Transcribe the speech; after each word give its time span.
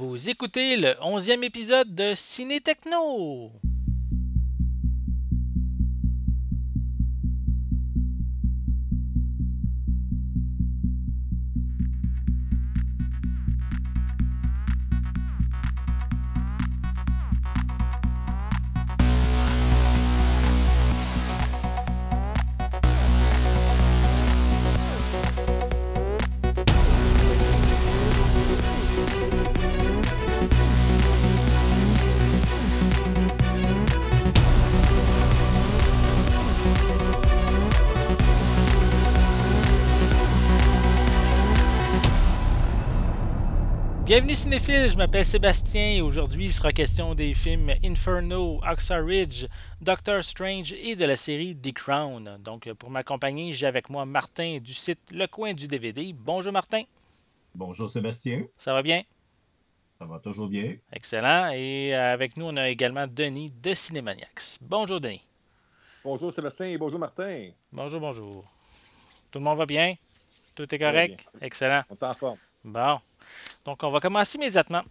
Vous 0.00 0.30
écoutez 0.30 0.78
le 0.78 0.94
onzième 1.02 1.44
épisode 1.44 1.94
de 1.94 2.14
Ciné 2.16 2.62
Techno. 2.62 3.52
Bienvenue 44.10 44.34
cinéphile, 44.34 44.90
je 44.90 44.96
m'appelle 44.96 45.24
Sébastien 45.24 45.92
et 45.92 46.00
aujourd'hui 46.00 46.46
il 46.46 46.52
sera 46.52 46.72
question 46.72 47.14
des 47.14 47.32
films 47.32 47.72
Inferno, 47.84 48.60
Oxa 48.68 48.96
Ridge, 48.96 49.46
Doctor 49.80 50.24
Strange 50.24 50.72
et 50.72 50.96
de 50.96 51.04
la 51.04 51.14
série 51.14 51.56
The 51.56 51.72
Crown. 51.72 52.38
Donc 52.42 52.72
pour 52.72 52.90
m'accompagner, 52.90 53.52
j'ai 53.52 53.68
avec 53.68 53.88
moi 53.88 54.04
Martin 54.06 54.58
du 54.58 54.74
site 54.74 54.98
Le 55.12 55.28
Coin 55.28 55.54
du 55.54 55.68
DVD. 55.68 56.12
Bonjour 56.12 56.52
Martin. 56.52 56.82
Bonjour 57.54 57.88
Sébastien. 57.88 58.46
Ça 58.58 58.72
va 58.72 58.82
bien? 58.82 59.04
Ça 60.00 60.06
va 60.06 60.18
toujours 60.18 60.48
bien. 60.48 60.74
Excellent. 60.92 61.52
Et 61.54 61.94
avec 61.94 62.36
nous, 62.36 62.46
on 62.46 62.56
a 62.56 62.68
également 62.68 63.06
Denis 63.06 63.52
de 63.62 63.74
Cinémaniacs. 63.74 64.58
Bonjour 64.60 65.00
Denis. 65.00 65.22
Bonjour 66.02 66.32
Sébastien 66.32 66.66
et 66.66 66.76
bonjour 66.78 66.98
Martin. 66.98 67.50
Bonjour, 67.70 68.00
bonjour. 68.00 68.44
Tout 69.30 69.38
le 69.38 69.44
monde 69.44 69.58
va 69.58 69.66
bien? 69.66 69.94
Tout 70.56 70.74
est 70.74 70.78
correct? 70.80 71.24
Excellent. 71.40 71.84
On 71.88 71.94
est 71.94 72.02
en 72.02 72.14
forme. 72.14 72.38
Bon. 72.64 72.98
Donc, 73.64 73.82
on 73.82 73.90
va 73.90 74.00
commencer 74.00 74.38
immédiatement. 74.38 74.82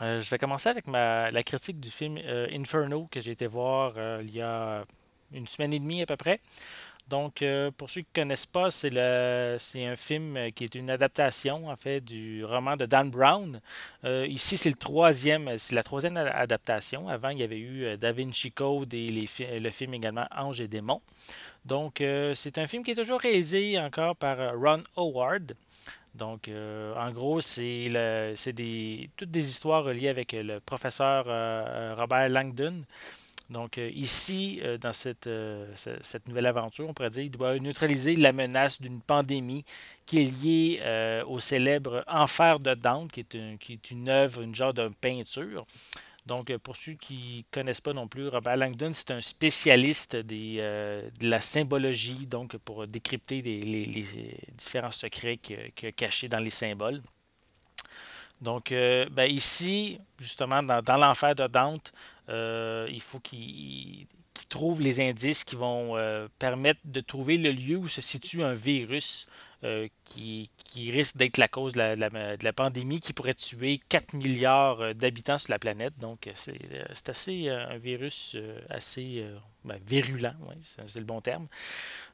Euh, 0.00 0.20
je 0.20 0.30
vais 0.30 0.38
commencer 0.38 0.68
avec 0.68 0.86
la 0.86 1.42
critique 1.42 1.80
du 1.80 1.90
film 1.90 2.18
euh, 2.18 2.46
Inferno 2.52 3.08
que 3.10 3.20
j'ai 3.20 3.32
été 3.32 3.46
voir 3.46 3.94
euh, 3.96 4.22
il 4.22 4.34
y 4.34 4.40
a 4.40 4.84
une 5.32 5.46
semaine 5.46 5.72
et 5.72 5.78
demie 5.78 6.02
à 6.02 6.06
peu 6.06 6.16
près. 6.16 6.40
Donc, 7.08 7.42
pour 7.78 7.88
ceux 7.88 8.02
qui 8.02 8.08
ne 8.16 8.22
connaissent 8.22 8.44
pas, 8.44 8.70
c'est, 8.70 8.90
un 8.94 9.96
film 9.96 10.52
qui 10.54 10.64
est 10.64 10.74
une 10.74 10.90
adaptation 10.90 11.70
en 11.70 11.76
fait 11.76 12.02
du 12.02 12.44
roman 12.44 12.76
de 12.76 12.84
Dan 12.84 13.08
Brown. 13.08 13.62
ici, 14.04 14.58
c'est 14.58 14.68
la 14.68 15.82
troisième 15.82 16.18
adaptation. 16.18 17.08
Avant, 17.08 17.30
il 17.30 17.38
y 17.38 17.42
avait 17.42 17.58
eu 17.58 17.96
Da 17.96 18.12
Vinci 18.12 18.52
Code 18.52 18.92
et 18.92 19.08
le 19.08 19.70
film 19.70 19.94
également 19.94 20.26
Ange 20.36 20.60
et 20.60 20.68
démons. 20.68 21.00
Donc, 21.64 22.04
c'est 22.34 22.58
un 22.58 22.66
film 22.66 22.84
qui 22.84 22.90
est 22.90 22.96
toujours 22.96 23.20
réalisé 23.20 23.80
encore 23.80 24.14
par 24.14 24.36
Ron 24.54 24.82
Howard. 24.94 25.54
Donc, 26.14 26.48
euh, 26.48 26.94
en 26.96 27.10
gros, 27.12 27.40
c'est 27.40 27.88
des, 28.52 29.10
toutes 29.16 29.30
des 29.30 29.48
histoires 29.48 29.84
reliées 29.84 30.08
avec 30.08 30.32
le 30.32 30.60
professeur 30.60 31.24
euh, 31.28 31.94
Robert 31.96 32.28
Langdon. 32.28 32.84
Donc, 33.50 33.78
euh, 33.78 33.88
ici, 33.94 34.60
dans 34.80 34.92
cette, 34.92 35.26
nouvelle 36.28 36.46
aventure, 36.46 36.88
on 36.88 36.92
pourrait 36.94 37.10
dire, 37.10 37.24
il 37.24 37.30
doit 37.30 37.58
neutraliser 37.58 38.16
la 38.16 38.32
menace 38.32 38.80
d'une 38.80 39.00
pandémie 39.00 39.64
qui 40.04 40.22
est 40.22 40.42
liée 40.42 41.22
au 41.26 41.40
célèbre 41.40 42.04
Enfer 42.08 42.60
de 42.60 42.74
Dante, 42.74 43.12
qui 43.12 43.20
est, 43.20 43.58
qui 43.58 43.74
est 43.74 43.90
une 43.90 44.08
œuvre, 44.08 44.42
une 44.42 44.54
genre 44.54 44.74
de 44.74 44.88
peinture. 45.00 45.66
Donc, 46.28 46.50
euh, 46.50 46.58
pour 46.58 46.76
ceux 46.76 46.92
qui 46.92 47.38
ne 47.38 47.42
connaissent 47.50 47.80
pas 47.80 47.94
non 47.94 48.06
plus, 48.06 48.28
Robert 48.28 48.58
Langdon, 48.58 48.90
c'est 48.92 49.10
un 49.12 49.22
spécialiste 49.22 50.14
euh, 50.14 51.10
de 51.18 51.26
la 51.26 51.40
symbologie, 51.40 52.26
donc 52.26 52.58
pour 52.58 52.86
décrypter 52.86 53.40
les, 53.40 54.04
différents 54.54 54.90
secrets 54.90 55.38
y 55.48 55.86
a 55.86 55.92
cachés 55.92 56.28
dans 56.28 56.38
les 56.38 56.50
symboles. 56.50 57.00
Donc, 58.42 58.72
euh, 58.72 59.08
ben, 59.10 59.24
ici, 59.24 59.98
justement, 60.18 60.62
dans, 60.62 60.98
l'enfer 60.98 61.34
de 61.34 61.46
Dante, 61.46 61.92
il 62.28 63.00
faut 63.00 63.20
qu'il 63.20 64.06
trouve 64.50 64.82
les 64.82 65.00
indices 65.00 65.44
qui 65.44 65.56
vont 65.56 65.96
permettre 66.38 66.80
de 66.84 67.00
trouver 67.00 67.38
le 67.38 67.52
lieu 67.52 67.78
où 67.78 67.88
se 67.88 68.02
situe 68.02 68.42
un 68.42 68.54
virus 68.54 69.28
euh, 69.64 69.88
qui, 70.04 70.48
risque 70.92 71.16
d'être 71.16 71.36
la 71.36 71.48
cause 71.48 71.72
de 71.72 71.80
la, 72.44 72.52
pandémie 72.52 73.00
qui 73.00 73.12
pourrait 73.12 73.34
tuer 73.34 73.80
4 73.88 74.14
milliards 74.14 74.80
euh, 74.80 74.94
d'habitants 74.94 75.36
sur 75.36 75.50
la 75.50 75.58
planète. 75.58 75.98
Donc, 75.98 76.30
c'est 76.34 76.56
euh, 76.72 76.84
assez 77.08 77.48
un 77.48 77.76
virus 77.76 78.36
assez 78.70 79.26
ben, 79.64 79.76
virulent, 79.84 80.34
c'est 80.62 81.00
le 81.00 81.04
bon 81.04 81.20
terme. 81.20 81.48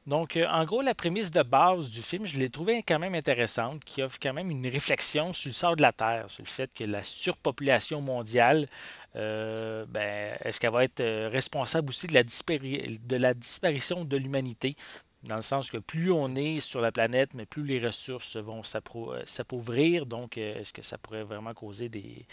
Donc, 0.07 0.39
en 0.49 0.65
gros, 0.65 0.81
la 0.81 0.95
prémisse 0.95 1.29
de 1.29 1.43
base 1.43 1.91
du 1.91 2.01
film, 2.01 2.25
je 2.25 2.39
l'ai 2.39 2.49
trouvé 2.49 2.81
quand 2.81 2.97
même 2.97 3.13
intéressante, 3.13 3.85
qui 3.85 4.01
offre 4.01 4.17
quand 4.19 4.33
même 4.33 4.49
une 4.49 4.65
réflexion 4.67 5.31
sur 5.31 5.49
le 5.49 5.53
sort 5.53 5.75
de 5.75 5.83
la 5.83 5.91
Terre, 5.93 6.27
sur 6.27 6.43
le 6.43 6.49
fait 6.49 6.73
que 6.73 6.83
la 6.83 7.03
surpopulation 7.03 8.01
mondiale, 8.01 8.67
ben, 9.13 10.37
est-ce 10.43 10.59
qu'elle 10.59 10.71
va 10.71 10.83
être 10.83 11.27
responsable 11.27 11.89
aussi 11.89 12.07
de 12.07 13.15
la 13.17 13.33
disparition 13.33 14.03
de 14.03 14.17
l'humanité? 14.17 14.75
Dans 15.25 15.35
le 15.35 15.41
sens 15.41 15.71
que 15.71 15.77
plus 15.77 16.11
on 16.11 16.35
est 16.35 16.59
sur 16.59 16.81
la 16.81 16.91
planète, 16.91 17.33
mais 17.33 17.45
plus 17.45 17.63
les 17.65 17.79
ressources 17.79 18.37
vont 18.37 18.61
euh, 18.61 19.21
s'appauvrir. 19.25 20.05
Donc, 20.05 20.37
euh, 20.37 20.59
est-ce 20.59 20.71
que 20.71 20.81
ça 20.81 20.97
pourrait 20.97 21.23
vraiment 21.23 21.53
causer 21.53 21.89
des, 21.89 22.25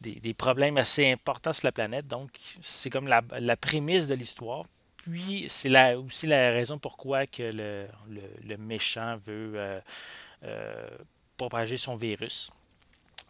des, 0.00 0.34
problèmes 0.34 0.76
assez 0.78 1.10
importants 1.10 1.52
sur 1.52 1.66
la 1.66 1.72
planète? 1.72 2.06
Donc, 2.06 2.30
c'est 2.62 2.90
comme 2.90 3.08
la, 3.08 3.56
prémisse 3.56 4.06
de 4.06 4.14
l'histoire. 4.14 4.64
Puis, 4.98 5.46
c'est 5.48 5.94
aussi 5.94 6.26
la 6.26 6.50
raison 6.50 6.78
pourquoi 6.78 7.26
que 7.26 7.42
le, 7.42 7.86
le, 8.46 8.56
méchant 8.58 9.16
veut 9.16 9.80
euh, 10.44 10.88
propager 11.36 11.76
son 11.76 11.96
virus. 11.96 12.50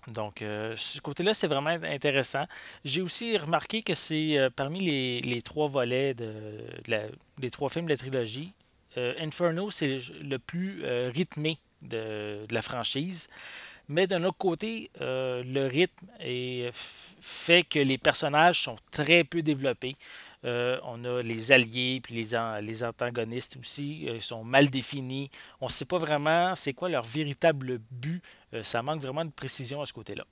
Donc, 0.08 0.38
ce 0.40 1.00
côté-là, 1.00 1.34
c'est 1.34 1.46
vraiment 1.46 1.70
intéressant. 1.70 2.46
J'ai 2.84 3.02
aussi 3.02 3.36
remarqué 3.36 3.82
que 3.82 3.94
c'est 3.94 4.48
parmi 4.56 4.80
les, 4.80 5.20
les, 5.20 5.42
trois 5.42 5.68
volets 5.68 6.14
de, 6.14 6.64
les 7.38 7.50
trois 7.50 7.68
films 7.68 7.84
de 7.84 7.90
la 7.90 7.98
trilogie, 7.98 8.54
euh, 8.96 9.14
Inferno, 9.18 9.70
c'est 9.70 9.98
le 10.22 10.38
plus 10.38 10.82
euh, 10.84 11.10
rythmé 11.14 11.58
de, 11.82 12.46
la 12.50 12.62
franchise. 12.62 13.28
Mais 13.88 14.06
d'un 14.06 14.22
autre 14.24 14.38
côté, 14.38 14.90
euh, 15.00 15.42
le 15.44 15.66
rythme 15.66 16.06
fait 17.20 17.64
que 17.64 17.80
les 17.80 17.98
personnages 17.98 18.62
sont 18.62 18.76
très 18.92 19.24
peu 19.24 19.42
développés. 19.42 19.96
on 20.44 21.04
a 21.04 21.22
les 21.22 21.52
alliés 21.52 22.00
puis 22.02 22.14
les, 22.14 22.38
les 22.62 22.84
antagonistes 22.84 23.56
aussi 23.58 24.04
ils 24.04 24.22
sont 24.22 24.44
mal 24.44 24.70
définis. 24.70 25.30
On 25.60 25.66
ne 25.66 25.70
sait 25.70 25.86
pas 25.86 25.98
vraiment 25.98 26.54
c'est 26.54 26.72
quoi 26.72 26.88
leur 26.88 27.04
véritable 27.04 27.80
but. 27.90 28.22
Ça 28.62 28.82
manque 28.82 29.00
vraiment 29.00 29.24
de 29.24 29.30
précision 29.30 29.80
à 29.80 29.86
ce 29.86 29.92
côté-là. 29.92 30.24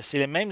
c'est 0.00 0.18
le 0.18 0.26
même, 0.26 0.50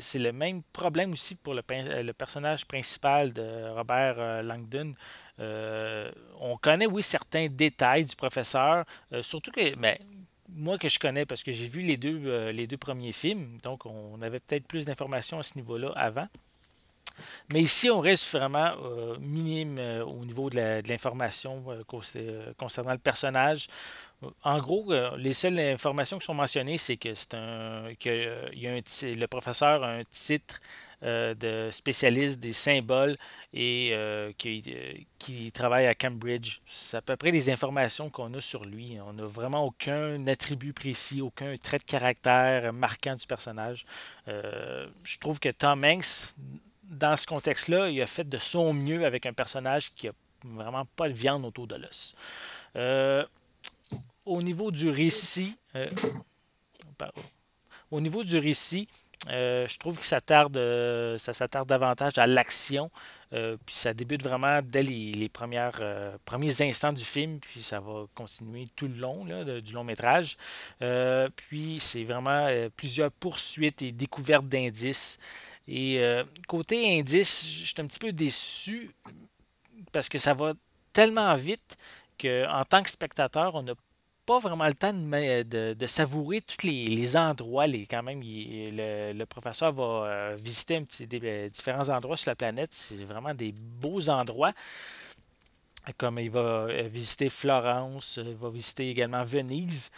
c'est 0.00 0.18
le 0.18 0.32
même 0.32 0.62
problème 0.72 1.12
aussi 1.12 1.34
pour 1.34 1.54
le, 1.54 1.62
le, 1.68 2.12
personnage 2.12 2.66
principal 2.66 3.32
de 3.32 3.70
Robert 3.74 4.42
Langdon. 4.42 4.94
Euh, 5.40 6.10
on 6.40 6.56
connaît, 6.56 6.86
oui, 6.86 7.02
certains 7.02 7.48
détails 7.48 8.04
du 8.04 8.14
professeur, 8.16 8.84
euh, 9.12 9.22
surtout 9.22 9.50
que, 9.50 9.74
ben, 9.76 9.96
moi 10.48 10.78
que 10.78 10.88
je 10.88 10.98
connais, 10.98 11.26
parce 11.26 11.42
que 11.42 11.52
j'ai 11.52 11.66
vu 11.66 11.84
euh, 12.04 12.52
les 12.52 12.66
deux 12.66 12.76
premiers 12.76 13.12
films, 13.12 13.56
donc 13.62 13.86
on 13.86 14.20
avait 14.22 14.40
peut-être 14.40 14.66
plus 14.66 14.84
d'informations 14.84 15.38
à 15.38 15.42
ce 15.42 15.56
niveau-là 15.56 15.92
avant. 15.96 16.28
Mais 17.52 17.60
ici, 17.60 17.90
on 17.90 18.00
reste 18.00 18.30
vraiment 18.32 18.72
minime 19.20 19.78
au 20.06 20.24
niveau 20.24 20.50
de 20.50 20.88
l'information 20.88 21.64
concernant 22.56 22.92
le 22.92 22.98
personnage. 22.98 23.68
En 24.42 24.58
gros, 24.58 24.92
les 25.16 25.32
seules 25.32 25.60
informations 25.60 26.18
qui 26.18 26.24
sont 26.24 26.34
mentionnées, 26.34 26.78
c'est 26.78 26.96
que 26.96 27.14
c'est 27.14 27.34
un 27.34 27.92
que 28.00 28.54
y 28.54 28.66
a 28.66 28.74
le 28.74 29.26
professeur 29.26 29.84
a 29.84 29.92
un 29.92 30.02
titre 30.10 30.60
euh, 31.04 31.34
de 31.34 31.70
spécialiste 31.70 32.38
des 32.38 32.54
symboles 32.54 33.16
et 33.52 33.90
euh, 33.92 34.32
euh, 34.46 35.50
travaille 35.52 35.86
à 35.86 35.94
Cambridge. 35.94 36.60
C'est 36.64 36.96
à 36.96 37.02
peu 37.02 37.14
près 37.16 37.30
les 37.30 37.50
informations 37.50 38.08
qu'on 38.08 38.32
a 38.32 38.40
sur 38.40 38.64
lui. 38.64 38.96
On 39.06 39.12
n'a 39.12 39.24
vraiment 39.24 39.66
aucun 39.66 40.26
attribut 40.26 40.72
précis, 40.72 41.20
aucun 41.20 41.54
trait 41.56 41.76
de 41.76 41.82
caractère 41.82 42.72
marquant 42.72 43.16
du 43.16 43.26
personnage. 43.26 43.84
je 44.26 45.18
trouve 45.20 45.40
que 45.40 45.50
Tom 45.50 45.84
Hanks, 45.84 46.34
dans 46.88 47.16
ce 47.16 47.26
contexte-là, 47.26 47.90
il 47.90 48.00
a 48.00 48.06
fait 48.06 48.28
de 48.28 48.38
son 48.38 48.72
mieux 48.72 49.04
avec 49.04 49.26
un 49.26 49.32
personnage 49.32 49.92
qui 49.94 50.08
a 50.08 50.12
vraiment 50.44 50.84
pas 50.96 51.08
de 51.08 51.14
viande 51.14 51.44
autour 51.44 51.66
de 51.66 51.76
l'os. 51.76 52.14
au 54.26 54.42
niveau 54.42 54.70
du 54.70 54.90
récit, 54.90 55.56
au 57.90 58.00
niveau 58.00 58.24
du 58.24 58.38
récit, 58.38 58.88
Euh, 59.28 59.66
je 59.66 59.78
trouve 59.78 59.98
que 59.98 60.04
ça 60.04 60.20
tarde, 60.20 60.56
euh, 60.56 61.16
ça 61.18 61.32
s'attarde 61.32 61.68
davantage 61.68 62.18
à 62.18 62.26
l'action. 62.26 62.90
Euh, 63.32 63.56
puis 63.64 63.74
ça 63.74 63.94
débute 63.94 64.22
vraiment 64.22 64.60
dès 64.62 64.82
les, 64.82 65.28
premières, 65.28 65.78
euh, 65.80 66.16
premiers 66.24 66.62
instants 66.62 66.92
du 66.92 67.04
film, 67.04 67.40
puis 67.40 67.60
ça 67.60 67.80
va 67.80 68.04
continuer 68.14 68.68
tout 68.76 68.86
le 68.86 68.94
long 68.94 69.24
du 69.60 69.72
long 69.72 69.84
métrage. 69.84 70.36
Euh, 70.82 71.28
puis 71.34 71.78
c'est 71.80 72.04
vraiment 72.04 72.46
euh, 72.48 72.68
plusieurs 72.76 73.10
poursuites 73.10 73.82
et 73.82 73.92
découvertes 73.92 74.46
d'indices. 74.46 75.18
Et 75.66 75.98
euh, 76.00 76.24
côté 76.46 76.98
indices, 76.98 77.46
je 77.48 77.64
suis 77.66 77.80
un 77.80 77.86
petit 77.86 77.98
peu 77.98 78.12
déçu 78.12 78.90
parce 79.92 80.08
que 80.08 80.18
ça 80.18 80.34
va 80.34 80.52
tellement 80.92 81.34
vite 81.34 81.76
que 82.18 82.46
en 82.48 82.64
tant 82.64 82.82
que 82.82 82.90
spectateur, 82.90 83.54
on 83.54 83.62
n'a 83.62 83.74
pas 84.26 84.38
vraiment 84.38 84.66
le 84.66 84.74
temps 84.74 84.92
de, 84.92 85.74
de- 85.74 85.86
savourer 85.86 86.40
tous 86.40 86.66
les, 86.66 86.86
les 86.86 87.16
endroits. 87.16 87.66
Les, 87.66 87.86
quand 87.86 88.02
même, 88.02 88.20
le, 88.22 89.12
le 89.12 89.26
professeur 89.26 89.72
va 89.72 89.84
euh, 90.06 90.36
visiter 90.36 90.76
un 90.76 90.84
petit, 90.84 91.06
des, 91.06 91.20
euh, 91.22 91.48
différents 91.48 91.88
endroits 91.90 92.16
sur 92.16 92.30
la 92.30 92.36
planète. 92.36 92.72
C'est 92.74 93.04
vraiment 93.04 93.34
des 93.34 93.52
beaux 93.52 94.08
endroits. 94.08 94.52
Comme 95.98 96.18
il 96.18 96.30
va 96.30 96.66
visiter 96.88 97.28
Florence, 97.28 98.18
il 98.24 98.34
va 98.36 98.48
visiter 98.48 98.88
également 98.88 99.22
Venise. 99.22 99.90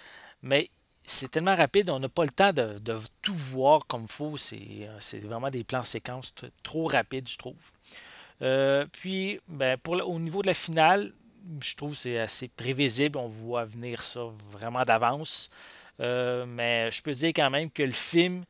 Mais 0.43 0.69
c'est 1.07 1.31
tellement 1.31 1.55
rapide, 1.55 1.89
on 1.89 2.01
n'a 2.01 2.09
pas 2.09 2.25
le 2.25 2.31
temps 2.31 2.53
de, 2.53 2.81
tout 3.23 3.35
voir 3.35 3.87
comme 3.87 4.03
il 4.03 4.13
faut. 4.13 4.37
C'est 4.37 4.57
euh, 4.57 4.97
c'est 4.99 5.21
vraiment 5.21 5.51
des 5.51 5.63
plans 5.65 5.85
séquences 5.85 6.35
trop 6.65 6.89
rapides, 6.89 7.29
je 7.29 7.39
trouve. 7.39 7.55
Euh, 8.43 8.87
puis, 8.93 9.41
ben, 9.49 9.79
pour 9.79 9.95
au 9.95 10.19
niveau 10.19 10.43
de 10.43 10.49
la 10.49 10.55
finale, 10.55 11.13
je 11.63 11.77
trouve 11.77 11.93
que 11.93 11.99
c'est 11.99 12.19
assez 12.19 12.49
prévisible. 12.49 13.19
On 13.19 13.29
voit 13.29 13.65
venir 13.65 14.03
ça 14.03 14.21
vraiment 14.51 14.83
d'avance. 14.83 15.49
Euh, 16.01 16.45
mais 16.45 16.91
je 16.91 17.01
peux 17.03 17.15
dire 17.15 17.31
quand 17.31 17.51
même 17.51 17.71
que 17.71 17.85
le 17.85 17.93
film 17.93 18.45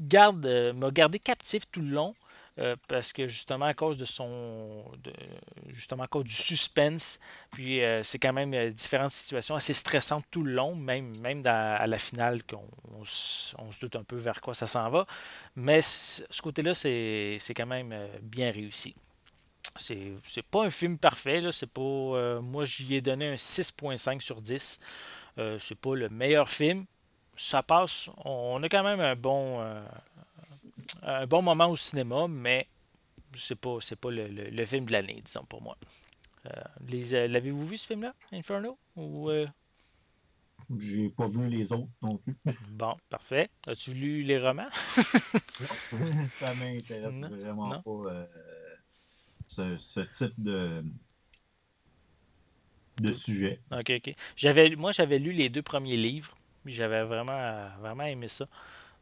garde, 0.00 0.46
m'a 0.74 0.90
gardé 0.90 1.18
captif 1.20 1.62
tout 1.70 1.80
le 1.80 1.90
long. 1.90 2.14
Euh, 2.58 2.76
parce 2.88 3.12
que 3.12 3.26
justement 3.26 3.66
à 3.66 3.74
cause 3.74 3.96
de 3.96 4.04
son 4.04 4.84
justement 5.68 6.04
à 6.04 6.06
cause 6.08 6.24
du 6.24 6.32
suspense 6.32 7.20
puis 7.52 7.82
euh, 7.82 8.02
c'est 8.02 8.18
quand 8.18 8.32
même 8.32 8.52
euh, 8.54 8.70
différentes 8.70 9.12
situations 9.12 9.54
assez 9.54 9.72
stressantes 9.72 10.24
tout 10.30 10.42
le 10.42 10.52
long 10.52 10.74
même 10.74 11.16
même 11.18 11.42
à 11.46 11.86
la 11.86 11.98
finale 11.98 12.42
qu'on 12.42 12.68
on, 12.98 13.04
se 13.04 13.80
doute 13.80 13.96
un 13.96 14.02
peu 14.02 14.16
vers 14.16 14.40
quoi 14.40 14.54
ça 14.54 14.66
s'en 14.66 14.88
va 14.90 15.06
mais 15.56 15.80
ce 15.80 16.42
côté-là 16.42 16.74
c'est 16.74 17.36
c'est 17.38 17.54
quand 17.54 17.66
même 17.66 17.94
bien 18.22 18.50
réussi 18.50 18.94
c'est 19.76 20.42
pas 20.50 20.64
un 20.64 20.70
film 20.70 20.98
parfait, 20.98 21.40
là. 21.40 21.52
C'est 21.52 21.70
pas. 21.70 22.40
moi, 22.40 22.64
j'y 22.64 22.96
ai 22.96 23.00
donné 23.00 23.28
un 23.28 23.34
6.5 23.34 24.20
sur 24.20 24.40
10. 24.40 24.80
Euh, 25.38 25.58
c'est 25.58 25.78
pas 25.78 25.94
le 25.94 26.08
meilleur 26.08 26.48
film. 26.48 26.84
Ça 27.36 27.62
passe. 27.62 28.10
On 28.24 28.62
a 28.62 28.68
quand 28.68 28.82
même 28.82 29.00
un 29.00 29.14
bon, 29.14 29.64
un 31.02 31.26
bon 31.26 31.42
moment 31.42 31.68
au 31.68 31.76
cinéma, 31.76 32.28
mais 32.28 32.68
c'est 33.36 33.56
pas, 33.56 33.78
c'est 33.80 33.96
pas 33.96 34.10
le, 34.10 34.28
le- 34.28 34.50
le 34.50 34.64
film 34.66 34.86
de 34.86 34.92
l'année, 34.92 35.22
disons, 35.24 35.44
pour 35.44 35.62
moi. 35.62 35.76
Euh, 36.46 36.50
les, 36.88 37.14
euh, 37.14 37.28
l'avez-vous 37.28 37.66
vu, 37.66 37.78
ce 37.78 37.86
film-là, 37.88 38.14
Inferno? 38.32 38.78
Ou, 38.96 39.30
euh, 39.30 39.46
J'ai 40.78 41.10
pas 41.10 41.28
vu 41.28 41.46
les 41.48 41.70
autres 41.72 41.90
non 42.00 42.16
plus. 42.16 42.38
Bon, 42.60 42.96
parfait. 43.08 43.50
As-tu 43.66 43.92
lu 43.94 44.22
les 44.22 44.38
romans? 44.38 44.68
Ça 46.40 46.54
m'intéresse 46.54 47.20
vraiment 47.22 47.74
non. 47.74 47.84
pas 47.84 47.90
euh, 47.90 48.26
ce, 49.48 49.76
ce 49.76 50.00
type 50.00 50.34
de, 50.38 50.84
de 52.98 53.12
sujet. 53.12 53.60
Ok, 53.70 53.90
ok. 53.98 54.14
J'avais, 54.36 54.74
moi, 54.76 54.92
j'avais 54.92 55.18
lu 55.18 55.32
les 55.32 55.48
deux 55.50 55.62
premiers 55.62 55.96
livres. 55.96 56.34
J'avais 56.64 57.02
vraiment, 57.04 57.68
vraiment 57.80 58.04
aimé 58.04 58.28
ça. 58.28 58.46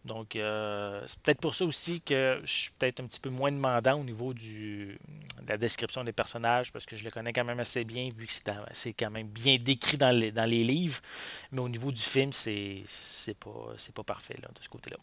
Donc, 0.06 0.36
euh, 0.36 1.02
c'est 1.06 1.18
peut-être 1.18 1.40
pour 1.40 1.54
ça 1.54 1.64
aussi 1.64 2.00
que 2.00 2.40
je 2.44 2.50
suis 2.50 2.70
peut-être 2.78 3.00
un 3.00 3.06
petit 3.06 3.18
peu 3.18 3.28
moins 3.28 3.50
demandant 3.50 4.00
au 4.00 4.04
niveau 4.04 4.32
du, 4.32 4.98
de 5.42 5.48
la 5.48 5.58
description 5.58 6.04
des 6.04 6.12
personnages, 6.12 6.72
parce 6.72 6.86
que 6.86 6.94
je 6.96 7.04
le 7.04 7.10
connais 7.10 7.32
quand 7.32 7.44
même 7.44 7.58
assez 7.58 7.84
bien, 7.84 8.08
vu 8.14 8.26
que 8.26 8.32
c'est, 8.72 8.92
quand 8.92 9.10
même 9.10 9.26
bien 9.26 9.56
décrit 9.58 9.96
dans 9.96 10.16
les, 10.16 10.30
dans 10.30 10.44
les 10.48 10.62
livres. 10.62 11.00
Mais 11.50 11.60
au 11.60 11.68
niveau 11.68 11.90
du 11.90 12.00
film, 12.00 12.32
c'est, 12.32 12.84
pas, 13.40 13.74
pas 13.94 14.04
parfait 14.04 14.38
là, 14.40 14.48
de 14.54 14.62
ce 14.62 14.68
côté-là. 14.68 14.96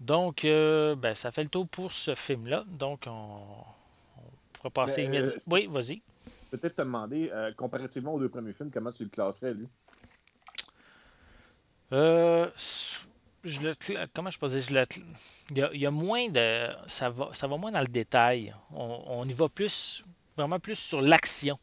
Donc, 0.00 0.44
euh, 0.44 0.96
ben, 0.96 1.14
ça 1.14 1.30
fait 1.30 1.44
le 1.44 1.50
tour 1.50 1.68
pour 1.68 1.92
ce 1.92 2.14
film-là. 2.14 2.64
Donc, 2.66 3.04
on, 3.06 3.38
on 4.18 4.22
pourra 4.52 4.70
passer 4.70 5.02
Mais, 5.02 5.18
euh, 5.18 5.20
immédiatement. 5.20 5.42
Oui, 5.46 5.68
vas-y. 5.70 6.02
Peut-être 6.50 6.74
te 6.74 6.82
demander, 6.82 7.30
euh, 7.32 7.52
comparativement 7.52 8.14
aux 8.14 8.18
deux 8.18 8.28
premiers 8.28 8.54
films, 8.54 8.70
comment 8.72 8.90
tu 8.90 9.04
le 9.04 9.10
classerais, 9.10 9.54
lui? 9.54 9.68
Euh, 11.92 12.48
je 13.44 13.60
le, 13.60 13.74
comment 14.14 14.30
je 14.30 14.38
peux 14.38 14.48
dire, 14.48 14.60
je 14.60 14.74
le 14.74 14.84
il 15.50 15.58
y 15.58 15.62
a, 15.62 15.70
il 15.72 15.80
y 15.80 15.86
a 15.86 15.90
moins 15.90 16.28
de, 16.28 16.68
ça 16.86 17.10
va, 17.10 17.30
ça 17.32 17.46
va 17.46 17.56
moins 17.56 17.72
dans 17.72 17.80
le 17.80 17.86
détail. 17.86 18.54
On, 18.72 19.02
on 19.06 19.28
y 19.28 19.32
va 19.32 19.48
plus, 19.48 20.04
vraiment 20.36 20.58
plus 20.58 20.78
sur 20.78 21.00
l'action. 21.00 21.58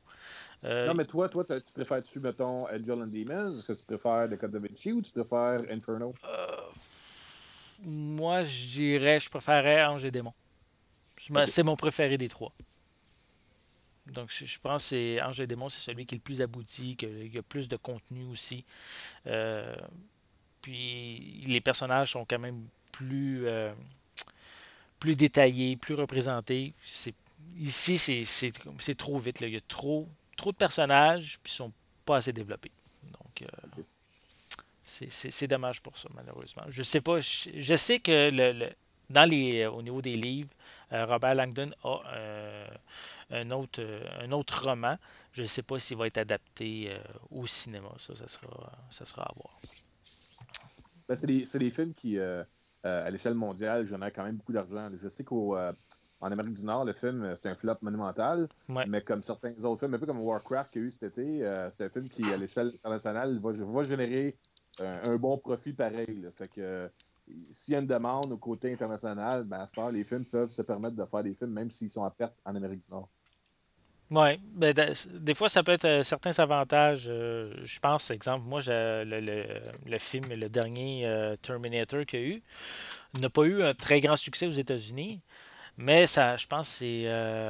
Euh, 0.63 0.87
Non, 0.87 0.93
mais 0.95 1.05
toi, 1.05 1.29
toi, 1.29 1.45
tu 1.45 1.71
préfères-tu, 1.73 2.19
mettons, 2.19 2.65
Angel 2.65 2.91
and 2.91 3.07
Demons 3.07 3.59
Est-ce 3.59 3.67
que 3.67 3.73
tu 3.73 3.83
préfères 3.85 4.27
Le 4.27 4.37
Code 4.37 4.51
da 4.51 4.59
Vinci 4.59 4.91
ou 4.91 5.01
tu 5.01 5.11
préfères 5.11 5.61
Inferno? 5.69 6.13
Moi, 7.83 8.43
je 8.43 8.65
dirais, 8.67 9.19
je 9.19 9.29
préférais 9.29 9.85
Ange 9.85 10.05
et 10.05 10.11
Démon. 10.11 10.33
C'est 11.45 11.63
mon 11.63 11.75
préféré 11.75 12.17
des 12.17 12.29
trois. 12.29 12.51
Donc, 14.07 14.31
je, 14.31 14.59
pense 14.59 14.89
que 14.89 15.21
Ange 15.21 15.41
et 15.41 15.47
Démon, 15.47 15.69
c'est 15.69 15.81
celui 15.81 16.05
qui 16.05 16.15
est 16.15 16.17
le 16.17 16.23
plus 16.23 16.41
abouti, 16.41 16.97
y 17.01 17.37
a 17.37 17.43
plus 17.43 17.67
de 17.67 17.75
contenu 17.75 18.23
aussi. 18.25 18.65
Euh, 19.27 19.75
puis, 20.61 21.43
les 21.47 21.61
personnages 21.61 22.11
sont 22.11 22.25
quand 22.25 22.39
même 22.39 22.67
plus, 22.91 23.47
euh, 23.47 23.73
plus 24.99 25.15
détaillés, 25.15 25.75
plus 25.77 25.95
représentés. 25.95 26.73
Ici, 27.59 27.97
c'est, 27.97 28.95
trop 28.97 29.19
vite. 29.19 29.39
là. 29.39 29.47
Il 29.47 29.53
y 29.53 29.57
a 29.57 29.61
trop, 29.61 30.07
trop 30.35 30.51
de 30.51 30.57
personnages, 30.57 31.39
puis 31.43 31.53
ils 31.53 31.55
sont 31.55 31.71
pas 32.05 32.17
assez 32.17 32.33
développés. 32.33 32.71
Donc, 33.03 33.41
euh, 33.43 33.83
c'est, 34.83 35.47
dommage 35.47 35.81
pour 35.81 35.97
ça, 35.97 36.09
malheureusement. 36.13 36.63
Je 36.69 36.81
sais 36.83 37.01
pas. 37.01 37.19
Je, 37.19 37.49
je 37.55 37.75
sais 37.75 37.99
que 37.99 38.29
le, 38.31 38.51
le- 38.53 38.73
dans 39.09 39.25
les, 39.29 39.65
au 39.65 39.81
niveau 39.81 40.01
des 40.01 40.15
livres, 40.15 40.49
euh, 40.93 41.05
Robert 41.05 41.35
Langdon 41.35 41.71
a 41.83 42.01
euh, 42.13 42.67
un, 43.31 43.51
autre, 43.51 43.81
euh, 43.81 44.03
un 44.21 44.31
autre 44.31 44.63
roman. 44.69 44.97
Je 45.33 45.41
ne 45.41 45.47
sais 45.47 45.61
pas 45.63 45.79
s'il 45.79 45.97
va 45.97 46.07
être 46.07 46.17
adapté 46.17 46.87
euh, 46.89 46.99
au 47.31 47.45
cinéma. 47.45 47.89
Ça, 47.97 48.15
ça 48.15 48.27
sera, 48.27 48.71
ça 48.89 49.05
sera 49.05 49.23
à 49.23 49.31
voir. 49.35 49.53
Ben, 51.07 51.15
c'est 51.15 51.27
des, 51.59 51.71
films 51.71 51.93
qui, 51.93 52.17
euh, 52.17 52.43
euh, 52.85 53.07
à 53.07 53.09
l'échelle 53.09 53.33
mondiale, 53.33 53.87
génèrent 53.87 54.13
quand 54.13 54.23
même 54.23 54.35
beaucoup 54.37 54.53
d'argent. 54.53 54.89
Je 55.01 55.07
sais 55.07 55.23
qu'en 55.23 55.71
Amérique 56.21 56.55
du 56.55 56.65
Nord, 56.65 56.85
le 56.85 56.93
film, 56.93 57.23
euh, 57.23 57.35
c'est 57.35 57.49
un 57.49 57.55
flop 57.55 57.75
monumental, 57.81 58.47
Ouais. 58.69 58.85
mais 58.87 59.01
comme 59.01 59.23
certains 59.23 59.53
autres 59.63 59.79
films, 59.79 59.93
un 59.93 59.99
peu 59.99 60.05
comme 60.05 60.19
Warcraft 60.21 60.71
qu'il 60.71 60.81
y 60.81 60.85
a 60.85 60.87
eu 60.87 60.91
cet 60.91 61.03
été, 61.03 61.45
euh, 61.45 61.69
c'est 61.71 61.85
un 61.85 61.89
film 61.89 62.09
qui, 62.09 62.23
à 62.31 62.37
l'échelle 62.37 62.67
internationale, 62.75 63.39
va, 63.39 63.51
va 63.53 63.83
générer 63.83 64.37
euh, 64.81 65.03
un 65.07 65.15
bon 65.17 65.37
profit 65.37 65.73
pareil. 65.73 66.21
là. 66.21 66.29
Fait 66.31 66.47
que 66.49 66.61
euh, 66.61 66.87
s'il 67.51 67.73
y 67.73 67.75
a 67.75 67.79
une 67.79 67.87
demande 67.87 68.31
au 68.31 68.37
côté 68.37 68.71
international, 68.71 69.43
ben, 69.43 69.59
à 69.61 69.67
ce 69.67 69.73
temps, 69.73 69.89
les 69.89 70.03
films 70.03 70.25
peuvent 70.25 70.49
se 70.51 70.61
permettre 70.61 70.95
de 70.95 71.05
faire 71.05 71.23
des 71.23 71.33
films, 71.33 71.51
même 71.51 71.71
s'ils 71.71 71.89
sont 71.89 72.03
à 72.03 72.11
perte 72.11 72.35
en 72.45 72.55
Amérique 72.55 72.85
du 72.87 72.93
Nord. 72.93 73.09
Oui, 74.09 74.37
ben, 74.53 74.73
des 75.15 75.35
fois, 75.35 75.49
ça 75.49 75.63
peut 75.63 75.73
être 75.73 75.83
euh, 75.85 76.03
certains 76.03 76.37
avantages. 76.39 77.07
euh, 77.09 77.53
je 77.63 77.77
pense, 77.79 78.09
exemple, 78.09 78.45
moi, 78.45 78.61
le, 78.65 79.03
le, 79.19 79.45
le 79.85 79.97
film, 79.97 80.29
le 80.29 80.47
dernier 80.47 81.05
euh, 81.05 81.35
Terminator 81.35 82.05
qu'il 82.05 82.19
y 82.19 82.23
a 82.23 82.25
eu, 82.27 82.43
n'a 83.19 83.29
pas 83.29 83.43
eu 83.43 83.63
un 83.63 83.73
très 83.73 84.01
grand 84.01 84.15
succès 84.15 84.47
aux 84.47 84.51
États-Unis, 84.51 85.21
mais 85.77 86.07
ça, 86.07 86.37
je 86.37 86.47
pense 86.47 86.67
c'est 86.69 87.07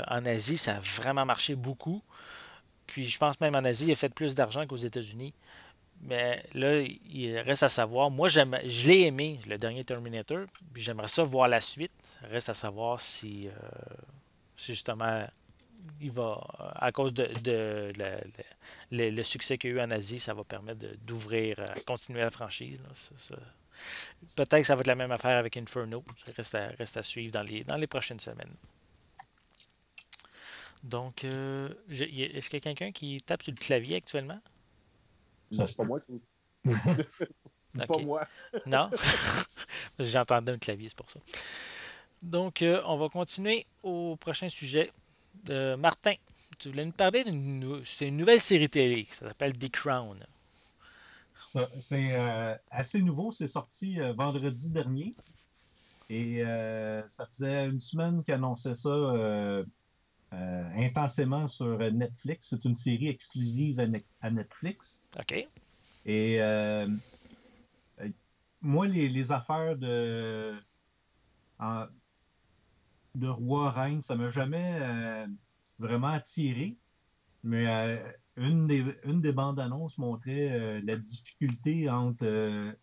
en 0.08 0.26
Asie, 0.26 0.58
ça 0.58 0.78
a 0.78 0.80
vraiment 0.82 1.26
marché 1.26 1.56
beaucoup. 1.56 2.04
Puis 2.88 3.08
je 3.10 3.18
pense 3.20 3.40
même 3.42 3.56
en 3.56 3.64
Asie, 3.66 3.88
il 3.88 3.94
a 3.94 3.96
fait 3.96 4.14
plus 4.14 4.36
d'argent 4.36 4.66
qu'aux 4.68 4.78
États-Unis. 4.78 5.34
Mais 6.02 6.44
là, 6.54 6.82
il 6.82 7.38
reste 7.40 7.64
à 7.64 7.70
savoir. 7.70 8.12
Moi, 8.12 8.30
j'aime, 8.30 8.58
je 8.66 8.88
l'ai 8.90 9.02
aimé, 9.04 9.40
le 9.48 9.58
dernier 9.58 9.84
Terminator, 9.86 10.46
puis 10.74 10.84
j'aimerais 10.84 11.08
ça 11.10 11.24
voir 11.24 11.48
la 11.50 11.62
suite. 11.62 11.92
Reste 12.32 12.50
à 12.50 12.56
savoir 12.56 13.00
si 13.02 13.50
justement 14.58 15.26
il 16.02 16.12
va, 16.12 16.38
à 16.76 16.92
cause 16.92 17.14
de, 17.14 17.30
le, 18.92 19.10
le 19.10 19.24
succès 19.24 19.58
qu'il 19.58 19.72
y 19.72 19.74
a 19.74 19.76
eu 19.78 19.82
en 19.82 19.92
Asie, 19.92 20.20
ça 20.20 20.34
va 20.34 20.44
permettre 20.44 20.80
de- 20.80 20.96
d'ouvrir, 21.06 21.60
euh, 21.60 21.68
continuer 21.86 22.22
la 22.22 22.30
franchise. 22.32 22.80
là. 22.84 22.90
Ça- 22.94 23.16
ça- 23.18 23.36
Peut-être 24.36 24.58
que 24.62 24.64
ça 24.64 24.76
va 24.76 24.82
être 24.82 24.88
la 24.88 24.96
même 24.96 25.12
affaire 25.12 25.38
avec 25.38 25.56
Inferno. 25.58 26.04
Ça 26.26 26.32
reste 26.36 26.56
à, 26.56 26.68
reste 26.70 26.98
à 26.98 27.04
suivre 27.04 27.34
dans 27.34 27.44
les, 27.44 27.64
dans 27.64 27.76
les 27.78 27.86
prochaines 27.88 28.20
semaines. 28.20 28.54
Donc, 30.84 31.24
euh, 31.24 31.70
est-ce 31.90 32.50
qu'il 32.50 32.58
y 32.58 32.58
a 32.58 32.60
quelqu'un 32.62 32.92
qui 32.92 33.22
tape 33.22 33.42
sur 33.44 33.52
le 33.52 33.58
clavier 33.58 33.98
actuellement? 33.98 34.40
Ça 35.52 35.60
Non, 35.60 35.66
se 35.68 35.76
pas 35.76 35.84
moi. 35.84 36.00
c'est- 36.08 37.30
Ok. 37.80 37.88
Pas 37.88 37.98
moi. 38.00 38.28
Non? 38.66 38.90
J'entendais 40.00 40.52
un 40.54 40.58
clavier, 40.58 40.90
c'est 40.90 40.98
pour 40.98 41.10
ça. 41.10 41.20
Donc, 42.22 42.62
euh, 42.64 42.82
on 42.86 42.98
va 42.98 43.10
continuer 43.10 43.66
au 43.84 44.16
prochain 44.16 44.50
sujet. 44.50 44.92
Euh, 45.50 45.78
Martin, 45.78 46.14
tu 46.60 46.70
voulais 46.70 46.86
nous 46.86 46.92
parler 46.92 47.24
d'une 47.24 47.84
une 48.02 48.18
nouvelle 48.18 48.42
série 48.42 48.70
télé. 48.70 49.08
Ça 49.10 49.28
s'appelle 49.28 49.58
The 49.58 49.70
Crown. 49.72 50.20
C'est 51.80 52.16
euh, 52.16 52.56
assez 52.72 53.02
nouveau. 53.02 53.32
C'est 53.32 53.48
sorti 53.48 54.00
euh, 54.00 54.14
vendredi 54.14 54.70
dernier. 54.70 55.14
Et 56.10 56.44
euh, 56.44 57.08
ça 57.10 57.26
faisait 57.28 57.66
une 57.68 57.80
semaine 57.82 58.24
qu'ils 58.24 58.34
annonçaient 58.34 58.76
ça 58.76 59.64
intensément 60.32 61.48
sur 61.48 61.78
Netflix. 61.92 62.48
C'est 62.50 62.66
une 62.66 62.76
série 62.76 63.08
exclusive 63.08 63.80
à, 63.80 63.88
Ne- 63.88 64.00
à 64.22 64.30
Netflix. 64.30 65.02
OK. 65.20 65.48
Et 66.06 66.40
moi, 68.62 68.88
les, 68.88 69.08
les 69.08 69.32
affaires 69.32 69.78
de, 69.78 70.56
en- 71.60 71.86
de 73.18 73.28
roi-reine, 73.28 74.02
ça 74.02 74.16
m'a 74.16 74.30
jamais 74.30 74.80
euh, 74.82 75.28
vraiment 75.80 76.08
attiré. 76.08 76.78
Mais 77.44 77.68
euh, 77.68 78.12
une, 78.36 78.66
des, 78.66 78.84
une 79.04 79.22
des 79.22 79.32
bandes 79.32 79.60
annonces 79.60 79.98
montrait 79.98 80.52
euh, 80.52 80.82
la 80.84 80.96
difficulté 80.98 81.90
entre 81.90 82.74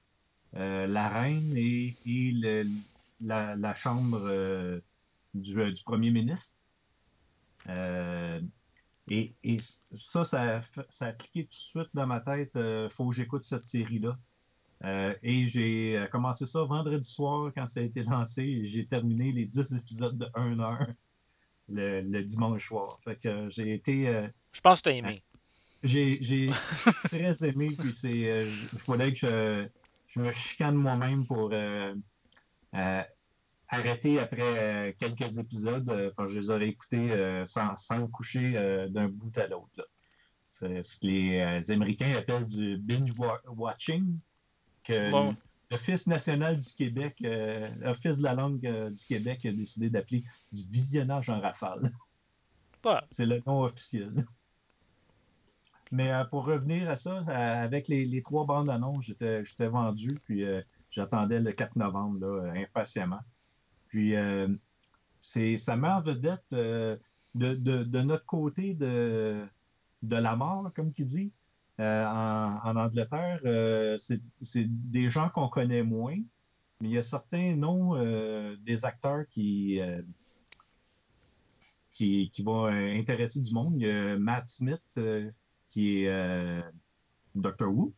la 0.53 1.09
reine 1.09 1.53
et, 1.57 1.97
et 2.07 2.65
la, 3.21 3.57
la 3.57 3.75
chambre 3.75 4.81
du, 5.35 5.73
du 5.73 5.83
premier 5.83 6.11
ministre. 6.13 6.55
Et, 9.09 9.35
et 9.43 9.57
ça, 9.93 10.25
ça, 10.25 10.61
ça 10.89 11.07
a 11.07 11.13
cliqué 11.13 11.45
tout 11.45 11.51
de 11.51 11.55
suite 11.55 11.91
dans 11.93 12.07
ma 12.07 12.21
tête. 12.21 12.57
faut 12.91 13.09
que 13.09 13.17
j'écoute 13.17 13.43
cette 13.43 13.65
série-là. 13.65 14.17
Euh, 14.85 15.15
et 15.23 15.47
j'ai 15.49 15.97
euh, 15.97 16.07
commencé 16.09 16.45
ça 16.47 16.63
vendredi 16.65 17.09
soir 17.09 17.51
quand 17.57 17.67
ça 17.67 17.81
a 17.81 17.83
été 17.85 18.03
lancé. 18.03 18.43
et 18.43 18.67
J'ai 18.67 18.87
terminé 18.87 19.33
les 19.33 19.47
10 19.47 19.77
épisodes 19.77 20.19
de 20.19 20.27
1 20.35 20.61
heure 20.61 20.87
le, 21.71 22.03
le 22.03 22.23
dimanche 22.23 22.69
soir. 22.69 22.99
Fait 23.03 23.17
que 23.17 23.29
euh, 23.29 23.51
j'ai 23.51 23.73
été. 23.73 24.09
euh, 24.09 24.29
Je 24.53 24.61
pense 24.61 24.83
que 24.83 24.91
tu 24.91 24.95
as 24.95 24.99
aimé. 24.99 25.23
j'ai 25.83 26.19
j'ai 26.21 26.51
très 27.05 27.49
aimé. 27.49 27.69
Puis 27.79 27.93
c'est. 27.97 28.29
euh, 28.31 28.51
Il 28.75 28.79
fallait 28.81 29.13
que 29.13 29.19
je, 29.19 29.67
je 30.09 30.21
me 30.21 30.31
chicane 30.33 30.75
moi-même 30.75 31.25
pour 31.27 31.53
arrêter 33.69 34.19
après 34.21 34.95
quelques 35.01 35.39
épisodes. 35.39 36.13
que 36.17 36.27
je 36.27 36.39
les 36.41 36.51
aurais 36.51 36.69
écoutés 36.69 37.43
sans, 37.47 37.75
sans 37.77 38.01
me 38.01 38.07
coucher 38.09 38.53
d'un 38.91 39.09
bout 39.09 39.37
à 39.39 39.47
l'autre. 39.47 39.89
C'est 40.49 40.83
ce 40.83 40.97
que 40.99 41.07
les, 41.07 41.61
les 41.61 41.71
Américains 41.71 42.15
appellent 42.17 42.47
du 42.47 42.77
binge-watching. 42.77 44.19
Que 44.85 45.11
Bon. 45.11 45.35
l'Office 45.71 46.07
national 46.07 46.61
du 46.61 46.71
Québec, 46.75 47.17
euh, 47.25 47.69
l'Office 47.81 48.19
de 48.19 48.23
la 48.23 48.35
langue 48.35 48.65
euh, 48.67 48.91
du 48.91 49.05
Québec 49.05 49.45
a 49.47 49.51
décidé 49.53 49.91
d'appeler 49.91 50.23
du 50.53 50.63
visionnage 50.63 51.29
en 51.31 51.41
rafale. 51.41 51.91
Ouais. 52.85 53.01
C'est 53.11 53.27
le 53.27 53.41
nom 53.47 53.63
officiel. 53.63 54.27
Mais 55.91 56.13
euh, 56.13 56.25
pour 56.25 56.45
revenir 56.47 56.91
à 56.91 56.97
ça, 56.97 57.19
avec 57.29 57.89
les, 57.89 58.05
les 58.05 58.23
trois 58.23 58.45
bandes 58.47 58.69
annonces, 58.71 59.05
j'étais, 59.07 59.45
j'étais 59.45 59.69
vendu, 59.69 60.19
puis 60.25 60.45
j'attendais 60.91 61.41
le 61.41 61.53
4 61.53 61.77
novembre 61.77 62.19
là, 62.27 62.53
impatiemment. 62.57 63.21
Puis 63.89 64.15
c'est, 65.21 65.57
ça 65.59 65.77
met 65.77 65.89
en 65.89 66.03
vedette 66.03 66.45
de, 66.51 66.99
de- 67.35 67.85
de 67.85 68.01
notre 68.03 68.27
côté 68.27 68.75
de, 68.75 69.47
de 70.03 70.17
la 70.17 70.37
mort, 70.37 70.71
comme 70.75 70.93
qui 70.93 71.05
dit, 71.05 71.33
euh, 71.81 72.07
en, 72.07 72.61
en 72.65 72.77
Angleterre. 72.77 73.41
euh, 73.45 73.99
c'est, 73.99 74.21
des 74.91 75.11
gens 75.11 75.29
qu'on 75.29 75.49
connaît 75.49 75.83
moins, 75.83 76.17
mais 76.81 76.89
il 76.89 76.93
y 76.93 76.99
a 76.99 77.03
certains 77.03 77.55
noms 77.57 77.97
euh, 77.97 78.57
des 78.63 78.85
acteurs 78.85 79.25
qui, 79.31 79.81
qui, 81.93 82.31
qui 82.33 82.43
vont 82.43 82.67
intéresser 82.67 83.41
du 83.41 83.53
monde. 83.53 83.75
Il 83.77 83.87
y 83.87 83.91
a 83.91 84.17
Matt 84.19 84.49
Smith, 84.49 84.83
qui 85.69 86.05
est 86.05 86.63
Doctor 87.35 87.73
Who, 87.73 87.93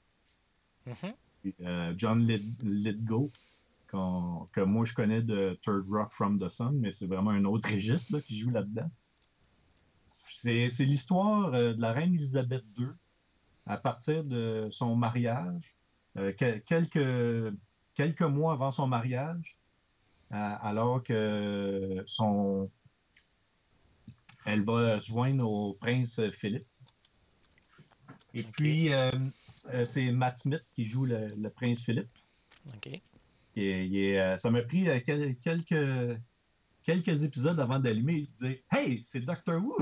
Mhm. 0.86 1.14
euh, 1.62 1.94
John 1.96 2.26
qu'on- 3.90 4.46
que 4.52 4.60
moi 4.60 4.84
je 4.84 4.94
connais 4.94 5.22
de 5.22 5.58
Third 5.62 5.86
Rock 5.88 6.12
from 6.12 6.38
the 6.40 6.48
Sun, 6.48 6.78
mais 6.80 6.90
c'est 6.92 7.06
vraiment 7.06 7.30
un 7.30 7.44
autre 7.44 7.70
registre 7.72 8.14
là, 8.14 8.20
qui 8.20 8.38
joue 8.38 8.50
là-dedans. 8.50 8.90
C'est 10.34 10.68
l'histoire 10.84 11.50
de 11.52 11.76
la 11.78 11.92
reine 11.92 12.14
Elisabeth 12.14 12.64
II 12.78 12.88
à 13.66 13.76
partir 13.76 14.22
de 14.24 14.68
son 14.70 14.94
mariage, 14.96 15.76
euh, 16.18 16.32
que- 16.32 16.58
quelques, 16.58 17.54
quelques 17.94 18.22
mois 18.22 18.52
avant 18.52 18.70
son 18.70 18.86
mariage, 18.86 19.56
euh, 20.32 20.54
alors 20.62 21.02
que 21.02 22.02
son, 22.06 22.70
elle 24.44 24.62
va 24.64 25.00
se 25.00 25.06
joindre 25.08 25.48
au 25.50 25.74
prince 25.74 26.20
Philippe. 26.30 26.66
Et 28.34 28.42
puis, 28.42 28.92
euh, 28.92 29.10
c'est 29.84 30.12
Matt 30.12 30.38
Smith 30.38 30.64
qui 30.74 30.84
joue 30.86 31.06
le, 31.06 31.28
le 31.36 31.50
prince 31.50 31.82
Philippe. 31.82 32.10
OK. 32.74 33.00
Euh, 33.58 34.36
ça 34.36 34.50
m'a 34.50 34.62
pris 34.62 34.86
quel- 35.06 35.36
quelques, 35.38 36.18
quelques 36.82 37.22
épisodes 37.22 37.58
avant 37.58 37.78
d'allumer 37.78 38.14
et 38.18 38.26
de 38.42 38.48
dire 38.48 38.58
Hey, 38.70 39.02
c'est 39.02 39.20
Doctor 39.20 39.60
Who! 39.62 39.78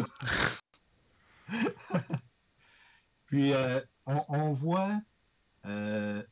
Puis 3.26 3.52
euh, 3.52 3.80
on, 4.06 4.52
voit 4.52 5.00
euh, 5.66 6.22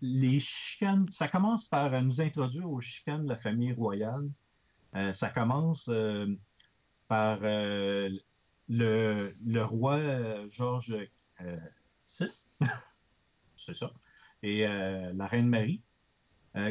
les 0.00 0.40
chicanes. 0.40 1.06
Ça 1.08 1.28
commence 1.28 1.66
par 1.68 1.92
euh, 1.92 2.00
nous 2.00 2.20
introduire 2.20 2.70
aux 2.70 2.80
chicanes 2.80 3.24
de 3.24 3.28
la 3.28 3.36
famille 3.36 3.72
royale. 3.72 4.28
Ça 5.12 5.28
commence 5.28 5.90
par 7.06 7.40
le, 7.42 8.22
roi 9.62 10.48
Georges 10.48 10.96
VI, 11.38 12.48
c'est 13.56 13.74
ça, 13.74 13.92
et 14.42 14.66
la 14.66 15.26
reine 15.26 15.50
Marie. 15.50 15.82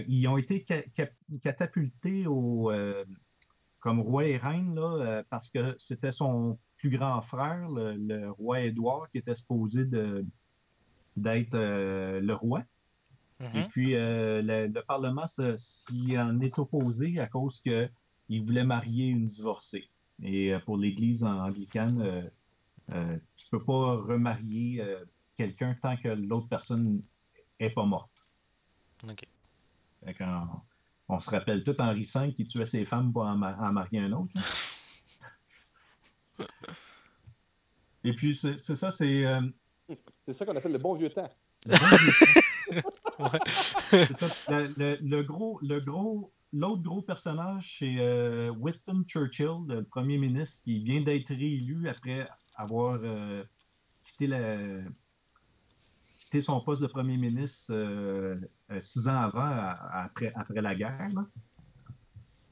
Ils 0.08 0.28
ont 0.28 0.40
été 0.40 0.66
ca- 0.68 0.82
ca- 0.98 1.12
catapultés 1.44 2.26
au, 2.26 2.72
comme 3.80 4.00
roi 4.00 4.26
et 4.26 4.38
reine 4.38 5.24
parce 5.30 5.52
que 5.52 5.76
c'était 5.78 6.12
son 6.12 6.58
plus 6.88 6.98
grand 6.98 7.20
frère, 7.22 7.68
le, 7.70 7.94
le 7.96 8.30
roi 8.32 8.62
Édouard, 8.62 9.10
qui 9.12 9.18
était 9.18 9.34
supposé 9.34 9.86
d'être 9.86 11.56
euh, 11.56 12.20
le 12.22 12.34
roi. 12.34 12.64
Et 13.42 13.44
Mhm. 13.62 13.68
puis, 13.68 13.96
euh, 13.96 14.42
le, 14.42 14.68
le 14.68 14.82
Parlement 14.84 15.26
s'y 15.28 16.18
en 16.18 16.40
est 16.42 16.58
opposé 16.60 17.20
à 17.20 17.28
cause 17.28 17.60
qu'il 17.60 18.46
voulait 18.46 18.64
marier 18.64 19.08
une 19.08 19.26
divorcée. 19.26 19.90
Et 20.22 20.54
euh, 20.54 20.60
pour 20.60 20.78
l'Église 20.78 21.24
anglicane, 21.24 22.30
euh, 22.92 23.18
tu 23.36 23.46
peux 23.50 23.64
pas 23.64 23.96
remarier 23.96 24.86
quelqu'un 25.36 25.76
tant 25.82 25.98
que 25.98 26.10
l'autre 26.10 26.48
personne 26.48 27.02
est 27.60 27.72
pas 27.72 27.86
morte. 27.86 28.12
OK. 29.04 29.24
Fait 30.06 30.26
on 31.08 31.20
se 31.20 31.30
rappelle 31.30 31.64
tout 31.64 31.80
Henri 31.80 32.08
V 32.16 32.34
qui 32.34 32.46
tuait 32.46 32.66
ses 32.66 32.86
femmes 32.86 33.12
pour 33.12 33.24
en 33.24 33.36
marier 33.38 34.00
un 34.00 34.12
autre. 34.14 34.32
Et 38.04 38.14
puis, 38.14 38.36
c'est 38.36 38.60
ça, 38.60 38.92
c'est... 38.92 39.26
euh, 39.26 39.42
C'est 40.26 40.34
ça 40.34 40.46
qu'on 40.46 40.56
appelle 40.56 40.72
le 40.74 40.78
bon 40.78 40.94
vieux 40.96 41.10
temps. 41.10 41.30
le 41.66 41.78
bon 41.80 41.98
vieux 41.98 42.82
Ouais. 43.20 43.40
C'est 43.90 44.14
ça. 44.18 44.28
Le, 44.50 44.74
le- 44.78 44.98
le 45.02 45.24
gros, 45.24 45.60
le 45.62 45.80
gros, 45.80 46.32
l'autre 46.54 46.82
gros 46.82 47.02
personnage, 47.02 47.78
c'est 47.80 47.96
euh, 48.00 48.50
Winston 48.52 49.04
Churchill, 49.08 49.66
le 49.68 49.84
premier 49.84 50.18
ministre, 50.18 50.62
qui 50.64 50.80
vient 50.84 51.02
d'être 51.02 51.30
réélu 51.30 51.88
après 51.88 52.28
avoir 52.56 53.00
euh, 53.04 53.44
quitté, 54.04 54.28
la- 54.28 54.82
quitté 56.20 56.42
son 56.42 56.60
poste 56.62 56.82
de 56.82 56.88
premier 56.88 57.18
ministre 57.18 57.74
euh, 57.74 58.36
euh, 58.72 58.80
six 58.82 59.08
ans 59.08 59.18
avant, 59.22 59.40
à- 59.42 60.04
après, 60.04 60.32
après 60.36 60.62
la 60.62 60.76
guerre. 60.76 61.08
là. 61.16 61.26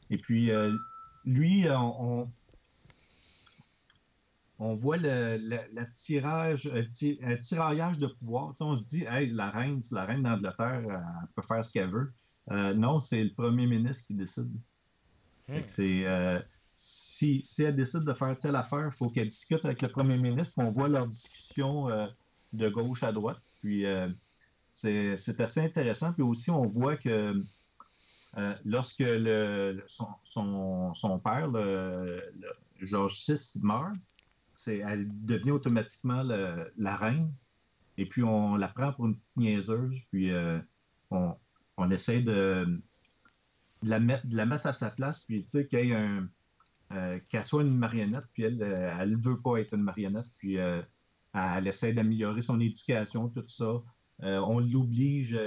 Et 0.09 0.17
puis, 0.17 0.49
euh, 0.51 0.73
lui, 1.25 1.65
on, 1.69 2.21
on- 2.21 2.31
on 4.59 4.73
voit 4.75 4.97
le, 4.97 5.37
le- 5.37 5.67
le 5.73 5.85
tirage, 5.93 6.67
euh, 6.67 6.83
un 7.23 7.37
tiraillage 7.37 7.97
de 7.97 8.07
pouvoir. 8.07 8.53
On 8.59 8.75
se 8.75 8.83
dit, 8.83 9.03
hey, 9.09 9.29
la 9.29 9.49
reine, 9.49 9.81
c'est 9.81 9.95
la 9.95 10.05
reine 10.05 10.23
d'Angleterre, 10.23 10.81
elle 10.85 11.27
peut 11.35 11.41
faire 11.41 11.63
ce 11.65 11.71
qu'elle 11.71 11.89
veut. 11.89 12.11
Euh, 12.51 12.73
non, 12.73 12.99
c'est 12.99 13.23
le 13.23 13.31
premier 13.33 13.65
ministre 13.67 14.05
qui 14.07 14.13
décide. 14.13 14.51
Hmm. 15.49 15.59
c'est, 15.67 16.05
euh, 16.05 16.39
si, 16.75 17.41
si 17.41 17.63
elle 17.63 17.75
décide 17.75 18.01
de 18.01 18.13
faire 18.13 18.37
telle 18.39 18.55
affaire, 18.55 18.85
il 18.93 18.97
faut 18.97 19.09
qu'elle 19.09 19.27
discute 19.27 19.63
avec 19.65 19.81
le 19.81 19.89
premier 19.89 20.17
ministre. 20.17 20.53
On 20.57 20.69
voit 20.69 20.87
leur 20.87 21.07
discussion 21.07 21.89
euh, 21.89 22.07
de 22.53 22.69
gauche 22.69 23.03
à 23.03 23.11
droite. 23.11 23.41
Puis 23.61 23.85
euh, 23.85 24.07
c'est 24.73 25.39
assez 25.39 25.61
intéressant. 25.61 26.13
Puis 26.13 26.23
aussi, 26.23 26.49
on 26.49 26.67
voit 26.67 26.95
que 26.97 27.39
euh, 28.37 28.55
lorsque 28.65 28.99
le, 28.99 29.83
son, 29.87 30.07
son- 30.23 30.93
son 30.93 31.19
père, 31.19 31.47
le, 31.47 32.21
George 32.81 33.23
VI, 33.27 33.59
meurt, 33.61 33.93
elle 34.67 35.07
devient 35.25 35.51
automatiquement 35.51 36.23
la 36.23 36.95
reine. 36.95 37.31
Et 37.97 38.05
puis, 38.05 38.23
on 38.23 38.55
la 38.55 38.67
prend 38.67 38.93
pour 38.93 39.05
une 39.05 39.15
petite 39.15 39.37
niaiseuse. 39.37 40.01
Puis, 40.11 40.31
euh, 40.31 40.59
on, 41.11 41.35
on 41.77 41.91
essaie 41.91 42.21
de, 42.21 42.81
la 43.83 43.99
mettre, 43.99 44.67
à 44.67 44.73
sa 44.73 44.89
place. 44.89 45.25
Puis, 45.25 45.45
tu 45.45 45.67
sais, 45.69 45.93
un, 45.93 46.27
euh, 46.91 47.19
qu'elle 47.29 47.43
soit 47.43 47.63
une 47.63 47.77
marionnette. 47.77 48.25
Puis, 48.33 48.43
elle, 48.43 48.57
ne 48.57 49.21
veut 49.23 49.39
pas 49.39 49.57
être 49.57 49.73
une 49.73 49.83
marionnette. 49.83 50.27
Puis, 50.37 50.57
euh, 50.57 50.81
elle 51.33 51.67
essaie 51.67 51.93
d'améliorer 51.93 52.41
son 52.41 52.59
éducation, 52.59 53.29
tout 53.29 53.45
ça. 53.47 53.81
on 54.19 54.59
l'oblige 54.59 55.37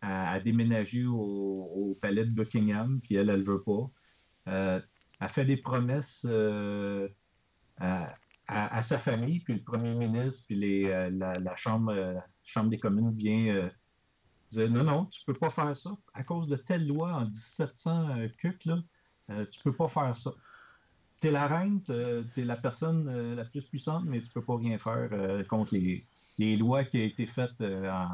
à, 0.00 0.40
déménager 0.40 1.04
au, 1.06 1.96
palais 2.00 2.24
de 2.24 2.30
Buckingham, 2.30 3.00
puis 3.00 3.16
elle, 3.16 3.30
elle 3.30 3.40
ne 3.40 3.44
veut 3.44 3.62
pas. 3.62 3.90
elle 4.46 5.28
fait 5.28 5.44
des 5.44 5.56
promesses 5.56 6.24
sa 8.82 8.98
famille, 8.98 9.40
puis 9.40 9.54
le 9.54 9.62
premier 9.62 9.94
ministre, 9.94 10.44
puis 10.46 10.56
les, 10.56 11.10
la, 11.10 11.56
chambre, 11.56 11.94
chambre 12.44 12.70
des 12.70 12.78
communes 12.78 13.14
vient 13.14 13.70
dire 14.50 14.70
non, 14.70 14.84
non, 14.84 15.06
tu 15.06 15.20
ne 15.26 15.32
peux 15.32 15.38
pas 15.38 15.50
faire 15.50 15.76
ça. 15.76 15.90
À 16.14 16.24
cause 16.24 16.46
de 16.46 16.56
telle 16.56 16.86
loi 16.86 17.12
en 17.12 17.24
1700 17.26 18.28
cuc, 18.38 18.64
là, 18.64 18.78
tu 19.28 19.34
ne 19.34 19.62
peux 19.64 19.74
pas 19.74 19.88
faire 19.88 20.14
ça 20.14 20.32
tu 21.22 21.28
es 21.28 21.30
la 21.30 21.46
reine, 21.46 21.80
tu 21.84 22.40
es 22.40 22.44
la 22.44 22.56
personne 22.56 23.08
euh, 23.08 23.36
la 23.36 23.44
plus 23.44 23.62
puissante, 23.62 24.04
mais 24.04 24.20
tu 24.20 24.28
peux 24.30 24.42
pas 24.42 24.56
rien 24.56 24.76
faire 24.76 25.08
euh, 25.12 25.44
contre 25.44 25.74
les, 25.74 26.04
lois 26.56 26.84
qui 26.84 26.98
ont 26.98 27.04
été 27.04 27.26
faites 27.26 27.60
euh, 27.60 27.88
en 27.88 28.08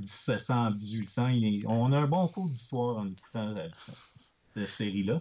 1700, 0.00 0.70
1800. 0.70 1.28
on 1.66 1.92
a 1.92 1.98
un 1.98 2.06
bon 2.06 2.26
cours 2.28 2.48
d'histoire 2.48 2.96
en 2.96 3.08
écoutant 3.08 3.54
cette 4.54 4.66
série-là. 4.66 5.20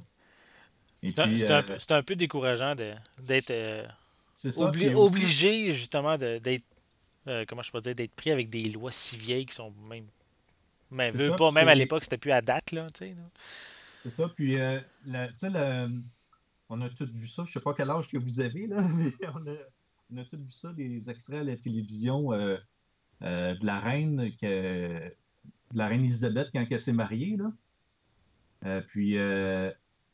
C'est 1.04 1.92
un, 1.92 2.04
peu 2.04 2.16
décourageant 2.16 2.76
d'être 2.76 3.52
obligé 4.96 5.74
justement 5.74 6.18
d'être 6.18 6.64
comment 7.48 7.62
je 7.62 7.72
peux 7.72 7.82
dire 7.82 7.96
d'être 7.96 8.16
pris 8.16 8.32
avec 8.32 8.50
des 8.50 8.64
lois 8.70 8.92
si 8.92 9.18
vieilles 9.18 9.46
qui 9.46 9.56
sont 9.56 9.74
même 9.90 10.06
même, 10.90 11.36
pas, 11.36 11.52
même 11.52 11.68
à 11.68 11.76
l'époque 11.76 12.04
c'était 12.04 12.18
plus 12.18 12.32
à 12.32 12.42
date 12.42 12.72
là, 12.72 12.88
C'est 12.96 13.16
ça. 14.10 14.30
Puis 14.30 14.56
tu 14.56 14.60
sais 15.36 15.50
le 15.50 15.90
on 16.70 16.82
a 16.82 16.90
tous 16.90 17.10
vu 17.10 17.28
ça. 17.28 17.44
Je 17.46 17.50
ne 17.50 17.54
sais 17.54 17.60
pas 17.60 17.74
quel 17.74 17.90
âge 17.90 18.08
que 18.08 18.18
vous 18.18 18.40
avez, 18.40 18.68
là, 18.68 18.82
mais 18.96 19.14
on 19.34 19.48
a, 19.48 19.56
on 20.12 20.18
a 20.18 20.26
tous 20.26 20.38
vu 20.38 20.52
ça, 20.52 20.74
des 20.74 21.10
extraits 21.10 21.42
à 21.42 21.44
la 21.44 21.56
télévision 21.56 22.34
euh, 22.34 22.58
euh, 23.22 23.56
de 23.56 23.66
la 23.66 23.80
reine 23.80 24.32
que, 24.40 25.00
de 25.00 25.78
la 25.78 25.88
reine 25.88 26.04
Elisabeth 26.04 26.50
quand 26.54 26.66
elle 26.70 26.82
s'est 26.82 26.94
mariée. 26.94 27.38
Là. 27.38 27.52
Euh, 28.66 28.82
puis 28.82 29.18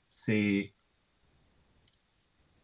c'est 0.10 0.73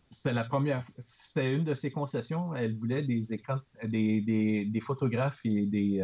c'était 0.10 0.34
la 0.34 0.44
première 0.44 0.84
c'était 0.98 1.54
une 1.54 1.64
de 1.64 1.74
ses 1.74 1.92
concessions. 1.92 2.56
Elle 2.56 2.74
voulait 2.74 3.04
des 3.04 3.34
écrans, 3.34 3.60
des, 3.84 4.22
des, 4.22 4.66
des 4.66 4.82
photographes 4.82 5.40
et 5.46 5.66
des, 5.66 6.04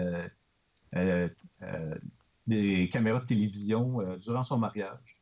des 2.48 2.90
caméras 2.90 3.20
de 3.22 3.26
télévision 3.26 4.18
durant 4.18 4.44
son 4.44 4.60
mariage. 4.60 5.16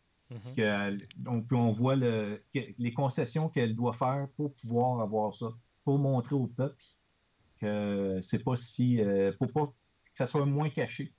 Donc, 1.18 1.52
on 1.52 1.72
voit 1.72 1.96
les 1.96 2.94
concessions 2.94 3.50
qu'elle 3.50 3.76
doit 3.76 3.94
faire 3.94 4.28
pour 4.36 4.54
pouvoir 4.56 5.02
avoir 5.02 5.34
ça, 5.34 5.48
pour 5.84 6.00
montrer 6.00 6.36
au 6.36 6.48
peuple 6.48 6.82
que 7.60 8.20
c'est 8.22 8.44
pas 8.44 8.56
si. 8.56 9.02
Euh, 9.02 9.32
pour 9.38 9.52
pas 9.52 9.68
que 9.68 10.18
ça 10.18 10.28
soit 10.28 10.46
moins 10.46 10.70
caché. 10.70 11.14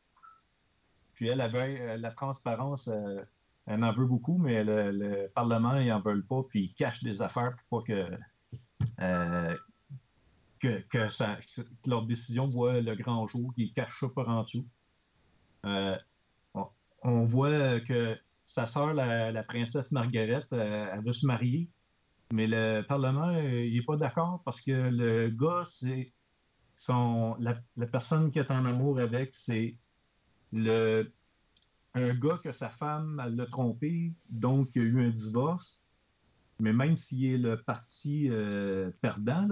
Puis 1.14 1.28
elle 1.28 1.40
avait 1.40 1.80
euh, 1.80 1.96
la 1.96 2.10
transparence, 2.10 2.88
euh, 2.88 3.22
elle 3.66 3.82
en 3.84 3.92
veut 3.92 4.06
beaucoup, 4.06 4.38
mais 4.38 4.62
le, 4.64 5.28
Parlement, 5.34 5.76
ils 5.76 5.92
en 5.92 6.00
veulent 6.00 6.26
pas, 6.26 6.42
puis 6.48 6.64
ils 6.64 6.74
cachent 6.74 7.02
des 7.02 7.22
affaires 7.22 7.56
pour 7.68 7.84
pas 7.84 7.92
que. 7.92 8.10
que, 10.60 10.80
que, 10.90 11.08
ça, 11.08 11.38
leur 11.86 12.06
décision 12.06 12.48
voit 12.48 12.80
le 12.80 12.94
grand 12.94 13.26
jour, 13.26 13.52
qu'ils 13.54 13.72
cachent 13.72 14.00
ça 14.00 14.08
par 14.14 14.28
en 14.28 14.42
dessous. 14.42 14.66
on 17.02 17.24
voit 17.24 17.80
que 17.80 18.18
sa 18.46 18.66
sœur, 18.66 18.94
la, 18.94 19.42
princesse 19.42 19.90
Margaret, 19.92 20.44
euh, 20.52 20.88
elle 20.92 21.04
veut 21.04 21.12
se 21.12 21.26
marier. 21.26 21.68
Mais 22.32 22.46
le 22.46 22.82
Parlement, 22.82 23.28
euh, 23.28 23.66
il 23.66 23.74
n'est 23.74 23.84
pas 23.84 23.96
d'accord 23.96 24.42
parce 24.44 24.60
que 24.60 24.70
le 24.70 25.28
gars, 25.30 25.64
c'est 25.66 26.12
son. 26.76 27.36
La, 27.38 27.56
personne 27.86 28.30
qui 28.30 28.38
est 28.38 28.50
en 28.50 28.64
amour 28.64 28.98
avec, 28.98 29.34
c'est 29.34 29.76
le 30.52 31.12
un 31.94 32.14
gars 32.14 32.38
que 32.42 32.52
sa 32.52 32.70
femme 32.70 33.22
l'a 33.34 33.46
trompé, 33.46 34.12
donc 34.28 34.70
il 34.74 34.82
y 34.82 34.84
a 34.84 34.88
eu 34.88 35.06
un 35.06 35.10
divorce. 35.10 35.80
Mais 36.60 36.72
même 36.72 36.96
s'il 36.96 37.24
est 37.24 37.38
le 37.38 37.60
parti 37.60 38.28
euh, 38.30 38.90
perdant, 39.00 39.46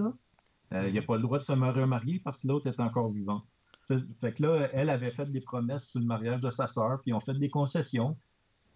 là, 0.71 0.87
il 0.87 0.93
n'a 0.93 1.01
pas 1.03 1.17
le 1.17 1.21
droit 1.21 1.37
de 1.37 1.43
se 1.43 1.51
remarier 1.51 2.19
parce 2.19 2.39
que 2.39 2.47
l'autre 2.47 2.67
est 2.67 2.79
encore 2.79 3.11
vivant. 3.11 3.43
Fait 3.85 4.33
que 4.33 4.41
là, 4.41 4.69
elle 4.73 4.89
avait 4.89 5.09
fait 5.09 5.29
des 5.29 5.41
promesses 5.41 5.89
sur 5.89 5.99
le 5.99 6.05
mariage 6.05 6.39
de 6.39 6.49
sa 6.51 6.67
sœur, 6.67 7.01
puis 7.01 7.11
ils 7.11 7.13
ont 7.13 7.19
fait 7.19 7.33
des 7.33 7.49
concessions. 7.49 8.17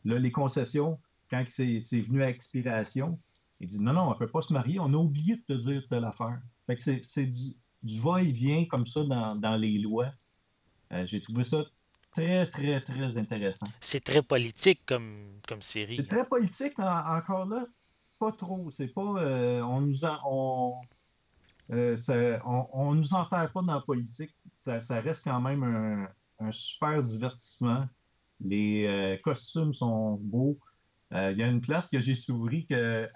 Là, 0.04 0.20
les 0.20 0.32
concessions, 0.32 1.00
quand 1.30 1.44
c'est 1.48 1.80
venu 1.92 2.24
à 2.24 2.30
expiration, 2.30 3.20
il 3.60 3.68
dit 3.68 3.80
non, 3.80 3.94
non, 3.94 4.02
on 4.04 4.14
ne 4.14 4.18
peut 4.18 4.28
pas 4.28 4.42
se 4.42 4.54
marier, 4.54 4.80
on 4.80 4.94
a 4.94 4.98
oublié 4.98 5.38
de 5.38 5.42
te 5.42 5.54
dire 5.54 5.84
telle 5.90 6.06
affaire. 6.06 6.40
Fait 6.66 6.76
que 6.76 7.02
c'est 7.02 7.26
du, 7.26 8.00
va-et-vient 8.00 8.66
comme 8.66 8.86
ça 8.86 9.04
dans, 9.04 9.58
les 9.58 9.80
lois. 9.80 10.12
Euh, 10.92 11.06
j'ai 11.06 11.22
trouvé 11.22 11.44
ça 11.44 11.64
très, 12.18 12.48
très, 12.48 12.82
très 12.82 13.18
intéressant. 13.18 13.68
C'est 13.80 14.04
très 14.04 14.22
politique 14.22 14.82
comme, 14.86 15.40
comme 15.48 15.62
série. 15.62 15.98
C'est 15.98 16.08
très 16.08 16.26
politique, 16.26 16.78
encore 16.80 17.46
là. 17.46 17.66
Pas 18.20 18.32
trop. 18.32 18.72
C'est 18.72 18.88
pas. 18.88 19.02
Euh, 19.02 19.62
on 19.62 19.82
nous 19.82 20.00
on, 20.26 20.82
euh, 21.72 21.96
on, 22.74 22.96
nous 22.96 23.14
enterre 23.14 23.52
pas 23.52 23.62
dans 23.62 23.76
la 23.76 23.82
politique. 23.82 24.34
Ça, 24.56 24.80
reste 25.02 25.24
quand 25.24 25.40
même 25.40 25.64
un, 25.64 26.08
un 26.40 26.52
super 26.52 27.04
divertissement. 27.04 27.88
Les 28.42 28.86
euh, 28.86 29.18
costumes 29.24 29.74
sont 29.74 30.20
beaux. 30.22 30.58
Il 31.12 31.38
y 31.38 31.44
a 31.44 31.48
une 31.48 31.62
place 31.62 31.88
que 31.88 32.00
j'ai 32.00 32.16
s'ouvri 32.16 32.66
qu'il 32.66 33.10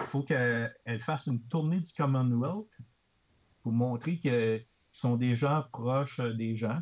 faut 0.00 0.22
qu'elle 0.22 1.00
fasse 1.00 1.28
une 1.28 1.40
tournée 1.44 1.80
du 1.80 1.90
Commonwealth 1.96 2.66
pour 3.62 3.72
montrer 3.72 4.18
qu'ils 4.18 4.66
sont 4.92 5.16
des 5.16 5.34
gens 5.34 5.64
proches 5.72 6.20
des 6.20 6.56
gens. 6.56 6.80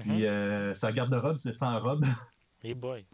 Puis 0.00 0.10
mhm. 0.10 0.22
euh, 0.22 0.74
sa 0.74 0.92
garde-robe, 0.92 1.38
c'est 1.38 1.52
sans 1.52 1.80
robe. 1.80 2.04
Hey 2.64 2.74
boy. 2.74 3.06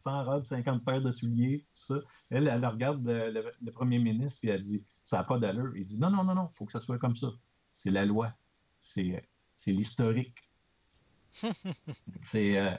Sans 0.00 0.24
robe, 0.24 0.44
50 0.44 0.84
paires 0.84 1.00
de 1.00 1.10
souliers, 1.10 1.64
tout 1.72 1.94
ça. 1.94 2.00
Elle, 2.30 2.48
elle 2.48 2.66
regarde 2.66 3.00
le, 3.06 3.70
premier 3.70 3.98
ministre 3.98 4.44
et 4.44 4.48
elle 4.48 4.60
dit 4.60 4.84
Ça 5.02 5.18
n'a 5.18 5.24
pas 5.24 5.38
d'allure. 5.38 5.74
Il 5.76 5.84
dit 5.84 5.98
Non, 5.98 6.10
non, 6.10 6.24
non, 6.24 6.34
non, 6.34 6.50
il 6.52 6.56
faut 6.56 6.66
que 6.66 6.72
ça 6.72 6.80
soit 6.80 6.98
comme 6.98 7.16
ça. 7.16 7.28
C'est 7.72 7.90
la 7.90 8.04
loi. 8.04 8.34
C'est 8.78 9.22
l'historique. 9.66 10.36
c'est 12.24 12.78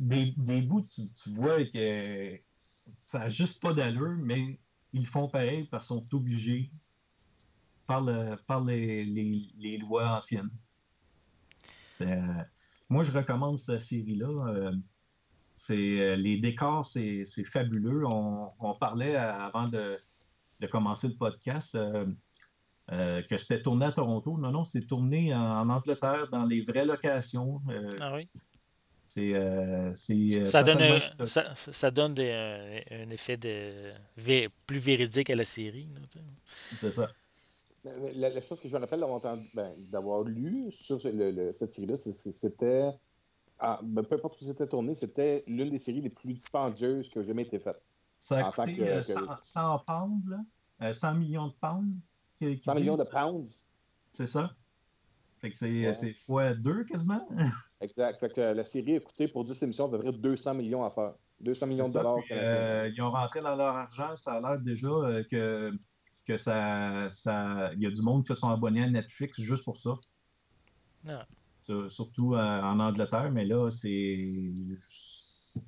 des, 0.00 0.34
des, 0.36 0.62
bouts, 0.62 0.82
tu, 0.82 1.02
tu, 1.10 1.30
vois 1.30 1.64
que 1.64 2.38
ça 3.00 3.20
n'a 3.20 3.28
juste 3.28 3.62
pas 3.62 3.72
d'allure, 3.72 4.16
mais 4.18 4.58
ils 4.92 5.06
font 5.06 5.28
pareil 5.28 5.64
parce 5.64 5.86
qu'ils 5.86 5.96
sont 5.96 6.14
obligés 6.14 6.70
par, 7.86 8.02
le, 8.02 8.36
par 8.46 8.62
les, 8.64 9.04
les, 9.04 9.78
lois 9.78 10.16
anciennes. 10.16 10.50
Euh, 12.00 12.44
moi, 12.88 13.02
je 13.02 13.12
recommande 13.12 13.58
cette 13.58 13.80
série-là. 13.80 14.48
Euh, 14.48 14.72
c'est, 15.56 15.74
euh, 15.76 16.16
les 16.16 16.38
décors, 16.38 16.86
c'est, 16.86 17.24
fabuleux. 17.44 18.06
On, 18.06 18.50
on 18.58 18.74
parlait 18.74 19.16
avant 19.16 19.68
de, 19.68 19.98
de, 20.60 20.66
commencer 20.66 21.08
le 21.08 21.14
podcast 21.14 21.78
que 22.88 23.36
c'était 23.36 23.62
tourné 23.62 23.86
à 23.86 23.92
Toronto. 23.92 24.38
Non, 24.38 24.50
non, 24.50 24.64
c'est 24.64 24.86
tourné 24.86 25.34
en, 25.34 25.68
Angleterre 25.68 26.28
dans 26.30 26.44
les 26.44 26.62
vraies 26.62 26.86
locations. 26.86 27.60
ah 28.02 28.14
oui? 28.14 28.28
Euh, 29.18 29.92
euh, 30.10 30.44
ça, 30.44 30.62
donne 30.62 30.82
un, 30.82 31.26
ça, 31.26 31.90
donne 31.90 32.14
un 32.20 33.10
effet 33.10 33.36
de, 33.36 33.92
plus 34.66 34.78
véridique 34.78 35.30
à 35.30 35.36
la 35.36 35.44
série. 35.44 35.88
C'est 36.76 36.92
ça. 36.92 37.10
La, 38.14 38.40
chose 38.40 38.60
que 38.60 38.68
je 38.68 38.74
me 38.74 38.80
rappelle 38.80 39.04
ben, 39.54 39.72
d'avoir 39.90 40.22
lu 40.22 40.70
sur 40.72 41.00
cette 41.00 41.74
série-là, 41.74 41.96
c'était. 41.96 42.90
Ah, 43.60 43.80
ben, 43.82 44.04
peu 44.04 44.14
importe 44.14 44.40
où 44.40 44.44
c'était 44.44 44.66
tourné, 44.66 44.94
c'était 44.94 45.42
l'une 45.46 45.70
des 45.70 45.78
séries 45.78 46.00
les 46.00 46.10
plus 46.10 46.32
dispendieuses 46.34 47.08
qui 47.08 47.18
a 47.18 47.22
jamais 47.22 47.42
été 47.42 47.58
faite. 47.58 47.80
Ça 48.20 48.46
a 48.46 48.52
coûté 48.52 49.02
100, 49.02 49.20
100, 49.42 49.78
pounds, 49.86 50.36
100 50.92 51.14
millions 51.14 51.48
de 51.48 51.54
pounds. 51.60 51.94
100 52.40 52.74
millions 52.74 52.96
de 52.96 53.04
pounds. 53.04 53.52
C'est 54.12 54.26
ça. 54.26 54.50
Fait 55.40 55.50
que 55.50 55.56
c'est 55.56 56.12
fois 56.24 56.54
deux 56.54 56.84
quasiment. 56.84 57.26
Exact. 57.80 58.18
Fait 58.18 58.32
que 58.32 58.40
la 58.40 58.64
série 58.64 58.96
a 58.96 59.00
coûté 59.00 59.28
pour 59.28 59.44
10 59.44 59.62
émissions 59.62 59.86
à 59.86 59.90
peu 59.90 59.98
près 59.98 60.12
200 60.12 60.54
millions 60.54 60.84
à 60.84 60.90
faire. 60.90 61.14
200 61.40 61.66
millions 61.68 61.88
de 61.88 61.92
dollars. 61.92 62.18
Euh, 62.32 62.90
ils 62.92 63.00
ont 63.00 63.10
rentré 63.10 63.40
dans 63.40 63.54
leur 63.54 63.76
argent. 63.76 64.16
Ça 64.16 64.34
a 64.34 64.40
l'air 64.40 64.58
déjà 64.58 64.88
euh, 64.88 65.22
que, 65.30 65.72
que 66.28 66.38
ça, 66.38 67.08
ça. 67.10 67.72
Il 67.74 67.82
y 67.82 67.86
a 67.86 67.90
du 67.90 68.02
monde 68.02 68.22
qui 68.24 68.34
se 68.34 68.40
sont 68.40 68.50
abonnés 68.50 68.84
à 68.84 68.90
Netflix 68.90 69.40
juste 69.40 69.64
pour 69.64 69.76
ça. 69.76 69.94
Ah. 71.08 71.26
Surtout 71.88 72.34
euh, 72.34 72.62
en 72.62 72.80
Angleterre, 72.80 73.30
mais 73.30 73.44
là, 73.44 73.70
c'est 73.70 74.52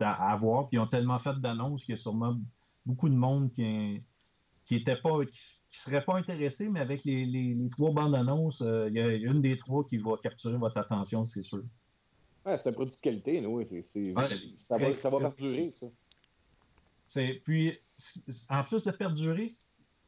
à, 0.01 0.37
voir. 0.37 0.69
Puis 0.69 0.77
ils 0.77 0.81
ont 0.81 0.87
tellement 0.87 1.19
fait 1.19 1.39
d'annonces 1.41 1.85
qu'il 1.85 1.95
y 1.95 1.99
a 1.99 2.01
sûrement 2.01 2.39
beaucoup 2.87 3.09
de 3.09 3.15
monde 3.15 3.51
qui, 3.53 4.01
qui 4.65 4.77
était 4.77 4.97
pas 4.97 5.25
qui, 5.27 5.79
serait 5.79 6.05
pas 6.05 6.17
intéressé, 6.17 6.69
mais 6.69 6.81
avec 6.81 7.05
les, 7.05 7.27
les, 7.27 7.69
trois 7.71 7.93
bandes 7.93 8.15
annonces, 8.15 8.61
il 8.61 8.95
y 8.95 9.01
a 9.01 9.13
une 9.13 9.41
des 9.41 9.57
trois 9.57 9.85
qui 9.85 9.99
va 9.99 10.17
capturer 10.23 10.57
votre 10.57 10.79
attention, 10.79 11.25
c'est 11.25 11.43
sûr 11.43 11.63
c'est 12.45 12.69
un 12.69 12.73
produit 12.73 12.95
de 12.95 13.01
qualité, 13.01 13.41
nous. 13.41 13.63
ça, 14.59 14.77
va, 14.79 14.97
ça 14.97 15.11
va 15.11 15.19
perdurer, 15.19 15.73
ça. 15.73 15.87
Puis, 17.45 17.79
en 18.49 18.65
plus 18.65 18.83
de 18.85 18.91
perdurer, 18.91 19.57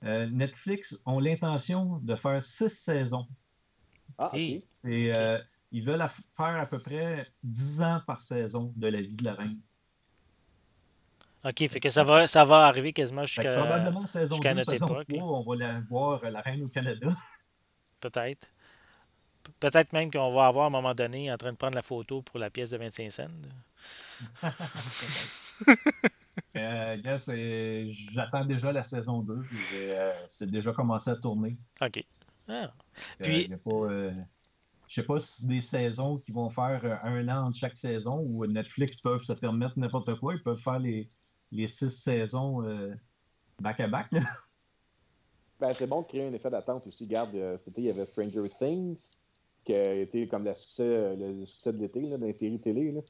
euh, 0.04 0.26
Netflix 0.26 0.98
ont 1.06 1.20
l'intention 1.20 1.98
de 2.02 2.14
faire 2.16 2.42
six 2.42 2.70
saisons. 2.70 3.26
Ah, 4.18 4.30
ok. 4.32 4.62
Euh, 4.84 5.38
ils 5.70 5.84
veulent 5.84 6.04
faire 6.36 6.60
à 6.60 6.66
peu 6.66 6.78
près 6.78 7.26
10 7.44 7.82
ans 7.82 8.00
par 8.06 8.20
saison 8.20 8.72
de 8.76 8.88
la 8.88 9.00
vie 9.00 9.16
de 9.16 9.24
la 9.24 9.34
reine. 9.34 9.58
OK, 11.44 11.68
fait 11.68 11.80
que 11.80 11.90
ça 11.90 12.04
va, 12.04 12.26
ça 12.26 12.44
va 12.44 12.66
arriver 12.66 12.92
quasiment 12.92 13.24
jusqu'à 13.24 13.54
Probablement 13.54 14.06
saison 14.06 14.38
2, 14.38 14.62
saison 14.64 14.86
3, 14.86 15.04
on 15.18 15.42
va 15.42 15.56
la 15.56 15.80
voir 15.80 16.22
la 16.30 16.40
reine 16.40 16.62
au 16.62 16.68
Canada. 16.68 17.16
Peut-être. 18.00 18.48
Peut-être 19.58 19.92
même 19.92 20.10
qu'on 20.10 20.32
va 20.32 20.46
avoir 20.46 20.64
à 20.64 20.66
un 20.68 20.70
moment 20.70 20.94
donné 20.94 21.32
en 21.32 21.36
train 21.36 21.52
de 21.52 21.56
prendre 21.56 21.74
la 21.74 21.82
photo 21.82 22.22
pour 22.22 22.38
la 22.38 22.50
pièce 22.50 22.70
de 22.70 22.76
25 22.76 23.10
cents. 23.10 23.26
euh, 26.56 27.88
J'attends 28.12 28.44
déjà 28.44 28.72
la 28.72 28.82
saison 28.82 29.20
2. 29.20 29.42
Euh, 29.74 30.12
c'est 30.28 30.50
déjà 30.50 30.72
commencé 30.72 31.10
à 31.10 31.16
tourner. 31.16 31.56
OK. 31.80 32.04
Ah. 32.48 32.52
Euh, 32.64 32.70
Puis, 33.20 33.46
je 33.48 33.52
ne 33.52 34.14
sais 34.88 35.02
pas 35.04 35.18
si 35.18 35.42
c'est 35.42 35.46
des 35.46 35.60
saisons 35.60 36.18
qui 36.18 36.32
vont 36.32 36.50
faire 36.50 36.80
euh, 36.84 36.96
un 37.02 37.28
an 37.28 37.50
de 37.50 37.54
chaque 37.54 37.76
saison 37.76 38.18
ou 38.18 38.46
Netflix 38.46 38.96
peuvent 38.96 39.22
se 39.22 39.32
permettre 39.32 39.78
n'importe 39.78 40.18
quoi. 40.18 40.34
Ils 40.34 40.42
peuvent 40.42 40.60
faire 40.60 40.78
les, 40.78 41.08
les 41.50 41.66
six 41.66 41.90
saisons 41.90 42.62
back-à-back. 43.60 44.08
ben, 45.60 45.72
c'est 45.72 45.86
bon 45.86 46.02
de 46.02 46.06
créer 46.06 46.26
un 46.26 46.32
effet 46.32 46.50
d'attente 46.50 46.86
aussi. 46.86 47.04
Regarde, 47.04 47.32
cet 47.58 47.68
été, 47.68 47.82
il 47.82 47.86
y 47.86 47.90
avait 47.90 48.04
Stranger 48.04 48.48
Things 48.58 48.98
qui 49.64 49.74
a 49.74 49.94
été 49.94 50.26
comme 50.26 50.44
le 50.44 50.54
succès, 50.56 51.16
le 51.16 51.46
succès 51.46 51.72
de 51.72 51.78
l'été 51.78 52.08
dans 52.08 52.16
les 52.18 52.32
séries 52.32 52.60
télé. 52.60 52.90
Là. 52.90 53.00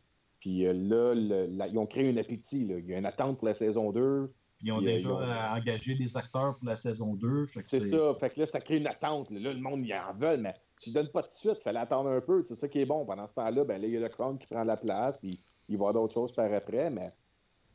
Puis 0.43 0.67
euh, 0.67 0.73
là, 0.73 1.69
ils 1.69 1.79
ont 1.79 1.87
créé 1.87 2.11
un 2.11 2.17
appétit. 2.17 2.67
Il 2.69 2.91
y 2.91 2.95
a 2.95 2.99
une 2.99 3.07
attente 3.07 3.39
pour 3.39 3.47
la 3.47 3.55
saison 3.55 3.93
2. 3.93 4.29
Ils 4.61 4.73
ont 4.73 4.79
euh, 4.79 4.85
déjà 4.85 5.09
euh, 5.09 5.57
engagé 5.57 5.95
des 5.95 6.17
acteurs 6.17 6.57
pour 6.59 6.69
la 6.69 6.75
saison 6.75 7.15
2. 7.15 7.47
C'est 7.61 7.79
ça. 7.79 8.13
Fait 8.19 8.31
que 8.31 8.41
là, 8.41 8.47
ça 8.47 8.61
crée 8.61 8.79
une 8.79 8.89
attente. 8.89 9.31
Là, 9.31 9.53
le 9.53 9.61
monde, 9.61 9.87
y 9.87 9.95
en 9.95 10.13
veut, 10.19 10.37
mais 10.39 10.53
tu 10.81 10.91
ne 10.91 10.95
donnes 10.95 11.11
pas 11.11 11.23
tout 11.23 11.31
de 11.31 11.37
suite. 11.37 11.59
Il 11.61 11.63
fallait 11.63 11.79
attendre 11.79 12.11
un 12.11 12.21
peu. 12.21 12.43
C'est 12.43 12.57
ça 12.57 12.67
qui 12.67 12.81
est 12.81 12.85
bon. 12.85 13.07
Pendant 13.07 13.29
ce 13.29 13.35
temps-là, 13.35 13.63
ben, 13.63 13.81
là, 13.81 13.87
il 13.87 13.95
y 13.95 13.97
a 13.97 14.01
le 14.01 14.09
Crown 14.09 14.37
qui 14.37 14.49
prend 14.49 14.65
la 14.65 14.77
place. 14.77 15.17
Puis 15.19 15.39
il 15.69 15.79
va 15.79 15.85
y 15.85 15.89
avoir 15.89 15.95
d'autres 15.95 16.15
choses 16.15 16.33
par 16.33 16.53
après. 16.53 16.91
Mais 16.91 17.13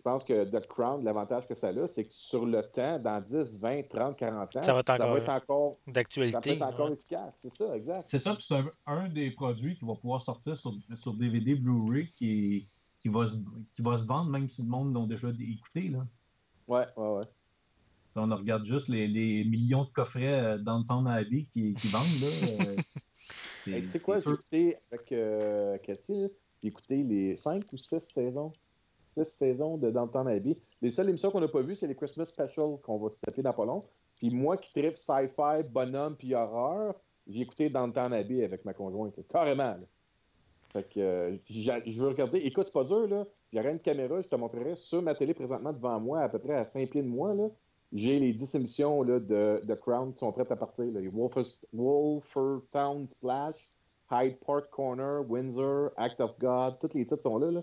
pense 0.08 0.24
que 0.24 0.46
The 0.46 0.65
Crown, 0.67 1.04
l'avantage 1.04 1.48
que 1.48 1.56
ça 1.56 1.67
a, 1.67 1.88
c'est 1.88 2.06
que 2.06 2.13
sur 2.13 2.46
le 2.46 2.63
temps, 2.63 2.98
dans 2.98 3.20
10, 3.20 3.60
20, 3.60 3.89
30, 3.89 4.17
40 4.17 4.56
ans, 4.56 4.62
ça 4.62 4.74
va 4.74 4.80
être 4.80 5.30
encore, 5.30 5.78
d'actualité. 5.86 6.52
Ça 6.52 6.56
va 6.56 6.56
être 6.56 6.74
encore 6.74 6.91
efficace. 6.93 7.38
C'est 7.41 7.54
ça, 7.54 7.76
exact. 7.76 8.04
C'est 8.08 8.20
ça, 8.20 8.34
puis 8.34 8.46
c'est 8.48 8.56
un, 8.86 9.10
des 9.10 9.32
produits 9.32 9.76
qui 9.76 9.84
va 9.84 9.96
pouvoir 9.96 10.22
sortir 10.22 10.56
sur, 10.56 10.74
sur 10.96 11.13
DVD 11.13 11.56
Blu-ray 11.56 12.10
qui, 12.12 12.70
qui, 13.02 13.10
va 13.10 13.28
se, 13.28 13.34
qui 13.76 13.82
va 13.82 13.98
se 13.98 14.06
vendre, 14.06 14.30
même 14.30 14.48
si 14.48 14.62
le 14.62 14.70
monde 14.70 14.96
l'a 14.96 15.06
déjà 15.06 15.28
écouté. 15.28 15.89
Là. 15.89 16.06
Ouais, 16.70 16.86
ouais, 16.96 17.10
ouais. 17.15 17.22
On 18.15 18.30
regarde 18.30 18.65
juste 18.65 18.88
les, 18.88 19.08
les 19.08 19.43
millions 19.43 19.84
de 19.84 19.89
coffrets 19.89 20.39
euh, 20.39 20.58
dans 20.58 20.80
le 20.80 20.86
temps 20.86 21.06
Abbey 21.06 21.48
qui, 21.52 21.74
qui 21.74 21.88
vendent. 21.89 22.22
Là, 22.22 22.28
euh, 22.62 22.76
tu 23.82 23.88
sais 23.89 24.00
quoi, 24.00 24.20
j'ai 24.20 24.32
écouté 24.32 24.78
avec 24.89 25.12
euh, 25.12 25.78
Cathy, 25.80 26.28
j'ai 26.62 26.70
écouté 26.70 27.04
les 27.04 27.36
5 27.36 27.65
ou 27.74 27.78
6 27.78 28.00
saisons 28.00 28.54
saisons 29.24 29.78
de 29.78 29.92
Downton 29.92 30.28
Abbey. 30.28 30.58
Les 30.82 30.92
seules 30.92 31.10
émissions 31.10 31.32
qu'on 31.32 31.42
n'a 31.42 31.48
pas 31.48 31.62
vues, 31.62 31.76
c'est 31.76 31.88
les 31.88 31.96
Christmas 31.96 32.26
Special 32.26 32.78
qu'on 32.84 32.98
va 32.98 33.10
taper 33.26 33.42
dans 33.42 33.54
pas 33.54 33.66
long. 33.66 33.82
Puis 34.18 34.30
moi 34.30 34.58
qui 34.58 34.72
tripe 34.74 34.98
sci-fi, 34.98 35.64
bonhomme 35.70 36.16
puis 36.16 36.34
horreur, 36.34 36.96
j'ai 37.28 37.42
écouté 37.42 37.70
Downton 37.70 38.14
Abbey 38.14 38.44
avec 38.44 38.66
ma 38.66 38.74
conjointe. 38.74 39.16
Carrément. 39.28 39.76
Fait 40.72 40.84
que 40.84 41.00
euh, 41.00 41.38
je 41.50 42.00
veux 42.00 42.10
regarder. 42.10 42.40
Écoute, 42.40 42.68
c'est 42.68 42.74
pas 42.74 42.84
dur, 42.84 43.08
là. 43.08 43.26
J'aurais 43.54 43.72
une 43.72 43.80
caméra, 43.80 44.22
je 44.22 44.28
te 44.28 44.36
montrerai 44.36 44.76
sur 44.76 45.02
ma 45.02 45.16
télé 45.16 45.34
présentement 45.34 45.72
devant 45.72 46.00
moi, 46.00 46.22
à 46.22 46.30
peu 46.30 46.40
près 46.40 46.56
à 46.56 46.66
5 46.66 46.90
pieds 46.90 47.02
de 47.02 47.08
moi, 47.08 47.34
là. 47.34 47.50
J'ai 47.94 48.20
les 48.20 48.34
10 48.34 48.56
émissions 48.56 49.02
là, 49.02 49.20
de, 49.20 49.74
Crown 49.76 50.12
qui 50.12 50.20
sont 50.20 50.32
prêtes 50.34 50.52
à 50.52 50.58
partir. 50.58 50.86
Là. 50.86 51.00
Wolfertown 51.74 53.08
Splash, 53.08 53.70
Hyde 54.12 54.38
Park 54.46 54.70
Corner, 54.72 55.22
Windsor, 55.26 55.92
Act 55.96 56.20
of 56.20 56.38
God, 56.38 56.80
tous 56.80 56.94
les 56.94 57.06
titres 57.06 57.24
sont 57.24 57.38
là. 57.38 57.50
là. 57.50 57.62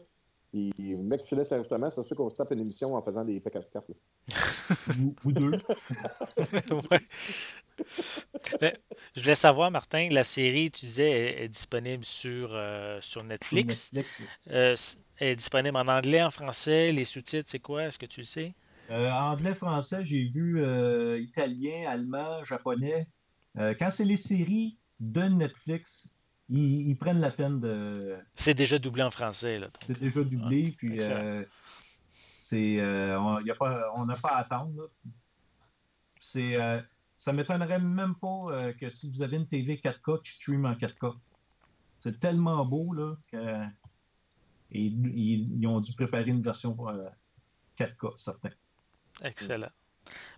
Puis, 0.55 0.95
mec, 0.95 1.23
je 1.29 1.35
laisse 1.35 1.53
justement, 1.53 1.91
c'est 1.91 2.07
sûr 2.07 2.17
qu'on 2.17 2.31
se 2.31 2.37
tape 2.37 2.53
une 2.53 2.61
émission 2.61 2.95
en 2.95 3.03
faisant 3.03 3.25
des 3.25 3.41
cartes. 3.41 3.91
ou, 5.25 5.33
deux. 5.33 5.61
je 9.17 9.21
voulais 9.21 9.35
savoir, 9.35 9.73
Martin, 9.73 10.11
la 10.13 10.23
série, 10.23 10.71
tu 10.71 10.87
disais, 10.87 11.43
est, 11.43 11.49
disponible 11.49 12.05
sur, 12.05 12.51
euh, 12.53 13.01
sur 13.01 13.25
Netflix. 13.25 13.91
Euh, 14.49 14.77
est 15.19 15.35
disponible 15.35 15.77
en 15.77 15.89
anglais, 15.89 16.23
en 16.23 16.31
français. 16.31 16.93
Les 16.93 17.05
sous-titres, 17.05 17.51
c'est 17.51 17.59
quoi? 17.59 17.87
Est-ce 17.87 17.99
que 17.99 18.07
tu 18.07 18.21
le 18.21 18.27
sais? 18.27 18.55
Euh, 18.91 19.11
anglais, 19.11 19.57
français, 19.57 20.05
j'ai 20.05 20.31
vu 20.33 20.63
italien, 21.21 21.89
allemand, 21.89 22.45
japonais. 22.45 23.09
quand 23.57 23.91
c'est 23.91 24.05
les 24.05 24.17
séries 24.17 24.79
de 25.01 25.23
Netflix, 25.23 26.14
ils, 26.51 26.97
prennent 26.97 27.21
la 27.21 27.31
peine 27.31 27.61
de. 27.61 28.17
C'est 28.35 28.55
déjà 28.55 28.79
doublé 28.79 29.03
en 29.03 29.11
français. 29.11 29.61
C'est 29.87 29.99
déjà 29.99 30.23
doublé, 30.23 30.73
ah, 30.73 30.77
puis 30.77 31.01
euh, 31.01 31.45
c'est, 32.43 32.81
euh, 32.81 33.19
on 33.19 33.41
n'a 33.41 33.55
pas, 33.55 34.19
pas 34.23 34.29
à 34.29 34.39
attendre. 34.39 34.91
C'est, 36.21 36.61
euh, 36.61 36.81
ça 37.19 37.33
ne 37.33 37.39
m'étonnerait 37.39 37.81
même 37.81 38.15
pas 38.17 38.73
que 38.79 38.91
si 38.91 39.11
vous 39.11 39.23
avez 39.23 39.37
une 39.37 39.47
TV 39.47 39.77
4K, 39.77 40.23
tu 40.23 40.33
stream 40.33 40.67
en 40.67 40.75
4K. 40.75 41.15
C'est 41.99 42.21
tellement 42.21 42.65
beau 42.67 42.93
là, 42.93 43.17
que 43.33 43.65
ils, 44.71 45.67
ont 45.67 45.81
dû 45.81 45.93
préparer 45.95 46.29
une 46.29 46.43
version 46.43 46.77
4K, 47.79 48.19
certain. 48.19 48.51
Excellent. 49.23 49.71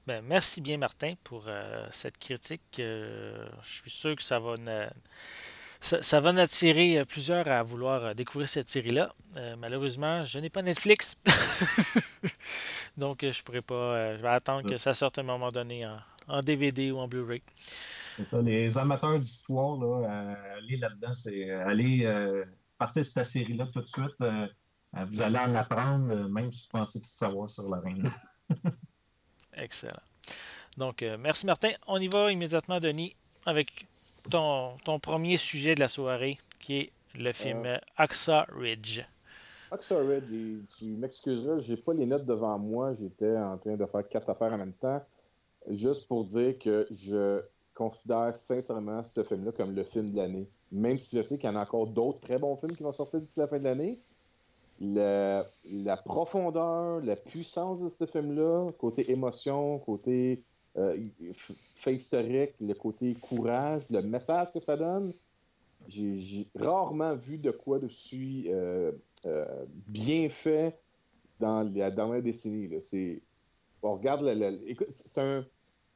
Ben, 0.06 0.22
merci 0.24 0.60
bien, 0.60 0.78
Martin, 0.78 1.14
pour 1.24 1.48
cette 1.90 2.18
critique. 2.18 2.62
je 2.76 3.48
suis 3.62 3.90
sûr 3.90 4.14
que 4.14 4.22
ça 4.22 4.38
va 4.38 4.54
ça, 5.80 6.20
va 6.20 6.30
en 6.30 6.36
attirer 6.36 6.98
euh, 6.98 7.04
plusieurs 7.04 7.46
à 7.48 7.62
vouloir 7.62 8.04
euh, 8.04 8.10
découvrir 8.10 8.48
cette 8.48 8.68
série-là. 8.68 9.14
Euh, 9.36 9.56
malheureusement, 9.56 10.24
je 10.24 10.38
n'ai 10.38 10.50
pas 10.50 10.62
Netflix. 10.62 11.18
Donc, 12.96 13.18
je 13.22 13.42
pourrais 13.42 13.62
pas. 13.62 14.16
je 14.16 14.22
vais 14.22 14.28
attendre 14.28 14.68
que 14.68 14.76
ça 14.76 14.94
sorte 14.94 15.18
à 15.18 15.20
un 15.20 15.24
moment 15.24 15.50
donné 15.50 15.84
en, 16.28 16.42
DVD 16.42 16.90
ou 16.90 16.98
en 16.98 17.08
Blu-ray. 17.08 17.42
C'est 18.16 18.26
ça. 18.26 18.40
Les 18.40 18.76
amateurs 18.78 19.18
d'histoire, 19.18 19.76
là, 19.76 20.36
aller 20.56 20.78
là-dedans, 20.78 21.14
c'est 21.14 21.50
aller 21.50 22.06
partir 22.78 23.02
de 23.02 23.06
cette 23.06 23.26
série-là 23.26 23.66
tout 23.66 23.82
de 23.82 23.86
suite. 23.86 24.24
vous 24.94 25.20
allez 25.20 25.38
en 25.38 25.54
apprendre, 25.54 26.26
même 26.28 26.50
si 26.50 26.62
vous 26.62 26.78
pensez 26.78 27.00
tout 27.02 27.10
savoir 27.10 27.50
sur 27.50 27.68
la 27.68 27.80
reine. 27.80 28.10
Excellent. 29.52 30.00
Donc, 30.78 31.04
merci 31.18 31.44
Martin. 31.44 31.72
On 31.86 31.98
y 31.98 32.08
va 32.08 32.32
immédiatement, 32.32 32.80
Denis, 32.80 33.14
avec 33.44 33.86
ton, 34.30 34.76
ton, 34.84 34.98
premier 34.98 35.36
sujet 35.36 35.74
de 35.74 35.80
la 35.80 35.88
soirée, 35.88 36.38
qui 36.60 36.76
est 36.76 36.92
le 37.18 37.32
film 37.32 37.64
euh, 37.64 37.78
Axa 37.96 38.46
Ridge. 38.50 39.02
Axa 39.70 39.98
Ridge, 39.98 40.64
tu 40.78 40.84
m'excuseras, 40.84 41.60
j'ai 41.60 41.76
pas 41.76 41.92
les 41.94 42.06
notes 42.06 42.24
devant 42.24 42.58
moi, 42.58 42.94
j'étais 43.00 43.36
en 43.36 43.58
train 43.58 43.76
de 43.76 43.86
faire 43.86 44.08
quatre 44.08 44.28
affaires 44.30 44.52
en 44.52 44.58
même 44.58 44.72
temps. 44.74 45.02
Juste 45.68 46.06
pour 46.06 46.24
dire 46.24 46.58
que 46.58 46.86
je 46.90 47.42
considère 47.74 48.36
sincèrement 48.36 49.02
ce 49.04 49.22
film-là 49.22 49.52
comme 49.52 49.74
le 49.74 49.84
film 49.84 50.10
de 50.10 50.16
l'année. 50.16 50.48
Même 50.70 50.98
si 50.98 51.16
je 51.16 51.22
sais 51.22 51.36
qu'il 51.38 51.50
y 51.50 51.52
en 51.52 51.56
a 51.56 51.62
encore 51.62 51.86
d'autres 51.86 52.20
très 52.20 52.38
bons 52.38 52.56
films 52.56 52.76
qui 52.76 52.82
vont 52.82 52.92
sortir 52.92 53.20
d'ici 53.20 53.38
la 53.38 53.48
fin 53.48 53.58
de 53.58 53.64
l'année. 53.64 53.98
la 54.80 55.96
profondeur, 56.04 57.00
la 57.00 57.16
puissance 57.16 57.80
de 57.80 57.90
ce 57.98 58.06
film-là, 58.06 58.70
côté 58.78 59.10
émotion, 59.10 59.78
côté 59.80 60.42
fait 61.76 61.94
historique, 61.94 62.54
le 62.60 62.74
côté 62.74 63.14
courage, 63.14 63.82
le 63.90 64.02
message 64.02 64.52
que 64.52 64.60
ça 64.60 64.76
donne. 64.76 65.12
J'ai 65.88 66.48
rarement 66.58 67.14
vu 67.14 67.38
de 67.38 67.50
quoi 67.50 67.78
de 67.78 67.88
suis 67.88 68.46
euh, 68.48 68.92
euh, 69.24 69.46
bien 69.86 70.28
fait 70.28 70.78
dans 71.38 71.62
la 71.62 71.90
dernière 71.90 72.22
décennie. 72.22 72.68
C'est, 72.82 73.22
on 73.82 73.94
regarde, 73.94 74.26
c'est 74.94 75.18
un 75.18 75.44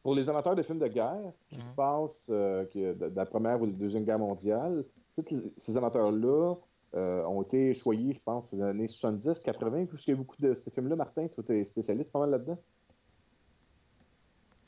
pour 0.03 0.15
les 0.15 0.31
amateurs 0.31 0.57
de 0.57 0.63
films 0.63 0.79
de 0.79 0.87
guerre 0.87 1.33
qui 1.51 1.61
se 1.61 1.67
mhm. 1.67 1.75
passent 1.75 2.25
que 2.27 2.95
de, 2.95 3.13
la 3.15 3.27
Première 3.27 3.61
ou 3.61 3.67
de 3.67 3.73
la 3.73 3.79
Deuxième 3.79 4.05
Guerre 4.05 4.19
mondiale, 4.19 4.85
tous 5.15 5.53
ces 5.59 5.77
amateurs-là 5.77 6.55
ont 6.95 7.43
été 7.43 7.75
choyés, 7.75 8.15
je 8.15 8.21
pense, 8.25 8.55
dans 8.55 8.65
les 8.65 8.71
années 8.71 8.89
70, 8.89 9.41
80, 9.41 9.87
puisqu'il 9.87 10.13
y 10.13 10.15
a 10.15 10.17
beaucoup 10.17 10.41
de 10.41 10.55
ces 10.55 10.71
films-là. 10.71 10.97
Martin, 10.97 11.27
tu 11.29 11.53
es 11.53 11.65
spécialiste 11.67 12.11
pas 12.11 12.21
mal 12.21 12.31
là-dedans? 12.31 12.57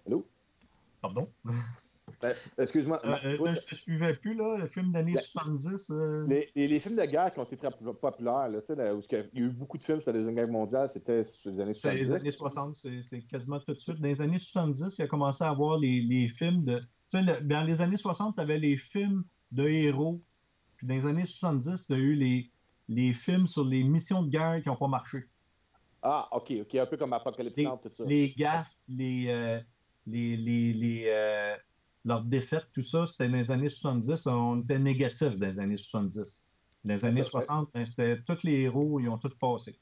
Allô? 0.07 0.25
Pardon? 1.01 1.29
Ben, 2.21 2.35
excuse-moi. 2.59 3.01
Euh, 3.05 3.17
euh, 3.25 3.37
je 3.38 3.43
ne 3.43 3.57
te 3.57 3.75
suivais 3.75 4.15
plus, 4.15 4.35
là, 4.35 4.57
le 4.59 4.67
film 4.67 4.93
d'années 4.93 5.17
70. 5.17 5.88
Ben, 5.88 5.97
euh. 5.97 6.27
Les, 6.29 6.69
les, 6.69 6.81
films 6.81 6.97
de 6.97 7.05
guerre 7.05 7.33
qui 7.33 7.41
ont 7.41 7.45
été 7.45 7.57
très 7.57 7.71
populaires, 7.71 8.49
là, 8.49 8.61
là, 8.77 8.95
où 8.95 9.03
il 9.11 9.19
y 9.19 9.21
a 9.21 9.25
eu 9.35 9.49
beaucoup 9.49 9.79
de 9.79 9.85
films 9.85 10.01
sur 10.01 10.12
la 10.12 10.19
Deuxième 10.19 10.35
Guerre 10.35 10.49
mondiale, 10.49 10.88
c'était 10.88 11.23
les 11.45 11.61
années 11.61 11.75
70. 11.75 11.99
les 11.99 12.12
années 12.12 12.31
60, 12.31 12.77
c'est 12.77 13.23
quasiment 13.23 13.61
tout 13.61 13.73
de 13.73 13.79
suite. 13.79 14.01
Dans 14.01 14.09
les 14.09 14.21
années 14.21 14.38
70, 14.38 14.99
il 14.99 15.03
a 15.03 15.07
commencé 15.07 15.43
à 15.45 15.49
avoir 15.49 15.79
les, 15.79 16.01
les 16.01 16.29
films 16.29 16.65
de. 16.65 16.83
Le, 17.15 17.41
dans 17.41 17.62
les 17.62 17.81
années 17.81 17.97
60, 17.97 18.37
tu 18.37 18.41
avais 18.41 18.59
les 18.59 18.77
films 18.77 19.25
de 19.51 19.67
héros. 19.69 20.21
Puis 20.77 20.87
dans 20.87 20.95
les 20.95 21.05
années 21.05 21.27
70, 21.27 21.87
tu 21.87 21.93
as 21.93 21.97
eu 21.97 22.15
les, 22.15 22.51
les 22.88 23.12
films 23.12 23.47
sur 23.47 23.65
les 23.65 23.85
missions 23.85 24.23
de 24.23 24.31
guerre 24.31 24.62
qui 24.62 24.69
n'ont 24.69 24.77
pas 24.77 24.88
marché. 24.88 25.25
Ah, 26.03 26.29
OK, 26.33 26.53
OK, 26.62 26.75
un 26.75 26.87
peu 26.87 26.97
comme 26.97 27.12
Apocalypse 27.12 27.57
les, 27.57 27.65
tout 27.65 27.91
ça. 27.93 28.05
Les 28.05 28.33
gaffes, 28.33 28.75
les, 28.88 29.62
les, 30.07 30.37
les, 30.37 30.73
les, 30.73 31.05
euh, 31.07 31.55
leur 32.05 32.23
défaite, 32.23 32.65
tout 32.73 32.83
ça, 32.83 33.07
c'était 33.07 33.29
dans 33.29 33.37
les 33.37 33.51
années 33.51 33.69
70. 33.69 34.27
On 34.27 34.61
était 34.61 34.79
négatif 34.79 35.37
dans 35.37 35.47
les 35.47 35.59
années 35.59 35.77
70. 35.77 36.45
Dans 36.85 36.95
les 36.95 37.05
années 37.05 37.23
60, 37.23 37.71
ben, 37.73 37.85
c'était 37.85 38.21
tous 38.23 38.43
les 38.43 38.62
héros, 38.62 38.99
ils 38.99 39.09
ont 39.09 39.19
tous 39.19 39.35
passé. 39.35 39.79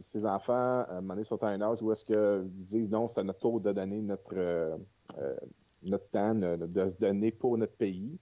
ses 0.00 0.24
enfants, 0.24 0.54
à 0.54 0.86
un 0.90 1.00
moment 1.00 1.14
donné, 1.14 1.24
sont 1.24 1.42
à 1.42 1.48
un 1.48 1.60
âge 1.60 1.82
où 1.82 1.92
est-ce 1.92 2.04
qu'ils 2.04 2.50
disent 2.64 2.88
non, 2.88 3.08
c'est 3.08 3.22
notre 3.24 3.40
tour 3.40 3.60
de 3.60 3.72
donner 3.72 4.00
notre, 4.00 4.34
euh, 4.34 4.76
euh, 5.18 5.36
notre 5.82 6.08
temps, 6.08 6.34
de, 6.34 6.88
se 6.88 6.96
donner 6.96 7.30
pour 7.30 7.58
notre 7.58 7.74
pays. 7.74 8.18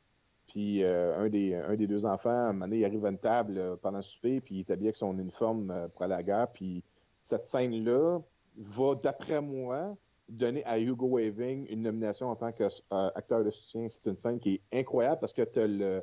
Puis 0.56 0.82
un, 0.82 1.28
des, 1.28 1.54
un 1.54 1.76
des 1.76 1.86
deux 1.86 2.06
enfants, 2.06 2.30
à 2.30 2.48
un 2.48 2.52
moment 2.54 2.64
donné, 2.64 2.78
il 2.78 2.84
arrive 2.86 3.04
à 3.04 3.10
une 3.10 3.18
table 3.18 3.76
pendant 3.82 3.98
le 3.98 4.02
souper, 4.02 4.40
puis 4.40 4.54
il 4.54 4.60
est 4.60 4.70
habillé 4.70 4.88
avec 4.88 4.96
son 4.96 5.18
uniforme 5.18 5.90
pour 5.92 6.02
aller 6.02 6.14
à 6.14 6.16
la 6.16 6.22
guerre. 6.22 6.48
Puis 6.50 6.82
cette 7.20 7.46
scène-là 7.46 8.20
va, 8.56 8.94
d'après 8.94 9.42
moi, 9.42 9.94
donner 10.30 10.64
à 10.64 10.80
Hugo 10.80 11.08
Waving 11.08 11.66
une 11.68 11.82
nomination 11.82 12.30
en 12.30 12.36
tant 12.36 12.52
qu'acteur 12.52 13.44
de 13.44 13.50
soutien. 13.50 13.86
C'est 13.90 14.06
une 14.08 14.16
scène 14.16 14.40
qui 14.40 14.54
est 14.54 14.80
incroyable 14.80 15.20
parce 15.20 15.34
que 15.34 15.42
tu 15.42 15.60
as 15.60 15.66
le 15.66 16.02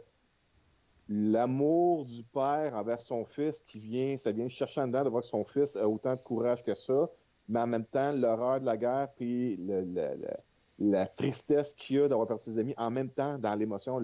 l'amour 1.10 2.06
du 2.06 2.24
père 2.24 2.76
envers 2.76 3.02
son 3.02 3.26
fils 3.26 3.60
qui 3.64 3.80
vient, 3.80 4.16
ça 4.18 4.32
vient 4.32 4.48
chercher 4.50 4.82
en 4.82 4.88
dedans 4.88 5.04
de 5.04 5.10
voir 5.10 5.24
que 5.24 5.30
son 5.30 5.44
fils 5.44 5.76
a 5.76 5.90
autant 5.90 6.14
de 6.14 6.22
courage 6.22 6.64
que 6.64 6.76
ça, 6.76 7.10
mais 7.48 7.60
en 7.60 7.68
même 7.68 7.86
temps, 7.86 8.12
l'horreur 8.12 8.62
de 8.62 8.66
la 8.66 8.78
guerre, 8.78 9.10
puis 9.16 9.58
la 10.92 11.08
tristesse 11.08 11.74
qu'il 11.74 11.98
y 11.98 12.00
a 12.00 12.08
d'avoir 12.08 12.28
perdu 12.28 12.44
ses 12.44 12.60
amis, 12.60 12.74
en 12.78 12.92
même 12.92 13.10
temps, 13.10 13.38
dans 13.38 13.56
l'émotion, 13.56 14.02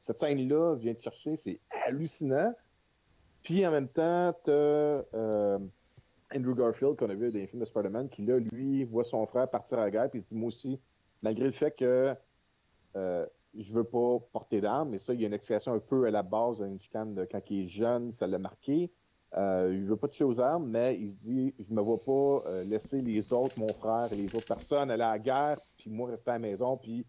cette 0.00 0.18
scène-là 0.18 0.74
vient 0.76 0.94
te 0.94 1.02
chercher, 1.02 1.36
c'est 1.36 1.60
hallucinant. 1.86 2.54
Puis 3.42 3.66
en 3.66 3.70
même 3.70 3.88
temps, 3.88 4.32
tu 4.44 4.50
euh, 4.50 5.58
Andrew 6.34 6.54
Garfield, 6.54 6.96
qu'on 6.96 7.10
a 7.10 7.14
vu 7.14 7.30
dans 7.30 7.38
les 7.38 7.46
films 7.46 7.60
de 7.60 7.66
Spider-Man, 7.66 8.08
qui 8.08 8.22
là, 8.22 8.38
lui, 8.38 8.84
voit 8.84 9.04
son 9.04 9.26
frère 9.26 9.48
partir 9.48 9.78
à 9.78 9.82
la 9.82 9.90
guerre, 9.90 10.10
puis 10.10 10.20
il 10.20 10.22
se 10.22 10.28
dit, 10.28 10.34
moi 10.34 10.48
aussi, 10.48 10.80
malgré 11.22 11.44
le 11.44 11.52
fait 11.52 11.70
que 11.70 12.14
euh, 12.96 13.26
je 13.54 13.72
veux 13.72 13.84
pas 13.84 14.18
porter 14.32 14.60
d'armes, 14.60 14.90
mais 14.90 14.98
ça, 14.98 15.14
il 15.14 15.20
y 15.20 15.24
a 15.24 15.26
une 15.28 15.34
expression 15.34 15.72
un 15.74 15.78
peu 15.78 16.06
à 16.06 16.10
la 16.10 16.22
base 16.22 16.60
d'une 16.60 16.78
chicane 16.80 17.14
de 17.14 17.24
quand 17.24 17.40
il 17.50 17.64
est 17.64 17.68
jeune, 17.68 18.12
ça 18.12 18.26
l'a 18.26 18.38
marqué. 18.38 18.90
Euh, 19.36 19.70
il 19.74 19.84
veut 19.84 19.96
pas 19.96 20.08
toucher 20.08 20.24
aux 20.24 20.40
armes, 20.40 20.66
mais 20.66 20.96
il 20.98 21.10
se 21.10 21.16
dit 21.16 21.54
je 21.58 21.74
me 21.74 21.82
vois 21.82 22.00
pas 22.00 22.48
euh, 22.48 22.64
laisser 22.64 23.02
les 23.02 23.32
autres, 23.34 23.58
mon 23.58 23.72
frère 23.74 24.10
et 24.10 24.16
les 24.16 24.34
autres 24.34 24.46
personnes 24.46 24.90
aller 24.90 25.02
à 25.02 25.12
la 25.12 25.18
guerre, 25.18 25.60
puis 25.76 25.90
moi 25.90 26.08
rester 26.08 26.30
à 26.30 26.34
la 26.34 26.38
maison, 26.38 26.78
puis 26.78 27.04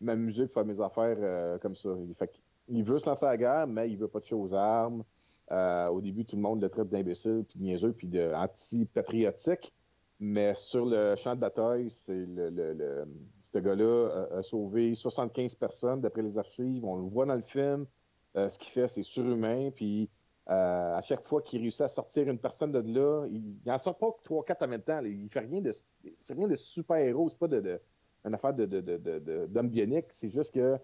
m'amuser, 0.00 0.46
faire 0.46 0.64
mes 0.64 0.80
affaires 0.80 1.16
euh, 1.18 1.58
comme 1.58 1.74
ça. 1.74 1.88
Il, 2.08 2.14
fait 2.14 2.30
il 2.68 2.84
veut 2.84 3.00
se 3.00 3.06
lancer 3.06 3.26
à 3.26 3.30
la 3.30 3.36
guerre, 3.36 3.66
mais 3.66 3.90
il 3.90 3.96
veut 3.96 4.06
pas 4.06 4.20
toucher 4.20 4.36
aux 4.36 4.54
armes. 4.54 5.02
Au 5.50 6.00
début, 6.00 6.24
tout 6.24 6.36
le 6.36 6.42
monde 6.42 6.62
le 6.62 6.68
traite 6.68 6.88
d'imbécile, 6.88 7.44
puis 7.48 7.58
de 7.58 7.64
niaiseux, 7.64 7.92
puis 7.92 8.08
d'anti-patriotique. 8.08 9.72
Mais 10.20 10.54
sur 10.54 10.86
le 10.86 11.16
champ 11.16 11.34
de 11.34 11.40
bataille, 11.40 11.90
c'est 11.90 12.24
le, 12.26 13.04
ce 13.42 13.58
gars-là 13.58 14.26
a, 14.32 14.42
sauvé 14.42 14.94
75 14.94 15.54
personnes 15.56 16.00
d'après 16.00 16.22
les 16.22 16.38
archives. 16.38 16.84
On 16.84 16.96
le 16.96 17.02
voit 17.02 17.26
dans 17.26 17.34
le 17.34 17.42
film. 17.42 17.84
Ce 18.34 18.58
qu'il 18.58 18.72
fait, 18.72 18.88
c'est 18.88 19.02
surhumain. 19.02 19.70
Puis 19.70 20.08
euh, 20.50 20.96
à 20.96 21.00
chaque 21.00 21.26
fois 21.26 21.40
qu'il 21.40 21.62
réussit 21.62 21.80
à 21.80 21.88
sortir 21.88 22.28
une 22.28 22.38
personne 22.38 22.70
de 22.70 22.80
là, 22.80 23.26
il 23.30 23.42
n'en 23.64 23.78
sort 23.78 23.96
pas 23.96 24.08
3-4 24.24 24.64
en 24.64 24.68
même 24.68 24.82
temps. 24.82 25.00
Il 25.02 25.28
fait 25.30 25.40
rien 25.40 25.62
de. 25.62 25.72
C'est 26.18 26.34
rien 26.34 26.48
de 26.48 26.54
super-héros. 26.54 27.30
C'est 27.30 27.38
pas 27.38 27.48
de, 27.48 27.80
une 28.24 28.34
affaire 28.34 28.52
de, 28.52 29.46
d'homme 29.46 29.68
bionique. 29.68 30.06
C'est 30.10 30.28
juste 30.28 30.52
que 30.52 30.76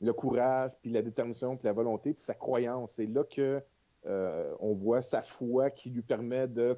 le 0.00 0.12
courage, 0.14 0.72
puis 0.80 0.90
la 0.90 1.02
détermination, 1.02 1.56
puis 1.56 1.66
la 1.66 1.74
volonté, 1.74 2.14
puis 2.14 2.24
sa 2.24 2.34
croyance. 2.34 2.92
C'est 2.96 3.06
là 3.06 3.22
que 3.24 3.62
euh, 4.06 4.54
on 4.60 4.72
voit 4.72 5.02
sa 5.02 5.22
foi 5.22 5.70
qui 5.70 5.90
lui 5.90 6.02
permet 6.02 6.48
de 6.48 6.76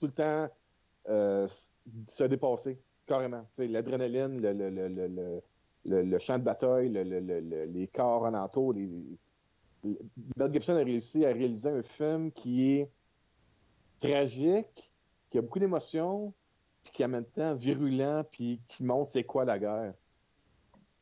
tout 0.00 0.06
le 0.06 0.12
temps 0.12 0.48
euh, 1.08 1.48
se 2.08 2.24
dépasser, 2.24 2.80
carrément. 3.06 3.46
L'adrénaline, 3.58 4.40
le, 4.40 4.52
le, 4.52 5.42
le, 5.84 6.02
le, 6.02 6.18
champ 6.18 6.36
de 6.36 6.42
bataille, 6.42 6.90
les 6.90 7.88
corps 7.94 8.26
alentours. 8.26 8.72
Les... 8.72 8.90
Mel 10.36 10.52
Gibson 10.52 10.76
a 10.76 10.84
réussi 10.84 11.24
à 11.24 11.32
réaliser 11.32 11.68
un 11.68 11.82
film 11.82 12.32
qui 12.32 12.72
est 12.72 12.90
tragique, 14.00 14.90
qui 15.30 15.38
a 15.38 15.42
beaucoup 15.42 15.58
d'émotions, 15.58 16.32
puis 16.82 16.92
qui 16.92 17.02
est 17.02 17.06
en 17.06 17.10
même 17.10 17.24
temps 17.24 17.54
virulent, 17.54 18.24
puis 18.30 18.60
qui 18.68 18.84
montre 18.84 19.10
c'est 19.10 19.24
quoi 19.24 19.44
la 19.44 19.58
guerre. 19.58 19.94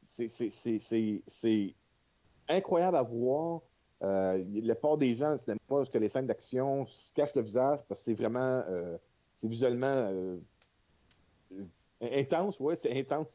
C'est 0.03 1.75
incroyable 2.49 2.97
à 2.97 3.03
voir. 3.03 3.63
Euh, 4.03 4.45
le 4.53 4.75
port 4.75 4.99
des 4.99 5.15
gens, 5.15 5.37
c'est 5.37 5.47
pas 5.47 5.77
parce 5.77 5.89
que 5.89 5.99
les 5.99 6.09
scènes 6.09 6.27
d'action 6.27 6.87
se 6.87 7.13
cachent 7.13 7.35
le 7.35 7.43
visage, 7.43 7.81
parce 7.89 8.01
que 8.01 8.05
c'est 8.05 8.15
vraiment 8.15 8.63
euh, 8.69 8.99
c'est 9.35 9.49
visuellement 9.49 9.87
euh, 9.87 10.39
intense, 12.01 12.61
ouais, 12.61 12.77
c'est 12.77 12.97
intense, 12.99 13.29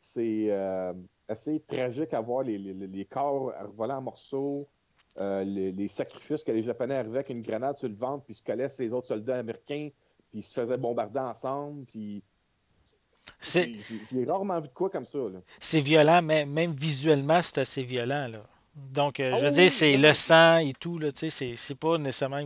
c'est, 0.00 0.50
euh, 0.50 0.92
assez 1.28 1.60
tragique 1.60 2.12
à 2.12 2.20
voir 2.20 2.42
les, 2.42 2.58
les, 2.58 3.04
corps 3.04 3.52
volés 3.74 3.94
en 3.94 4.02
morceaux, 4.02 4.68
euh, 5.18 5.44
les, 5.44 5.88
sacrifices 5.88 6.42
que 6.42 6.52
les 6.52 6.62
Japonais 6.62 6.96
arrivaient 6.96 7.18
avec 7.18 7.30
une 7.30 7.42
grenade 7.42 7.76
sur 7.78 7.88
le 7.88 7.94
ventre, 7.94 8.24
puis 8.24 8.34
se 8.34 8.42
collaient 8.42 8.68
ces 8.68 8.92
autres 8.92 9.08
soldats 9.08 9.38
américains, 9.38 9.90
puis 10.30 10.40
ils 10.40 10.42
se 10.42 10.52
faisaient 10.52 10.76
bombarder 10.76 11.20
ensemble, 11.20 11.84
puis 11.86 12.22
J'ai 13.40 14.24
rarement 14.26 14.60
vu 14.60 14.68
de 14.68 14.72
quoi 14.74 14.90
comme 14.90 15.06
ça. 15.06 15.18
C'est 15.60 15.80
violent, 15.80 16.22
mais 16.22 16.46
même 16.46 16.72
visuellement, 16.72 17.40
c'est 17.42 17.58
assez 17.58 17.82
violent. 17.82 18.28
Là. 18.28 18.42
Donc, 18.74 19.20
euh, 19.20 19.34
je 19.36 19.40
veux 19.42 19.48
ah 19.48 19.50
dire, 19.52 19.70
c'est 19.70 19.96
le 19.96 20.12
sang 20.12 20.58
et 20.58 20.72
tout, 20.72 20.98
là, 20.98 21.12
tu 21.12 21.30
sais, 21.30 21.54
c'est 21.54 21.74
pas 21.76 21.96
nécessairement 21.96 22.40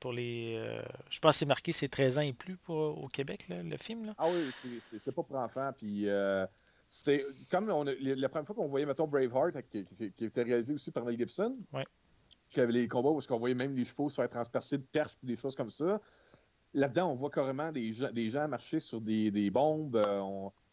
pour, 0.00 0.12
les... 0.12 0.54
Euh, 0.56 0.80
je 1.10 1.20
pense 1.20 1.34
que 1.34 1.38
c'est 1.40 1.46
marqué, 1.46 1.72
c'est 1.72 1.88
13 1.88 2.18
ans 2.18 2.22
et 2.22 2.32
plus 2.32 2.56
pour, 2.56 3.04
au 3.04 3.08
Québec, 3.08 3.46
le 3.50 3.76
film, 3.76 4.06
là. 4.06 4.14
Ah 4.16 4.26
oui, 4.26 4.80
c'est 4.98 5.14
pas 5.14 5.22
pour 5.22 5.36
enfants, 5.36 5.70
puis 5.76 6.08
euh, 6.08 6.46
c'était 6.88 7.22
comme 7.50 7.68
on 7.70 7.84
la 7.84 8.28
première 8.30 8.46
fois 8.46 8.56
qu'on 8.56 8.68
voyait, 8.68 8.86
mettons, 8.86 9.06
Braveheart, 9.06 9.56
qui, 9.70 9.84
qui, 10.16 10.24
était 10.24 10.42
réalisé 10.42 10.72
aussi 10.72 10.90
par 10.90 11.04
Mel 11.04 11.18
Gibson, 11.18 11.54
ouais. 11.74 11.84
Avait 12.60 12.72
les 12.72 12.88
combats 12.88 13.10
où 13.10 13.20
on 13.30 13.38
voyait 13.38 13.54
même 13.54 13.74
les 13.76 13.84
chevaux 13.84 14.08
se 14.08 14.16
faire 14.16 14.28
transpercer 14.30 14.78
de 14.78 14.82
perches 14.82 15.16
et 15.22 15.26
des 15.26 15.36
choses 15.36 15.54
comme 15.54 15.70
ça. 15.70 16.00
Là-dedans, 16.74 17.10
on 17.12 17.14
voit 17.14 17.30
carrément 17.30 17.72
des 17.72 17.92
gens, 17.92 18.10
des 18.10 18.30
gens 18.30 18.48
marcher 18.48 18.80
sur 18.80 19.00
des, 19.00 19.30
des 19.30 19.50
bombes, 19.50 20.00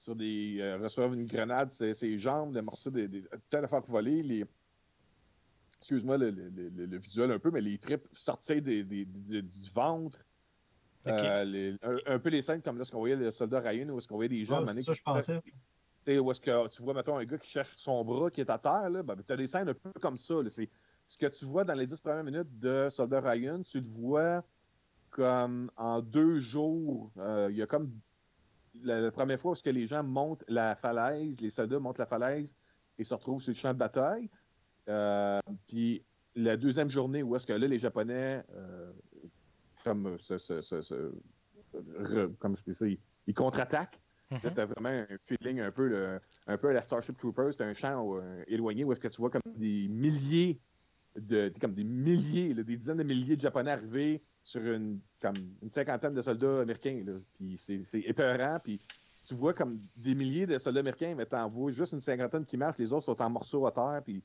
sur 0.02 0.16
des... 0.16 0.78
recevoir 0.82 1.14
une 1.14 1.26
grenade, 1.26 1.72
ses, 1.72 2.18
jambes, 2.18 2.54
le 2.54 2.62
morceau 2.62 2.90
des... 2.90 3.08
des 3.08 3.24
tant 3.50 3.62
d'affaires 3.62 3.82
voler, 3.82 4.22
les 4.22 4.46
excuse-moi 5.84 6.18
le, 6.18 6.98
visuel 6.98 7.32
un 7.32 7.40
peu, 7.40 7.52
mais 7.52 7.60
les 7.60 7.78
tripes 7.78 8.08
sortaient 8.14 8.62
du 8.62 9.06
ventre. 9.76 10.18
Euh, 11.08 11.76
un, 12.06 12.20
peu 12.20 12.30
les 12.30 12.42
scènes 12.42 12.62
comme 12.62 12.78
là, 12.78 12.86
ce 12.86 12.92
qu'on 12.92 13.00
voyait 13.00 13.18
le 13.18 13.32
soldat 13.32 13.60
Ryan, 13.60 13.90
où 13.90 13.98
est-ce 13.98 14.08
qu'on 14.08 14.16
voyait 14.16 14.30
des 14.30 14.46
gens. 14.46 14.66
c'est 14.66 14.82
ça, 14.82 14.94
je 14.94 15.02
pensais. 15.02 15.42
Où 16.08 16.32
est-ce 16.32 16.40
que 16.40 16.68
tu 16.70 16.82
vois, 16.82 16.94
mettons, 16.94 17.18
un 17.18 17.26
gars 17.26 17.38
qui 17.38 17.50
cherche 17.50 17.74
son 17.76 18.04
bras 18.06 18.32
qui 18.32 18.40
est 18.40 18.50
à 18.50 18.58
terre, 18.58 18.90
là, 18.90 19.04
ben, 19.04 19.18
tu 19.26 19.34
as 19.34 19.38
des 19.38 19.48
scènes 19.48 19.68
un 19.68 19.74
peu 19.74 19.92
comme 20.02 20.18
ça. 20.18 20.36
C'est 20.50 20.70
ce 21.08 21.18
que 21.18 21.26
tu 21.28 21.46
vois 21.46 21.64
dans 21.64 21.74
les 21.74 21.88
10 21.88 22.00
premières 22.00 22.24
minutes 22.24 22.60
de 22.60 22.88
Soldat 22.90 23.22
Ryan, 23.22 23.62
tu 23.64 23.80
le 23.80 23.88
vois 23.88 24.44
comme 25.10 25.72
en 25.78 26.02
deux 26.02 26.40
jours. 26.40 27.12
Euh, 27.18 27.48
il 27.52 27.58
y 27.58 27.62
a 27.62 27.68
comme 27.68 27.92
la, 28.82 29.12
première 29.12 29.40
fois 29.40 29.52
où 29.52 29.56
que 29.56 29.70
les 29.70 29.88
gens 29.88 30.04
montent 30.04 30.44
la 30.48 30.76
falaise, 30.76 31.40
les 31.40 31.52
soldats 31.52 31.80
montent 31.80 32.00
la 32.00 32.06
falaise 32.06 32.56
et 32.98 33.04
se 33.04 33.14
retrouvent 33.14 33.42
sur 33.42 33.52
le 33.52 33.58
champ 33.58 33.74
de 33.74 33.78
bataille. 33.78 34.30
Euh, 34.90 35.40
puis 35.68 36.04
la 36.36 36.58
deuxième 36.58 36.90
journée 36.90 37.22
où 37.24 37.36
est-ce 37.36 37.46
que 37.46 37.54
là, 37.54 37.68
les 37.68 37.80
Japonais, 37.80 38.44
euh, 38.56 38.92
comme, 39.84 40.18
comme 42.40 42.58
je 42.58 42.64
dis 42.64 42.74
ça, 42.74 42.86
il 42.88 43.34
contre-attaque. 43.34 44.00
Mhm. 44.32 44.40
Tu 44.40 44.48
as 44.60 44.66
vraiment 44.66 44.90
un 44.90 45.08
feeling 45.28 45.60
un 45.60 45.72
peu, 45.72 45.88
le- 45.88 46.20
un 46.48 46.58
peu 46.58 46.70
à 46.70 46.74
la 46.74 46.82
Starship 46.82 47.18
Troopers. 47.18 47.54
C'est 47.54 47.64
un 47.64 47.74
champ 47.74 48.18
euh, 48.18 48.44
éloigné 48.48 48.84
où 48.84 48.92
est-ce 48.92 49.00
que 49.00 49.08
tu 49.08 49.18
vois 49.18 49.30
comme 49.30 49.42
des 49.56 49.88
milliers 49.90 50.60
de 51.16 51.54
comme 51.60 51.74
des 51.74 51.84
milliers, 51.84 52.54
là, 52.54 52.64
des 52.64 52.76
dizaines 52.78 52.98
de 52.98 53.04
milliers 53.04 53.36
de 53.36 53.42
Japonais 53.42 53.72
arriver 53.72 54.22
sur 54.44 54.62
une 54.62 55.02
comme 55.22 55.56
une 55.62 55.70
cinquantaine 55.70 56.14
de 56.14 56.22
soldats 56.22 56.62
américains. 56.62 57.04
Là. 57.06 57.20
Puis 57.34 57.58
c'est 57.58 57.84
c'est 57.84 58.02
épeurant. 58.02 58.60
Puis 58.64 58.80
tu 59.26 59.36
vois 59.36 59.54
comme 59.54 59.88
des 59.96 60.16
milliers 60.16 60.46
de 60.48 60.58
soldats 60.60 60.82
américains, 60.82 61.16
mais 61.16 61.26
t'en 61.26 61.48
vois 61.50 61.72
juste 61.72 61.94
une 61.94 62.02
cinquantaine 62.02 62.46
qui 62.46 62.58
marchent, 62.58 62.78
les 62.78 62.92
autres 62.92 63.06
sont 63.06 63.22
en 63.22 63.30
morceaux 63.30 63.66
à 63.68 63.72
terre. 63.72 64.02
Puis 64.06 64.24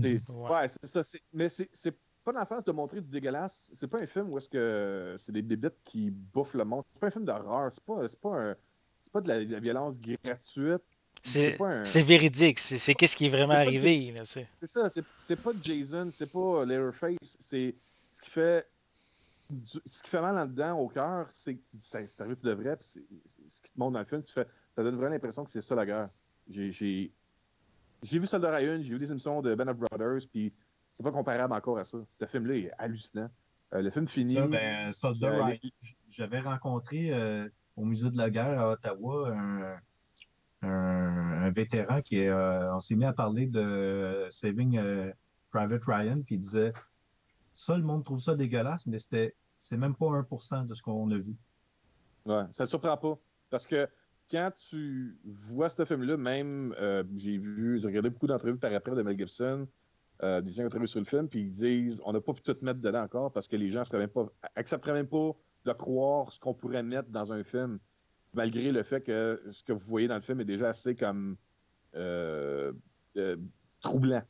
c'est- 0.00 0.18
c'est- 0.18 0.32
Ouais. 0.32 0.50
ouais, 0.50 0.68
c'est 0.68 0.86
ça. 0.86 1.02
c'est- 1.02 1.22
Mais 1.32 1.48
c'est 1.48 1.68
c'est 1.72 1.98
pas 2.24 2.32
dans 2.32 2.40
le 2.40 2.46
sens 2.46 2.64
de 2.64 2.72
montrer 2.72 3.00
du 3.02 3.08
dégueulasse. 3.10 3.70
C'est 3.74 3.88
pas 3.88 4.00
un 4.02 4.06
film 4.06 4.30
où 4.30 4.38
est-ce 4.38 4.48
que 4.48 5.16
c'est 5.18 5.32
des 5.32 5.42
bébites 5.42 5.82
qui 5.84 6.10
bouffent 6.10 6.54
le 6.54 6.64
monde. 6.64 6.84
C'est 6.94 7.00
pas 7.00 7.06
un 7.08 7.10
film 7.10 7.24
d'horreur. 7.24 7.70
C'est 7.72 7.84
pas, 7.84 8.08
c'est 8.08 8.20
pas 8.20 8.50
un. 8.52 8.56
C'est 9.02 9.12
pas 9.12 9.20
de 9.20 9.28
la, 9.28 9.44
de 9.44 9.52
la 9.52 9.60
violence 9.60 9.98
gratuite. 10.00 10.82
C'est 11.26 11.60
un- 11.60 11.84
c'est 11.84 12.02
véridique. 12.02 12.58
C'est 12.58 12.78
c'est 12.78 12.94
qu'est-ce 12.94 13.16
qui 13.16 13.26
est 13.26 13.30
vraiment 13.30 13.54
arrivé. 13.54 14.12
là, 14.12 14.24
c'est- 14.24 14.46
C'est 14.60 14.66
ça, 14.66 14.88
c'est 14.88 15.04
c'est 15.20 15.36
pas 15.42 15.52
Jason, 15.62 16.10
c'est 16.12 16.30
pas 16.30 16.64
Leatherface, 16.64 17.36
c'est 17.40 17.74
ce 18.12 18.20
qui 18.20 18.30
fait 18.30 18.66
du- 19.50 19.80
ce 19.88 20.02
qui 20.02 20.10
fait 20.10 20.20
mal 20.20 20.36
en 20.38 20.46
dedans 20.46 20.78
au 20.78 20.88
cœur, 20.88 21.26
c'est 21.30 21.54
que 21.54 21.60
ça- 21.82 22.06
c'est 22.06 22.20
arrivé 22.20 22.36
de 22.42 22.52
vrai, 22.52 22.76
puis 22.76 22.86
ce 22.86 23.62
qui 23.62 23.72
te 23.72 23.78
montre 23.78 23.92
dans 23.94 23.98
le 24.00 24.04
film, 24.04 24.22
tu 24.22 24.32
fais, 24.32 24.46
ça 24.76 24.82
donne 24.82 24.96
vraiment 24.96 25.10
l'impression 25.12 25.44
que 25.44 25.50
c'est 25.50 25.62
ça 25.62 25.74
la 25.74 25.86
guerre. 25.86 26.08
J'ai 26.48 26.72
j'ai 26.72 27.10
j'ai 28.02 28.18
vu 28.18 28.26
Soldat 28.26 28.54
Ryan, 28.56 28.78
j'ai 28.82 28.90
vu 28.90 28.98
des 28.98 29.10
émissions 29.10 29.40
de 29.40 29.54
Ben 29.54 29.66
of 29.68 29.78
Brothers, 29.78 30.28
puis 30.30 30.52
c'est 30.92 31.02
pas 31.02 31.10
comparable 31.12 31.54
encore 31.54 31.78
à 31.78 31.84
ça. 31.84 31.96
Ce 32.10 32.26
film-là 32.26 32.54
est 32.56 32.70
hallucinant. 32.78 33.30
Euh, 33.72 33.80
le 33.80 33.90
film 33.90 34.06
finit. 34.06 34.34
Ça, 34.34 34.46
ben, 34.46 34.92
Soldat 34.92 35.28
Euh, 35.28 35.42
Ryan, 35.44 35.58
j'avais 36.10 36.40
rencontré 36.40 37.10
euh, 37.12 37.48
au 37.76 37.84
musée 37.86 38.10
de 38.10 38.18
la 38.18 38.28
guerre 38.30 38.60
à 38.60 38.70
Ottawa 38.72 39.30
un, 39.34 39.62
un- 40.62 40.93
un 41.44 41.50
vétéran 41.50 42.02
qui 42.02 42.18
est, 42.18 42.28
euh, 42.28 42.74
on 42.74 42.80
s'est 42.80 42.96
mis 42.96 43.04
à 43.04 43.12
parler 43.12 43.46
de 43.46 44.26
Saving 44.30 44.78
euh, 44.78 45.12
Private 45.50 45.84
Ryan, 45.86 46.22
puis 46.22 46.36
il 46.36 46.38
disait 46.38 46.72
ça, 47.52 47.76
le 47.76 47.84
monde 47.84 48.04
trouve 48.04 48.20
ça 48.20 48.34
dégueulasse, 48.34 48.86
mais 48.86 48.98
c'était 48.98 49.34
c'est 49.58 49.76
même 49.76 49.94
pas 49.94 50.06
1% 50.06 50.66
de 50.66 50.74
ce 50.74 50.82
qu'on 50.82 51.10
a 51.10 51.16
vu. 51.16 51.34
Ouais, 52.26 52.42
ça 52.56 52.64
ne 52.64 52.68
surprend 52.68 52.96
pas. 52.96 53.18
Parce 53.50 53.66
que 53.66 53.88
quand 54.30 54.50
tu 54.68 55.18
vois 55.24 55.68
ce 55.68 55.84
film-là, 55.84 56.16
même, 56.16 56.74
euh, 56.78 57.04
j'ai 57.14 57.38
vu, 57.38 57.78
j'ai 57.80 57.86
regardé 57.86 58.10
beaucoup 58.10 58.26
d'entrevues 58.26 58.58
par 58.58 58.72
après 58.72 58.94
de 58.94 59.02
Mel 59.02 59.16
Gibson, 59.16 59.66
euh, 60.22 60.40
des 60.40 60.50
gens 60.52 60.62
qui 60.62 60.66
ont 60.66 60.70
travaillé 60.70 60.88
sur 60.88 61.00
le 61.00 61.06
film, 61.06 61.28
puis 61.28 61.40
ils 61.40 61.52
disent 61.52 62.00
on 62.04 62.12
n'a 62.12 62.20
pas 62.20 62.32
pu 62.32 62.42
tout 62.42 62.56
mettre 62.62 62.80
dedans 62.80 63.02
encore 63.02 63.32
parce 63.32 63.48
que 63.48 63.56
les 63.56 63.70
gens 63.70 63.84
seraient 63.84 63.98
même 63.98 64.10
même 64.86 65.06
pas 65.06 65.32
de 65.64 65.72
croire 65.72 66.32
ce 66.32 66.38
qu'on 66.38 66.54
pourrait 66.54 66.82
mettre 66.82 67.08
dans 67.08 67.32
un 67.32 67.42
film, 67.42 67.78
malgré 68.34 68.72
le 68.72 68.82
fait 68.82 69.00
que 69.02 69.40
ce 69.52 69.62
que 69.62 69.72
vous 69.72 69.86
voyez 69.86 70.08
dans 70.08 70.16
le 70.16 70.20
film 70.20 70.40
est 70.40 70.44
déjà 70.44 70.68
assez 70.70 70.94
comme 70.94 71.36
euh, 71.94 72.72
euh, 73.16 73.36
troublant. 73.80 74.22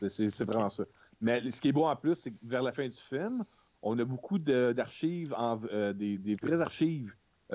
C'est- 0.00 0.28
C'est 0.28 0.44
vraiment 0.44 0.68
ça. 0.68 0.84
Mais 1.20 1.50
ce 1.50 1.60
qui 1.60 1.68
est 1.68 1.72
beau 1.72 1.86
en 1.86 1.96
plus, 1.96 2.14
c'est 2.14 2.30
que 2.30 2.36
vers 2.42 2.62
la 2.62 2.72
fin 2.72 2.86
du 2.86 2.96
film, 2.96 3.44
on 3.82 3.98
a 3.98 4.04
beaucoup 4.04 4.38
d'archives, 4.38 5.32
en- 5.36 5.60
euh, 5.72 5.92
des, 5.92 6.18
des 6.18 6.34
vraies 6.34 6.60
archives 6.60 7.14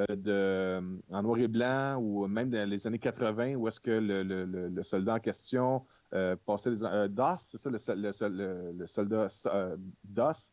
de, 0.10 0.82
en 1.12 1.22
noir 1.22 1.38
et 1.38 1.48
blanc 1.48 1.98
ou 2.02 2.26
même 2.28 2.50
dans 2.50 2.68
les 2.68 2.88
années 2.88 2.98
80 2.98 3.54
où 3.56 3.68
est-ce 3.68 3.80
que 3.80 3.92
le, 3.92 4.24
le- 4.24 4.46
le- 4.46 4.70
le 4.70 4.84
soldat 4.84 5.16
en 5.16 5.20
question 5.20 5.86
passait 6.46 6.72
des... 6.72 6.84
Euh, 6.84 7.08
DOS, 7.08 7.38
c'est 7.40 7.58
ça, 7.60 7.70
le, 7.70 7.78
le 8.02 8.12
sol- 8.12 8.36
le- 8.36 8.72
le 8.76 8.88
soldat 8.88 9.28
DOS, 10.04 10.52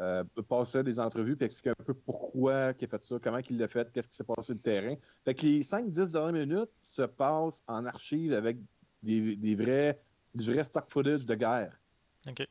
euh, 0.00 0.24
passait 0.48 0.82
des 0.84 0.98
entrevues 1.00 1.36
puis 1.36 1.46
expliquait 1.46 1.70
un 1.70 1.84
peu 1.84 1.94
pourquoi 1.94 2.72
il 2.78 2.84
a 2.84 2.88
fait 2.88 3.02
ça, 3.02 3.16
comment 3.22 3.38
il 3.50 3.58
l'a 3.58 3.68
fait, 3.68 3.90
qu'est-ce 3.92 4.08
qui 4.08 4.14
s'est 4.16 4.24
passé 4.24 4.42
sur 4.42 4.54
le 4.54 4.60
terrain. 4.60 4.94
Fait 5.24 5.34
que 5.34 5.42
les 5.42 5.62
5-10 5.62 6.10
dernières 6.10 6.46
minutes 6.46 6.70
se 6.82 7.02
passent 7.02 7.60
en 7.66 7.84
archive 7.86 8.32
avec 8.32 8.58
des, 9.02 9.34
des 9.36 9.54
vrais, 9.54 10.00
du 10.34 10.52
vrai 10.52 10.62
stock 10.64 10.84
footage 10.88 11.26
de 11.26 11.34
guerre. 11.34 11.78
Ok. 12.28 12.46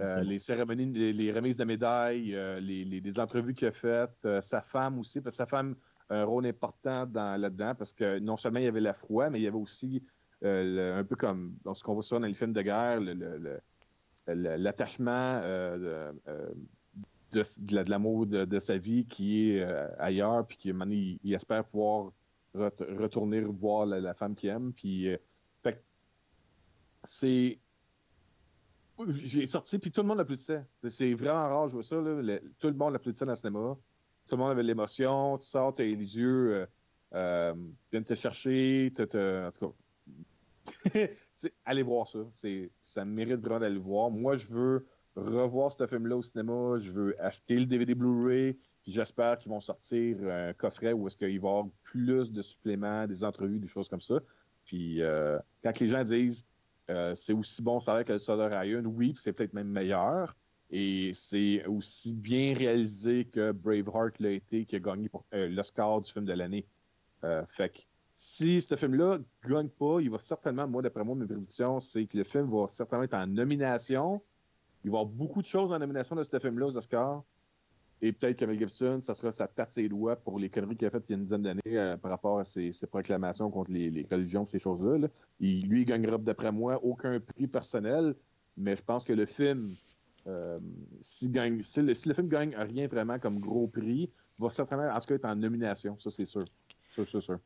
Euh, 0.00 0.20
les 0.22 0.38
cérémonies, 0.38 0.86
les, 0.92 1.12
les 1.12 1.32
remises 1.32 1.56
de 1.56 1.64
médailles, 1.64 2.34
euh, 2.34 2.58
les, 2.60 2.84
les- 2.84 3.00
des 3.00 3.18
entrevues 3.18 3.52
qu'il 3.54 3.68
a 3.68 3.72
faites, 3.72 4.10
euh, 4.24 4.40
sa 4.40 4.62
femme 4.62 4.98
aussi, 4.98 5.20
parce 5.20 5.34
que 5.34 5.38
sa 5.38 5.46
femme 5.46 5.74
a 6.08 6.16
un 6.16 6.24
rôle 6.24 6.46
important 6.46 7.04
dans, 7.04 7.38
là-dedans, 7.40 7.74
parce 7.74 7.92
que 7.92 8.18
non 8.18 8.36
seulement 8.36 8.58
il 8.60 8.64
y 8.64 8.68
avait 8.68 8.80
la 8.80 8.94
froid, 8.94 9.28
mais 9.28 9.40
il 9.40 9.42
y 9.42 9.46
avait 9.46 9.56
aussi 9.56 10.02
euh, 10.44 10.94
le- 10.94 10.98
un 11.00 11.04
peu 11.04 11.14
comme 11.14 11.54
dans 11.62 11.74
ce 11.74 11.84
qu'on 11.84 11.94
voit 11.94 12.02
souvent 12.02 12.20
dans 12.20 12.26
les 12.26 12.34
films 12.34 12.52
de 12.54 12.62
guerre, 12.62 13.00
le- 13.00 13.12
le- 13.12 13.36
le- 13.38 13.60
le- 14.34 14.56
l'attachement 14.56 15.40
euh, 15.44 16.12
de, 17.32 17.40
de, 17.42 17.66
de 17.66 17.74
la- 17.74 17.84
de 17.84 17.90
l'amour 17.90 18.26
de, 18.26 18.44
de 18.44 18.60
sa 18.60 18.78
vie 18.78 19.06
qui 19.06 19.50
est 19.50 19.62
euh, 19.62 19.88
ailleurs, 19.98 20.46
puis 20.46 20.56
qui 20.58 20.72
donné, 20.72 21.18
il, 21.22 21.34
espère 21.34 21.64
pouvoir 21.66 22.12
ret- 22.54 22.72
retourner 22.98 23.40
voir 23.42 23.86
la, 23.86 24.00
femme 24.14 24.34
qu'il 24.36 24.50
aime, 24.50 24.72
puis 24.74 25.08
euh, 25.08 25.16
c'est 27.04 27.60
j'ai 29.14 29.46
sorti, 29.46 29.78
puis 29.78 29.90
tout 29.90 30.02
le 30.02 30.06
monde 30.08 30.20
applaudissait. 30.20 30.64
C'est 30.88 31.14
vraiment 31.14 31.48
rare, 31.48 31.68
je 31.68 31.74
vois 31.74 31.82
ça. 31.82 31.96
Là. 31.96 32.22
Le- 32.22 32.52
tout 32.58 32.68
le 32.68 32.74
monde 32.74 32.94
applaudissait 32.94 33.24
dans 33.24 33.32
le 33.32 33.36
cinéma. 33.36 33.76
Tout 34.28 34.36
le 34.36 34.42
monde 34.42 34.50
avait 34.52 34.62
l'émotion. 34.62 35.38
Tu 35.38 35.48
sors, 35.48 35.74
t'as 35.74 35.82
les 35.84 35.96
yeux, 36.16 36.54
euh, 36.54 36.66
euh, 37.14 37.54
viennent 37.90 38.04
te 38.04 38.14
chercher. 38.14 38.92
t'as- 38.94 39.48
en 39.48 39.50
tout 39.52 39.74
cas, 40.86 41.06
allez 41.64 41.82
voir 41.82 42.06
ça. 42.06 42.20
Ça 42.84 43.04
mérite 43.04 43.40
vraiment 43.40 43.60
d'aller 43.60 43.74
le 43.76 43.80
voir. 43.80 44.10
Moi, 44.10 44.36
je 44.36 44.46
veux 44.46 44.86
revoir 45.16 45.72
ce 45.72 45.86
film-là 45.86 46.16
au 46.16 46.22
cinéma. 46.22 46.78
Je 46.78 46.90
veux 46.90 47.22
acheter 47.22 47.58
le 47.58 47.66
DVD 47.66 47.94
Blu-ray. 47.94 48.56
Puis 48.82 48.92
j'espère 48.92 49.38
qu'ils 49.38 49.50
vont 49.50 49.60
sortir 49.60 50.16
un 50.28 50.52
coffret 50.52 50.92
où 50.92 51.06
est-ce 51.06 51.16
qu'il 51.16 51.28
va 51.28 51.32
y 51.32 51.36
avoir 51.36 51.66
plus 51.84 52.32
de 52.32 52.42
suppléments, 52.42 53.06
des 53.06 53.22
entrevues, 53.22 53.58
des 53.58 53.68
choses 53.68 53.88
comme 53.88 54.00
ça. 54.00 54.18
Puis 54.64 55.02
euh, 55.02 55.38
quand 55.62 55.78
les 55.78 55.88
gens 55.88 56.04
disent 56.04 56.44
euh, 56.90 57.14
c'est 57.14 57.32
aussi 57.32 57.62
bon 57.62 57.80
salaire 57.80 58.04
que 58.04 58.12
le 58.12 58.18
Soldat 58.18 58.60
Ryan, 58.60 58.84
oui, 58.84 59.14
c'est 59.16 59.32
peut-être 59.32 59.54
même 59.54 59.68
meilleur. 59.68 60.36
Et 60.70 61.12
c'est 61.14 61.64
aussi 61.66 62.14
bien 62.14 62.54
réalisé 62.54 63.26
que 63.26 63.52
Braveheart 63.52 64.18
l'a 64.18 64.30
été, 64.30 64.64
qui 64.64 64.76
a 64.76 64.80
gagné 64.80 65.08
pour, 65.08 65.24
euh, 65.34 65.48
l'Oscar 65.48 66.00
du 66.00 66.10
film 66.10 66.24
de 66.24 66.32
l'année. 66.32 66.66
Fait 67.50 67.68
que 67.68 67.78
si 68.16 68.60
ce 68.62 68.74
film-là 68.74 69.18
ne 69.18 69.48
gagne 69.48 69.68
pas, 69.68 70.00
il 70.00 70.10
va 70.10 70.18
certainement, 70.18 70.66
moi, 70.66 70.82
d'après 70.82 71.04
moi, 71.04 71.14
mes 71.14 71.26
prédictions, 71.26 71.80
c'est 71.80 72.06
que 72.06 72.18
le 72.18 72.24
film 72.24 72.50
va 72.50 72.66
certainement 72.70 73.04
être 73.04 73.14
en 73.14 73.26
nomination. 73.28 74.20
Il 74.84 74.90
va 74.90 74.98
y 74.98 75.00
avoir 75.00 75.06
beaucoup 75.06 75.42
de 75.42 75.46
choses 75.46 75.72
en 75.72 75.78
nomination 75.78 76.16
de 76.16 76.24
ce 76.24 76.38
film-là 76.38 76.66
aux 76.66 76.76
Oscars. 76.76 77.22
Et 78.04 78.10
peut-être 78.12 78.36
que 78.36 78.44
Mel 78.44 78.58
Gibson, 78.58 79.00
ça 79.00 79.14
sera 79.14 79.30
sa 79.30 79.46
tarte 79.46 79.72
ses 79.72 79.88
doigts 79.88 80.16
pour 80.16 80.40
les 80.40 80.50
conneries 80.50 80.76
qu'il 80.76 80.88
a 80.88 80.90
faites 80.90 81.04
il 81.08 81.12
y 81.12 81.14
a 81.14 81.18
une 81.18 81.22
dizaine 81.22 81.42
d'années 81.42 81.60
euh, 81.66 81.96
par 81.96 82.10
rapport 82.10 82.40
à 82.40 82.44
ses, 82.44 82.72
proclamations 82.90 83.48
contre 83.48 83.70
les, 83.70 84.06
religions, 84.10 84.44
ces 84.44 84.58
choses-là. 84.58 85.06
lui, 85.38 85.82
il 85.82 85.84
gagnera, 85.84 86.18
d'après 86.18 86.50
moi, 86.50 86.82
aucun 86.82 87.20
prix 87.20 87.46
personnel, 87.46 88.16
mais 88.56 88.74
je 88.74 88.82
pense 88.82 89.04
que 89.04 89.12
le 89.12 89.24
film, 89.24 89.76
euh, 90.26 90.58
s'il 91.00 91.30
gagne, 91.30 91.62
si, 91.62 91.80
le, 91.80 91.94
si 91.94 92.08
le 92.08 92.14
film 92.14 92.26
gagne 92.26 92.56
rien 92.56 92.88
vraiment 92.88 93.20
comme 93.20 93.38
gros 93.38 93.68
prix, 93.68 94.10
va 94.36 94.50
certainement, 94.50 94.90
être 94.96 95.24
en 95.24 95.36
nomination. 95.36 95.96
Ça, 96.00 96.10
c'est 96.10 96.24
sûr. 96.24 96.42
Ça, 96.96 97.04
c'est 97.06 97.20
sûr. 97.20 97.38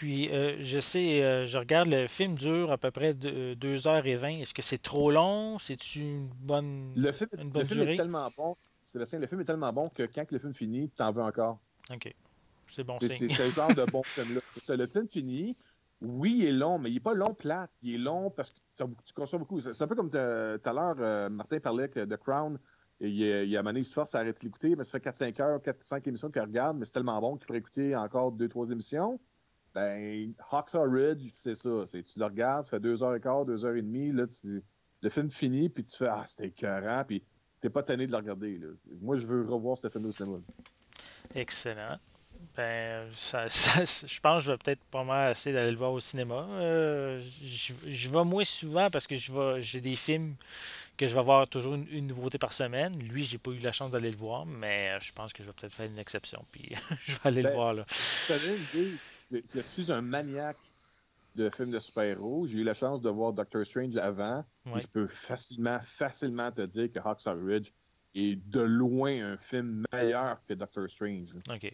Puis, 0.00 0.30
euh, 0.30 0.56
je 0.60 0.80
sais, 0.80 1.22
euh, 1.22 1.44
je 1.44 1.58
regarde 1.58 1.88
le 1.88 2.06
film 2.06 2.34
dure 2.34 2.72
à 2.72 2.78
peu 2.78 2.90
près 2.90 3.12
2h20. 3.12 4.40
Est-ce 4.40 4.54
que 4.54 4.62
c'est 4.62 4.80
trop 4.80 5.10
long? 5.10 5.58
C'est-tu 5.58 6.00
une 6.00 6.30
bonne. 6.40 6.94
Le 6.96 7.12
film, 7.12 7.28
Une 7.34 7.44
le 7.44 7.50
bonne 7.50 7.66
film 7.66 7.80
durée? 7.80 7.92
est 7.92 7.96
tellement 7.98 8.26
bon. 8.34 8.56
Sébastien, 8.92 9.18
le 9.18 9.26
film 9.26 9.42
est 9.42 9.44
tellement 9.44 9.70
bon 9.74 9.90
que 9.90 10.04
quand 10.04 10.24
le 10.32 10.38
film 10.38 10.54
finit, 10.54 10.88
tu 10.96 11.02
en 11.02 11.12
veux 11.12 11.20
encore. 11.20 11.58
Ok. 11.92 12.14
C'est 12.66 12.82
bon 12.82 12.96
C'est 13.02 13.18
signe. 13.18 13.28
c'est 13.28 13.46
ce 13.50 13.54
genre 13.54 13.74
de 13.74 13.84
bon 13.92 14.02
film-là. 14.02 14.40
C'est 14.64 14.74
Le 14.74 14.86
film 14.86 15.06
finit, 15.06 15.54
oui, 16.00 16.36
il 16.38 16.46
est 16.46 16.52
long, 16.52 16.78
mais 16.78 16.88
il 16.88 16.94
n'est 16.94 17.00
pas 17.00 17.12
long 17.12 17.34
plate. 17.34 17.70
Il 17.82 17.96
est 17.96 17.98
long 17.98 18.30
parce 18.30 18.54
que 18.54 18.84
tu 19.04 19.12
consommes 19.12 19.40
beaucoup. 19.40 19.60
C'est 19.60 19.74
c'est 19.74 19.84
un 19.84 19.86
peu 19.86 19.96
comme 19.96 20.08
tout 20.08 20.16
à 20.16 20.72
l'heure, 20.72 20.96
euh, 20.98 21.28
Martin 21.28 21.60
parlait 21.60 21.90
que 21.90 22.06
The 22.06 22.16
Crown, 22.16 22.58
il, 23.00 23.54
a 23.54 23.62
mané, 23.62 23.80
il 23.80 23.84
se 23.84 23.92
force 23.92 24.14
à 24.14 24.20
arrêter 24.20 24.38
de 24.38 24.44
l'écouter, 24.46 24.76
mais 24.76 24.84
ça 24.84 24.92
fait 24.98 25.10
4-5 25.10 25.42
heures, 25.42 25.60
4-5 25.60 26.08
émissions 26.08 26.30
qu'il 26.30 26.40
regarde, 26.40 26.78
mais 26.78 26.86
c'est 26.86 26.92
tellement 26.92 27.20
bon 27.20 27.36
qu'il 27.36 27.46
pourrait 27.46 27.58
écouter 27.58 27.94
encore 27.94 28.32
2-3 28.32 28.72
émissions. 28.72 29.20
Ben, 29.74 30.32
Hawksaw 30.50 30.82
Ridge, 30.90 31.30
c'est 31.34 31.54
ça. 31.54 31.84
C'est- 31.90 32.02
Tu 32.02 32.18
le 32.18 32.24
regardes, 32.24 32.64
ça 32.64 32.70
fait 32.70 32.80
2h15, 32.80 33.46
2h30, 33.46 34.12
là, 34.12 34.26
tu- 34.26 34.62
le 35.02 35.10
film 35.10 35.30
finit, 35.30 35.68
puis 35.68 35.84
tu 35.84 35.96
fais 35.96 36.08
Ah, 36.08 36.24
c'était 36.28 36.48
écœurant, 36.48 37.04
puis 37.06 37.22
t'es 37.60 37.70
pas 37.70 37.82
tanné 37.82 38.06
de 38.06 38.10
le 38.12 38.16
regarder. 38.18 38.58
là. 38.58 38.68
Moi, 39.00 39.18
je 39.18 39.26
veux 39.26 39.44
revoir 39.48 39.78
ce 39.78 39.88
film 39.88 40.06
au 40.06 40.12
cinéma. 40.12 40.38
Excellent. 41.34 41.98
Ben, 42.56 43.08
ça, 43.14 43.48
ça- 43.48 43.84
je 43.84 44.20
pense 44.20 44.38
que 44.42 44.46
je 44.46 44.52
vais 44.52 44.58
peut-être 44.58 44.82
pas 44.90 45.04
mal 45.04 45.30
essayer 45.32 45.54
d'aller 45.54 45.70
le 45.70 45.76
voir 45.76 45.92
au 45.92 46.00
cinéma. 46.00 46.46
Euh, 46.52 47.20
je 47.20 47.74
je 47.86 48.08
vais 48.08 48.24
moins 48.24 48.44
souvent 48.44 48.88
parce 48.90 49.06
que 49.06 49.14
je 49.14 49.30
vais, 49.32 49.60
j'ai 49.60 49.80
des 49.80 49.94
films 49.94 50.34
que 50.96 51.06
je 51.06 51.14
vais 51.14 51.22
voir 51.22 51.46
toujours 51.48 51.74
une, 51.74 51.86
une 51.90 52.06
nouveauté 52.08 52.38
par 52.38 52.52
semaine. 52.52 52.98
Lui, 52.98 53.24
j'ai 53.24 53.38
pas 53.38 53.50
eu 53.52 53.58
la 53.58 53.72
chance 53.72 53.90
d'aller 53.90 54.10
le 54.10 54.16
voir, 54.16 54.44
mais 54.46 54.98
je 55.00 55.12
pense 55.12 55.32
que 55.32 55.42
je 55.42 55.48
vais 55.48 55.54
peut-être 55.54 55.74
faire 55.74 55.86
une 55.90 55.98
exception. 55.98 56.44
Puis 56.50 56.70
je 57.02 57.12
vais 57.12 57.18
aller 57.24 57.42
le 57.42 57.48
Ben, 57.50 57.54
voir 57.54 57.74
là. 57.74 57.84
Une 58.30 58.80
idée. 58.80 58.92
Je 59.30 59.60
suis 59.72 59.92
un 59.92 60.02
maniaque 60.02 60.58
de 61.36 61.48
films 61.50 61.70
de 61.70 61.78
super-héros? 61.78 62.46
J'ai 62.46 62.58
eu 62.58 62.64
la 62.64 62.74
chance 62.74 63.00
de 63.00 63.08
voir 63.10 63.32
Doctor 63.32 63.64
Strange 63.64 63.96
avant. 63.96 64.44
et. 64.66 64.80
Je 64.80 64.86
peux 64.86 65.06
facilement, 65.06 65.78
facilement 65.84 66.50
te 66.50 66.62
dire 66.62 66.90
que 66.92 66.98
Hawksaw 66.98 67.36
Ridge 67.44 67.70
est 68.14 68.36
de 68.50 68.60
loin 68.60 69.32
un 69.32 69.36
film 69.36 69.84
meilleur 69.92 70.38
que 70.48 70.54
Doctor 70.54 70.88
Strange. 70.90 71.28
Ok. 71.48 71.72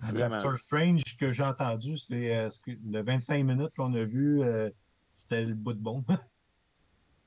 Vraiment. 0.00 0.36
Doctor 0.36 0.58
Strange, 0.58 1.02
que 1.18 1.32
j'ai 1.32 1.44
entendu, 1.44 1.98
c'est 1.98 2.34
euh, 2.36 2.50
ce 2.50 2.60
que- 2.60 2.70
le 2.90 3.02
25 3.02 3.44
minutes 3.44 3.72
qu'on 3.76 3.92
a 3.94 4.04
vu, 4.04 4.42
euh, 4.42 4.70
c'était 5.14 5.44
le 5.44 5.54
bout 5.54 5.72
de 5.74 5.80
bon. 5.80 6.04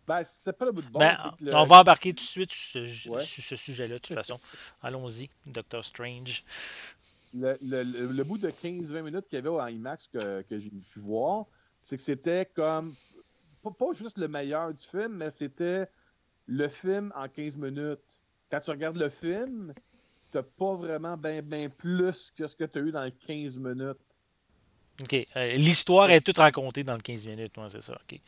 Ben, 0.07 0.23
c'était 0.23 0.53
pas 0.53 0.65
le 0.65 0.71
bout 0.71 0.83
de 0.83 0.88
bon. 0.89 0.99
Ben, 0.99 1.33
le- 1.41 1.55
on 1.55 1.63
va 1.65 1.79
embarquer 1.79 2.11
tout 2.11 2.17
de 2.23 2.29
suite 2.29 2.51
sur 2.51 2.86
ce, 2.86 3.09
Ouais. 3.09 3.19
ce 3.23 3.55
sujet-là, 3.55 3.95
de 3.95 3.97
toute 3.99 4.15
façon. 4.15 4.39
Allons-y, 4.83 5.31
Doctor 5.47 5.83
Strange. 5.83 6.43
Le, 7.36 7.57
le- 7.61 7.83
le- 7.83 8.11
le 8.13 8.23
bout 8.23 8.38
de 8.38 8.49
15-20 8.49 9.01
minutes 9.03 9.27
qu'il 9.27 9.36
y 9.38 9.39
avait 9.39 9.49
au 9.49 9.59
IMAX 9.65 10.07
que, 10.07 10.41
que 10.43 10.59
j'ai 10.59 10.69
pu 10.69 10.99
voir, 10.99 11.45
c'est 11.81 11.97
que 11.97 12.03
c'était 12.03 12.45
comme. 12.55 12.93
Pas, 13.61 13.71
pas 13.71 13.93
juste 13.93 14.17
le 14.17 14.27
meilleur 14.27 14.73
du 14.73 14.83
film, 14.83 15.13
mais 15.17 15.31
c'était 15.31 15.88
le 16.47 16.67
film 16.67 17.11
en 17.15 17.27
15 17.27 17.57
minutes. 17.57 17.99
Quand 18.51 18.59
tu 18.59 18.69
regardes 18.71 18.97
le 18.97 19.09
film, 19.09 19.73
t'as 20.31 20.43
pas 20.43 20.75
vraiment 20.75 21.17
bien 21.17 21.41
ben 21.41 21.69
plus 21.69 22.31
que 22.36 22.45
ce 22.47 22.55
que 22.55 22.63
tu 22.65 22.79
as 22.79 22.81
eu 22.83 22.91
dans 22.91 23.03
les 23.03 23.11
15 23.11 23.57
minutes. 23.57 23.97
OK. 25.01 25.27
euh, 25.36 25.53
L'histoire 25.55 26.09
est 26.11 26.21
toute 26.21 26.38
racontée 26.38 26.83
dans 26.83 26.93
le 26.93 27.01
15 27.01 27.27
minutes, 27.27 27.57
moi, 27.57 27.67
c'est 27.69 27.81
ça. 27.81 27.93
OK. 27.93 28.19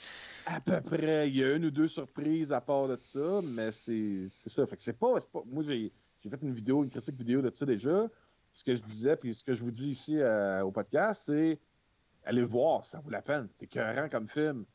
À 0.48 0.60
peu 0.60 0.82
près. 0.82 1.30
Il 1.30 1.36
y 1.38 1.44
a 1.44 1.54
une 1.56 1.66
ou 1.66 1.72
deux 1.72 1.88
surprises 1.88 2.52
à 2.52 2.60
part 2.60 2.88
de 2.88 2.96
ça, 2.98 3.42
mais 3.44 3.72
c'est 3.72 4.28
c'est 4.30 4.50
ça. 4.50 4.66
Fait 4.66 4.76
que 4.76 4.82
c'est 4.84 4.98
pas, 4.98 5.20
pas- 5.32 5.44
Moi, 5.46 5.64
j'ai 5.64 5.92
j'ai 6.24 6.30
fait 6.30 6.40
une 6.42 6.54
vidéo, 6.54 6.84
une 6.84 6.90
critique 6.90 7.16
vidéo 7.16 7.42
de 7.42 7.52
ça 7.56 7.66
déjà. 7.66 8.08
Ce 8.58 8.64
que 8.64 8.76
je 8.76 8.82
disais, 8.82 9.16
puis 9.16 9.36
ce 9.36 9.44
que 9.44 9.54
je 9.54 9.64
vous 9.64 9.70
dis 9.70 9.90
ici 9.90 10.18
euh, 10.18 10.64
au 10.64 10.72
podcast, 10.72 11.22
c'est 11.28 11.60
allez 12.26 12.42
le 12.42 12.48
voir, 12.48 12.88
ça 12.88 13.00
vaut 13.00 13.12
la 13.12 13.22
peine. 13.22 13.48
C'est 13.60 13.66
écœurant 13.66 14.10
comme 14.10 14.28
film. 14.28 14.66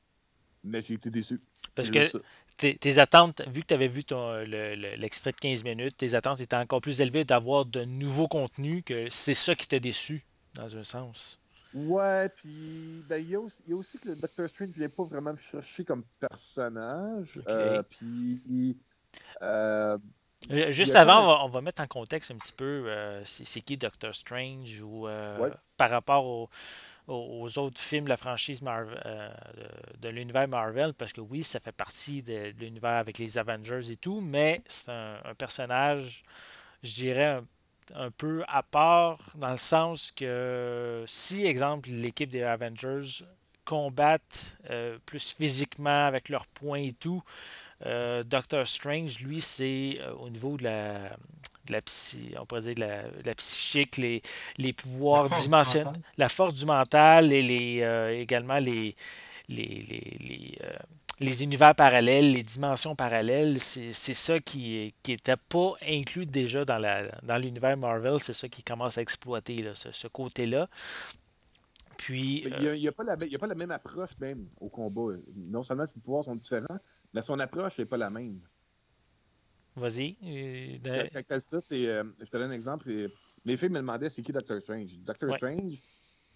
Mais 0.62 0.80
j'ai 0.82 0.94
été 0.94 1.10
déçu. 1.10 1.40
Parce 1.74 1.90
que 1.90 2.22
tes, 2.56 2.76
tes 2.76 2.98
attentes, 3.00 3.42
vu 3.48 3.62
que 3.62 3.66
tu 3.66 3.74
avais 3.74 3.88
vu 3.88 4.04
ton, 4.04 4.34
le- 4.44 4.76
le- 4.76 4.94
l'extrait 4.94 5.32
de 5.32 5.36
15 5.36 5.64
minutes, 5.64 5.96
tes 5.96 6.14
attentes 6.14 6.38
étaient 6.38 6.54
encore 6.54 6.80
plus 6.80 7.00
élevées 7.00 7.24
d'avoir 7.24 7.64
de 7.66 7.84
nouveaux 7.84 8.28
contenus 8.28 8.84
que 8.86 9.08
c'est 9.08 9.34
ça 9.34 9.56
qui 9.56 9.66
t'a 9.66 9.80
déçu, 9.80 10.24
dans 10.54 10.76
un 10.76 10.84
sens. 10.84 11.40
Ouais, 11.74 12.28
puis 12.28 13.02
ben, 13.08 13.16
il 13.16 13.30
y, 13.30 13.34
a 13.34 13.40
aussi- 13.40 13.64
il 13.66 13.70
y 13.70 13.72
a 13.72 13.76
aussi 13.78 13.98
que 13.98 14.10
le 14.10 14.14
Doctor 14.16 14.48
Strange 14.48 14.68
ne 14.68 14.74
vient 14.74 14.88
pas 14.90 15.02
vraiment 15.04 15.32
me 15.32 15.38
chercher 15.38 15.84
comme 15.84 16.04
personnage. 16.20 17.38
Ok. 17.38 17.44
Euh, 17.48 17.82
puis. 17.82 18.76
Euh, 19.42 19.98
Juste 20.70 20.94
y 20.94 20.96
a 20.96 21.00
avant, 21.00 21.22
on 21.22 21.26
va, 21.26 21.44
on 21.44 21.48
va 21.48 21.60
mettre 21.60 21.82
en 21.82 21.86
contexte 21.86 22.30
un 22.30 22.36
petit 22.36 22.52
peu 22.52 22.84
euh, 22.86 23.22
c'est 23.24 23.60
qui 23.60 23.76
Doctor 23.76 24.14
Strange 24.14 24.80
ou 24.82 25.06
euh, 25.08 25.38
Ouais. 25.38 25.50
par 25.76 25.90
rapport 25.90 26.24
au- 26.24 26.50
aux, 27.08 27.58
autres 27.58 27.80
films 27.80 28.04
de 28.04 28.10
la 28.10 28.16
franchise 28.16 28.62
Marvel, 28.62 29.00
euh, 29.06 29.28
de, 30.00 30.08
l'univers 30.08 30.46
Marvel, 30.48 30.94
parce 30.94 31.12
que 31.12 31.20
oui, 31.20 31.42
ça 31.42 31.58
fait 31.60 31.72
partie 31.72 32.22
de, 32.22 32.52
de 32.52 32.60
l'univers 32.64 32.92
avec 32.92 33.18
les 33.18 33.38
Avengers 33.38 33.90
et 33.90 33.96
tout, 33.96 34.20
mais 34.20 34.62
c'est 34.66 34.90
un, 34.90 35.16
un 35.24 35.34
personnage, 35.34 36.22
je 36.82 36.94
dirais, 36.94 37.24
un, 37.26 37.44
un 37.94 38.10
peu 38.10 38.44
à 38.48 38.62
part, 38.62 39.18
dans 39.34 39.50
le 39.50 39.56
sens 39.56 40.12
que 40.12 41.04
si, 41.06 41.44
exemple, 41.44 41.90
l'équipe 41.90 42.30
des 42.30 42.42
Avengers 42.44 43.24
combattent 43.64 44.56
euh, 44.70 44.98
plus 45.06 45.32
physiquement 45.34 46.06
avec 46.06 46.28
leurs 46.28 46.46
poings 46.46 46.78
et 46.80 46.92
tout, 46.92 47.22
euh, 47.86 48.22
Doctor 48.22 48.66
Strange, 48.66 49.20
lui, 49.20 49.40
c'est 49.40 49.98
euh, 50.00 50.12
au 50.14 50.30
niveau 50.30 50.56
de 50.56 50.64
la, 50.64 51.10
de 51.66 51.72
la 51.72 51.80
psy, 51.82 52.34
on 52.40 52.46
pourrait 52.46 52.62
dire 52.62 52.74
de 52.74 52.80
la, 52.80 53.02
de 53.02 53.26
la 53.26 53.34
psychique, 53.34 53.96
les, 53.96 54.22
les 54.58 54.72
pouvoirs 54.72 55.30
dimensionnels, 55.30 55.92
la 56.16 56.28
force 56.28 56.54
du 56.54 56.66
mental 56.66 57.32
et 57.32 57.42
les, 57.42 57.80
euh, 57.82 58.18
également 58.20 58.58
les, 58.58 58.94
les, 59.48 59.84
les, 59.88 60.16
les, 60.20 60.58
les 61.20 61.42
univers 61.42 61.74
parallèles, 61.74 62.32
les 62.32 62.42
dimensions 62.42 62.96
parallèles, 62.96 63.60
c'est 63.60 63.92
c'est 63.92 64.14
ça 64.14 64.40
qui 64.40 64.92
n'était 65.06 65.36
pas 65.36 65.74
inclus 65.86 66.26
déjà 66.26 66.64
dans 66.64 66.78
la 66.78 67.04
dans 67.22 67.36
l'univers 67.36 67.76
Marvel, 67.76 68.18
c'est 68.18 68.32
ça 68.32 68.48
qui 68.48 68.62
commence 68.64 68.98
à 68.98 69.02
exploiter, 69.02 69.56
là, 69.62 69.74
ce, 69.74 69.92
ce 69.92 70.08
côté-là. 70.08 70.68
Puis, 71.96 72.42
Il 72.44 72.72
n'y 72.72 72.88
a, 72.88 72.90
a 72.90 72.92
pas 72.92 73.04
la, 73.04 73.16
il 73.24 73.30
y 73.32 73.36
a 73.36 73.38
pas 73.38 73.46
la 73.46 73.54
même 73.54 73.70
approche 73.70 74.10
même 74.20 74.48
au 74.60 74.68
combat. 74.68 75.14
Non 75.36 75.62
seulement 75.62 75.86
ses 75.86 76.00
pouvoirs 76.00 76.24
sont 76.24 76.34
différents, 76.34 76.78
mais 77.12 77.22
son 77.22 77.38
approche 77.38 77.78
n'est 77.78 77.84
pas 77.86 77.96
la 77.96 78.10
même. 78.10 78.40
vas-y. 79.76 80.16
euh, 80.22 80.78
de- 80.78 81.40
ça, 81.40 81.60
c'est. 81.60 81.86
euh, 81.86 82.04
je 82.20 82.26
te 82.26 82.36
donne 82.36 82.50
un 82.50 82.54
exemple. 82.54 82.90
Mes 83.44 83.56
filles 83.56 83.70
me 83.70 83.78
demandaient 83.78 84.10
c'est 84.10 84.22
qui 84.22 84.32
Doctor 84.32 84.60
Strange? 84.60 84.90
Doctor 84.98 85.30
Ouais. 85.30 85.36
Strange, 85.36 85.74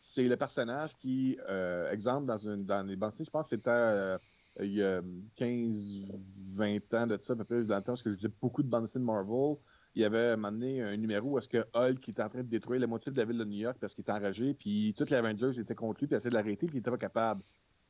c'est 0.01 0.25
le 0.29 0.37
personnage 0.37 0.95
qui, 0.99 1.39
euh, 1.49 1.91
exemple, 1.93 2.27
dans, 2.27 2.39
une, 2.39 2.65
dans 2.65 2.83
les 2.87 2.97
bandes 2.97 3.13
je 3.19 3.31
pense 3.31 3.49
que 3.49 3.57
c'était 3.57 3.71
euh, 3.71 4.19
il 4.61 4.73
y 4.75 4.83
a 4.83 5.03
15-20 5.39 6.95
ans 6.97 7.07
de 7.07 7.19
ça, 7.21 7.33
à 7.33 7.37
peu 7.37 7.45
près, 7.45 7.63
dans 7.65 7.77
le 7.77 7.83
temps, 7.83 7.93
parce 7.93 8.03
que 8.03 8.11
je 8.11 8.17
disais 8.17 8.31
beaucoup 8.41 8.63
de 8.63 8.69
bandes 8.69 8.85
dessinées 8.85 9.03
de 9.03 9.07
Marvel. 9.07 9.57
Il 9.95 10.03
y 10.03 10.05
avait 10.05 10.37
donné 10.37 10.83
un 10.83 10.97
numéro 10.97 11.31
où 11.31 11.39
est-ce 11.39 11.49
que 11.49 11.65
Hulk 11.75 12.07
était 12.09 12.23
en 12.23 12.29
train 12.29 12.43
de 12.43 12.49
détruire 12.49 12.81
la 12.81 12.87
moitié 12.87 13.11
de 13.13 13.17
la 13.19 13.25
ville 13.25 13.39
de 13.39 13.45
New 13.45 13.59
York 13.59 13.79
parce 13.81 13.95
qu'il 13.95 14.03
était 14.03 14.13
enragé, 14.13 14.53
puis 14.55 14.95
tous 14.97 15.05
les 15.07 15.15
Avengers 15.15 15.59
étaient 15.59 15.75
contre 15.75 16.01
lui, 16.01 16.07
puis 16.07 16.17
essayaient 16.17 16.31
de 16.31 16.35
l'arrêter, 16.35 16.67
puis 16.67 16.77
il 16.77 16.81
était 16.81 16.91
pas 16.91 16.99
capable. 16.99 17.41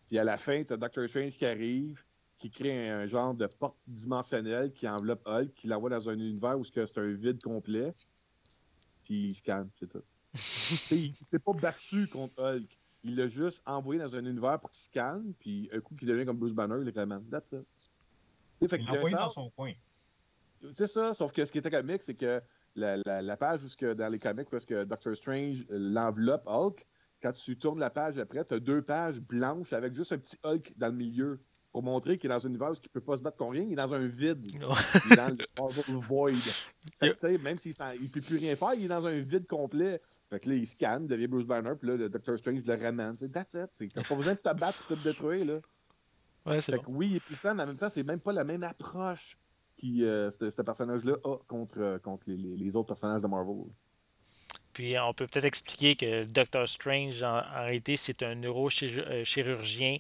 Puis 0.09 0.19
à 0.19 0.25
la 0.25 0.37
fin, 0.39 0.63
tu 0.63 0.73
as 0.73 0.77
Doctor 0.77 1.09
Strange 1.09 1.37
qui 1.37 1.45
arrive, 1.47 2.01
qui 2.39 2.51
crée 2.51 2.91
un, 2.91 3.07
genre 3.07 3.35
de 3.35 3.47
porte 3.47 3.77
dimensionnelle 3.87 4.73
qui 4.73 4.89
enveloppe 4.89 5.27
Hulk, 5.27 5.55
qui 5.55 5.67
l'envoie 5.67 5.91
dans 5.91 6.09
un 6.09 6.15
univers 6.15 6.59
où 6.59 6.65
c'est 6.65 6.99
un 6.99 7.13
vide 7.13 7.43
complet, 7.43 7.95
puis 9.05 9.29
il 9.31 9.35
se 9.35 9.43
calme, 9.43 9.69
c'est 9.79 9.87
tout. 9.89 10.03
Il 10.91 11.15
s'est 11.15 11.39
pas 11.39 11.53
battu 11.55 12.09
contre 12.09 12.43
Hulk. 12.43 12.79
Il 13.05 13.17
l'a 13.17 13.29
juste 13.29 13.63
envoyé 13.65 14.01
dans 14.01 14.15
un 14.15 14.25
univers 14.27 14.61
pour 14.61 14.71
qu'il 14.71 14.83
se 14.83 14.91
calme, 14.91 15.33
puis 15.39 15.69
un 15.73 15.81
coup 15.81 15.95
qu'il 15.95 16.09
devient 16.09 16.27
comme 16.27 16.37
Bruce 16.37 16.53
Banner, 16.53 16.77
il 16.83 16.89
est 16.89 16.93
comme 16.93 17.25
That's 17.31 17.53
it. 17.53 17.67
Il 18.61 18.69
l'a 18.69 18.93
envoyé 18.93 19.17
dans 19.17 19.29
son 19.31 19.49
coin. 19.51 19.73
c'est 20.75 20.89
ça, 20.89 21.15
sauf 21.15 21.33
que 21.33 21.45
ce 21.45 21.53
qui 21.53 21.59
était 21.59 21.71
comique, 21.71 22.03
c'est 22.03 22.15
que 22.15 22.39
la, 22.75 22.99
la- 23.07 23.23
la 23.23 23.37
page 23.37 23.63
où 23.63 23.95
dans 23.95 24.09
les 24.09 24.19
comics, 24.19 24.51
parce 24.51 24.67
que 24.67 24.85
Doctor 24.85 25.17
Strange 25.17 25.65
euh, 25.71 25.79
l'enveloppe 25.79 26.47
Hulk, 26.47 26.87
quand 27.23 27.33
tu 27.33 27.57
tournes 27.57 27.81
la 27.81 27.91
page 27.91 28.19
après, 28.19 28.45
tu 28.45 28.55
as 28.55 28.61
deux 28.61 28.83
pages 28.83 29.21
blanches 29.21 29.73
avec 29.73 29.95
juste 29.95 30.13
un 30.13 30.19
petit 30.19 30.37
Hulk 30.45 30.75
dans 30.77 30.89
le 30.89 30.95
milieu 30.95 31.41
pour 31.77 31.83
montrer 31.83 32.17
qu'il 32.17 32.31
est 32.31 32.35
dans 32.35 32.47
un 32.47 32.49
univers 32.49 32.71
il 32.73 32.81
ne 32.85 32.89
peut 32.89 33.03
pas 33.03 33.19
se 33.19 33.23
battre 33.23 33.37
contre 33.37 33.53
rien, 33.53 33.65
il 33.65 33.73
est 33.73 33.77
dans 33.77 33.93
un 33.93 34.07
vide. 34.07 34.47
Il 34.47 34.57
est 35.13 35.17
dans 35.17 35.29
le 35.29 35.99
Void. 35.99 36.31
Fait 36.99 37.15
que, 37.21 37.37
même 37.37 37.59
s'il 37.59 37.73
ne 37.79 38.09
peut 38.09 38.23
plus 38.23 38.39
rien 38.39 38.57
faire, 38.57 38.73
il 38.73 38.87
est 38.87 38.89
dans 38.89 39.05
un 39.05 39.21
vide 39.21 39.47
complet. 39.47 40.01
Fait 40.31 40.41
que 40.41 40.49
là, 40.49 40.55
il 40.55 40.67
scanne, 40.67 41.03
il 41.03 41.09
devient 41.09 41.27
Bruce 41.27 41.45
Banner, 41.45 41.73
puis 41.79 41.87
là, 41.91 41.97
le 41.97 42.09
Doctor 42.09 42.39
Strange 42.39 42.63
le 42.65 42.75
ramène. 42.83 43.13
That's 43.31 43.53
it. 43.53 43.67
C'est- 43.73 43.89
T'as 43.93 44.03
pas 44.05 44.15
besoin 44.15 44.33
de 44.33 44.39
te 44.39 44.55
battre 44.59 44.79
pour 44.87 44.97
te 44.97 45.03
détruire, 45.05 45.45
là. 45.45 45.59
Ouais, 46.47 46.63
c'est 46.63 46.73
Fait 46.73 46.79
bon. 46.79 46.85
que 46.85 46.91
oui, 46.93 47.09
il 47.11 47.17
est 47.17 47.21
puissant, 47.21 47.55
mais 47.55 47.65
en 47.65 47.67
même 47.67 47.77
temps, 47.77 47.91
c'est 47.91 48.03
même 48.05 48.21
pas 48.21 48.33
la 48.33 48.45
même 48.45 48.63
approche 48.63 49.37
qui 49.77 50.03
euh, 50.03 50.31
ce 50.31 50.49
ce 50.49 50.63
personnage-là 50.63 51.17
a 51.25 51.37
contre, 51.47 51.79
euh, 51.79 51.99
contre 51.99 52.23
les, 52.29 52.39
les- 52.39 52.57
les 52.57 52.75
autres 52.75 52.89
personnages 52.89 53.21
de 53.21 53.27
Marvel. 53.27 53.65
Puis 54.77 54.95
on 54.99 55.15
peut 55.15 55.27
peut-être 55.27 55.47
expliquer 55.47 55.97
que 55.97 56.25
Doctor 56.25 56.69
Strange, 56.69 57.23
en, 57.23 57.41
réalité, 57.65 57.97
c'est 57.97 58.23
un 58.23 58.35
neurochirurgien 58.35 59.97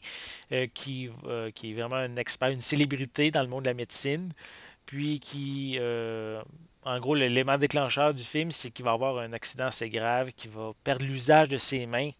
euh, 0.53 0.67
qui, 0.75 1.09
euh, 1.25 1.51
qui 1.51 1.71
est 1.71 1.75
vraiment 1.75 1.97
un 1.97 2.17
expert, 2.17 2.51
une 2.51 2.61
célébrité 2.61 3.31
dans 3.31 3.41
le 3.41 3.49
monde 3.49 3.63
de 3.65 3.71
la 3.71 3.75
médecine. 3.75 4.31
Puis 4.85 5.19
qui, 5.19 5.79
euh, 5.81 6.43
en 6.85 6.99
gros, 6.99 7.15
l'élément 7.15 7.57
déclencheur 7.57 8.13
du 8.13 8.23
film, 8.23 8.51
c'est 8.51 8.71
qu'il 8.71 8.85
va 8.85 8.93
avoir 8.93 9.17
un 9.17 9.33
accident 9.33 9.65
assez 9.65 9.89
grave, 9.89 10.33
qu'il 10.33 10.51
va 10.51 10.73
perdre 10.85 11.07
l'usage 11.07 11.49
de 11.49 11.57
ses 11.57 11.87
mains, 11.87 12.11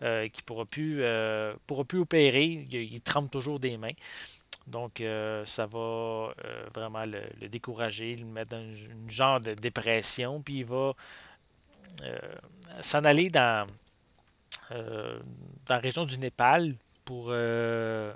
qu'il 0.00 0.08
ne 0.08 0.42
pourra, 0.46 0.64
plus, 0.64 1.04
opérer. 2.00 2.64
Il, 2.70 2.74
il 2.76 3.00
trempe 3.02 3.30
toujours 3.30 3.60
des 3.60 3.76
mains. 3.76 3.92
Donc, 4.66 5.02
ça 5.44 5.66
va 5.66 6.32
vraiment 6.74 7.04
le, 7.04 7.48
décourager, 7.48 8.16
le 8.16 8.24
mettre 8.24 8.52
dans 8.52 8.62
une, 8.62 9.02
une 9.02 9.10
genre 9.10 9.38
de 9.38 9.52
dépression. 9.52 10.40
Puis 10.40 10.60
il 10.60 10.64
va 10.64 10.94
s'en 12.80 13.04
aller 13.04 13.30
dans, 13.30 13.66
euh, 14.72 15.18
dans 15.66 15.74
la 15.74 15.80
région 15.80 16.04
du 16.04 16.18
Népal 16.18 16.74
pour. 17.04 17.26
euh, 17.30 18.12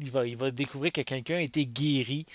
il, 0.00 0.10
va, 0.10 0.26
il 0.26 0.36
va 0.36 0.50
découvrir 0.50 0.92
que 0.92 1.02
quelqu'un 1.02 1.36
a 1.36 1.40
été 1.42 1.66
guéri. 1.66 2.26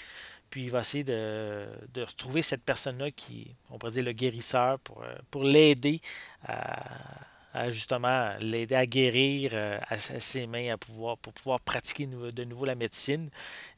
Puis 0.49 0.65
il 0.65 0.71
va 0.71 0.81
essayer 0.81 1.03
de, 1.03 1.65
de 1.93 2.03
retrouver 2.03 2.41
cette 2.41 2.63
personne-là 2.63 3.11
qui, 3.11 3.55
on 3.69 3.77
pourrait 3.77 3.93
dire 3.93 4.03
le 4.03 4.13
guérisseur, 4.13 4.79
pour, 4.79 5.03
euh, 5.03 5.43
l'aider 5.43 5.99
à, 6.47 7.71
justement 7.71 8.35
l'aider 8.39 8.75
à 8.75 8.85
guérir 8.85 9.51
euh, 9.53 9.79
à, 9.89 9.97
ses 9.97 10.47
mains, 10.47 10.73
à 10.73 10.77
pouvoir, 10.77 11.17
pour 11.17 11.33
pouvoir 11.33 11.59
pratiquer 11.59 12.05
de 12.07 12.43
nouveau 12.43 12.65
la 12.65 12.75
médecine. 12.75 13.29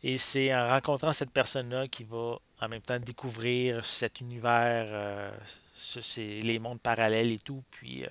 Et 0.04 0.18
c'est 0.18 0.54
en 0.54 0.68
rencontrant 0.68 1.14
cette 1.14 1.32
personne-là 1.32 1.88
qu'il 1.88 2.08
va 2.08 2.38
en 2.60 2.68
même 2.68 2.82
temps 2.82 3.00
découvrir 3.00 3.86
cet 3.86 4.22
univers, 4.22 4.88
euh, 4.90 5.32
les 6.18 6.60
mondes 6.60 6.82
parallèles 6.82 7.32
et 7.32 7.40
tout. 7.40 7.64
Puis 7.72 8.06
euh, 8.06 8.10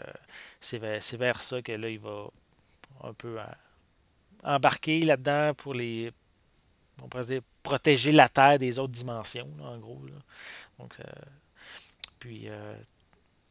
c'est 0.60 0.78
vers, 0.78 1.42
ça 1.42 1.62
que 1.62 1.72
là, 1.72 1.88
il 1.88 1.98
va 1.98 2.26
un 3.02 3.12
peu 3.12 3.40
euh, 3.40 3.44
embarquer 4.44 5.00
là-dedans 5.00 5.54
pour 5.54 5.74
les. 5.74 6.12
On 7.02 7.08
pourrait 7.08 7.26
dire 7.26 7.42
protéger 7.62 8.12
la 8.12 8.28
Terre 8.28 8.58
des 8.58 8.78
autres 8.78 8.92
dimensions, 8.92 9.50
en 9.60 9.76
gros. 9.78 10.00
Donc, 10.78 10.96
puis, 12.18 12.48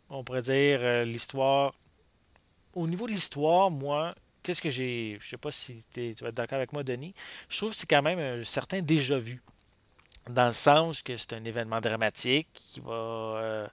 on 0.10 0.24
pourrait 0.24 0.42
dire 0.42 1.06
l'histoire. 1.06 1.76
Au 2.74 2.88
niveau 2.88 3.06
de 3.06 3.12
l'histoire, 3.12 3.70
moi, 3.70 4.16
qu'est-ce 4.42 4.64
que 4.64 4.72
j'ai. 4.72 5.18
Je 5.22 5.30
sais 5.30 5.38
pas 5.38 5.52
si 5.52 5.84
tu 5.94 6.16
vas 6.22 6.30
être 6.30 6.36
d'accord 6.36 6.58
avec 6.58 6.74
moi, 6.74 6.84
Denis. 6.84 7.14
Je 7.48 7.58
trouve 7.58 7.70
que 7.70 7.76
c'est 7.76 7.88
quand 7.88 8.02
même 8.02 8.18
un 8.18 8.44
certain 8.44 8.82
déjà-vu. 8.82 9.44
Dans 10.30 10.48
le 10.48 10.54
sens 10.54 11.02
que 11.04 11.16
c'est 11.18 11.34
un 11.34 11.44
événement 11.44 11.82
dramatique 11.82 12.48
qui 12.54 12.80
va. 12.80 12.92
euh, 12.94 13.68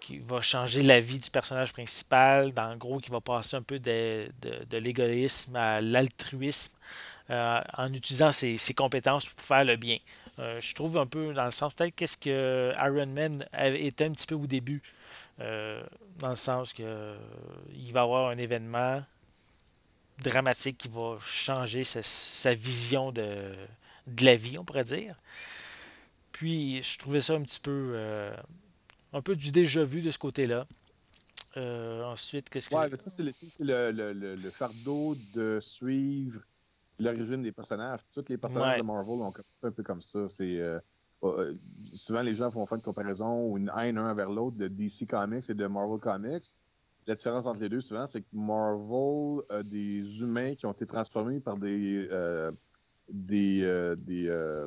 qui, 0.00 0.18
va 0.18 0.40
changer 0.40 0.82
la 0.82 1.00
vie 1.00 1.18
du 1.18 1.30
personnage 1.30 1.72
principal, 1.72 2.52
dans, 2.52 2.72
en 2.72 2.76
gros, 2.76 2.98
qui 2.98 3.10
va 3.10 3.20
passer 3.20 3.56
un 3.56 3.62
peu 3.62 3.78
de, 3.78 4.30
de, 4.40 4.78
l'égoïsme 4.78 5.56
à 5.56 5.80
l'altruisme 5.80 6.72
euh, 7.30 7.60
en 7.76 7.92
utilisant 7.92 8.32
ses, 8.32 8.58
compétences 8.76 9.28
pour 9.28 9.44
faire 9.44 9.64
le 9.64 9.76
bien. 9.76 9.98
Euh, 10.38 10.60
je 10.60 10.74
trouve 10.74 10.98
un 10.98 11.06
peu 11.06 11.32
dans 11.32 11.44
le 11.44 11.50
sens, 11.50 11.74
peut-être 11.74 11.94
qu'est-ce 11.94 12.16
que 12.16 12.72
Iron 12.78 13.06
Man 13.06 13.46
était 13.54 14.04
un 14.04 14.12
petit 14.12 14.26
peu 14.26 14.34
au 14.34 14.46
début, 14.46 14.82
euh, 15.40 15.82
dans 16.18 16.30
le 16.30 16.36
sens 16.36 16.72
que 16.72 17.14
il 17.74 17.92
va 17.92 18.02
avoir 18.02 18.30
un 18.30 18.38
événement 18.38 19.02
dramatique 20.22 20.78
qui 20.78 20.88
va 20.88 21.18
changer 21.20 21.84
sa, 21.84 22.54
vision 22.54 23.12
de, 23.12 23.54
de, 24.06 24.24
la 24.24 24.36
vie, 24.36 24.58
on 24.58 24.64
pourrait 24.64 24.84
dire. 24.84 25.16
Puis 26.32 26.82
je 26.82 26.98
trouvais 26.98 27.20
ça 27.20 27.34
un 27.34 27.42
petit 27.42 27.60
peu 27.60 27.96
un 29.12 29.22
peu 29.22 29.36
du 29.36 29.50
déjà 29.50 29.84
vu 29.84 30.02
de 30.02 30.10
ce 30.10 30.18
côté-là. 30.18 30.66
Euh, 31.56 32.04
ensuite, 32.04 32.48
qu'est-ce 32.48 32.70
que. 32.70 32.74
Ouais, 32.74 32.88
mais 32.88 32.96
ça, 32.96 33.10
c'est 33.10 33.22
le, 33.22 33.90
le, 33.90 34.12
le, 34.12 34.36
le, 34.36 34.50
fardeau 34.50 35.16
de 35.34 35.58
suivre 35.60 36.40
l'origine 36.98 37.42
des 37.42 37.50
personnages. 37.50 38.00
Tous 38.14 38.24
les 38.28 38.36
personnages 38.36 38.78
de 38.78 38.84
Marvel 38.84 39.20
ont 39.20 39.32
un 39.62 39.70
peu 39.70 39.82
comme 39.82 40.02
ça. 40.02 40.28
C'est. 40.30 40.60
Euh, 40.60 40.78
euh, 41.22 41.54
souvent, 41.92 42.22
les 42.22 42.34
gens 42.34 42.48
vont 42.48 42.64
faire 42.66 42.76
une 42.76 42.82
comparaison 42.82 43.46
ou 43.46 43.58
une 43.58 43.70
haine 43.76 43.98
un 43.98 44.14
vers 44.14 44.30
l'autre 44.30 44.56
de 44.56 44.68
DC 44.68 45.06
Comics 45.08 45.50
et 45.50 45.54
de 45.54 45.66
Marvel 45.66 45.98
Comics. 45.98 46.44
La 47.06 47.14
différence 47.14 47.46
entre 47.46 47.60
les 47.60 47.68
deux, 47.68 47.80
souvent, 47.80 48.06
c'est 48.06 48.20
que 48.20 48.28
Marvel 48.32 49.42
a 49.50 49.62
des 49.62 50.20
humains 50.20 50.54
qui 50.54 50.66
ont 50.66 50.72
été 50.72 50.86
transformés 50.86 51.40
par 51.40 51.56
des. 51.56 52.08
Des. 53.10 53.94
des, 53.98 54.66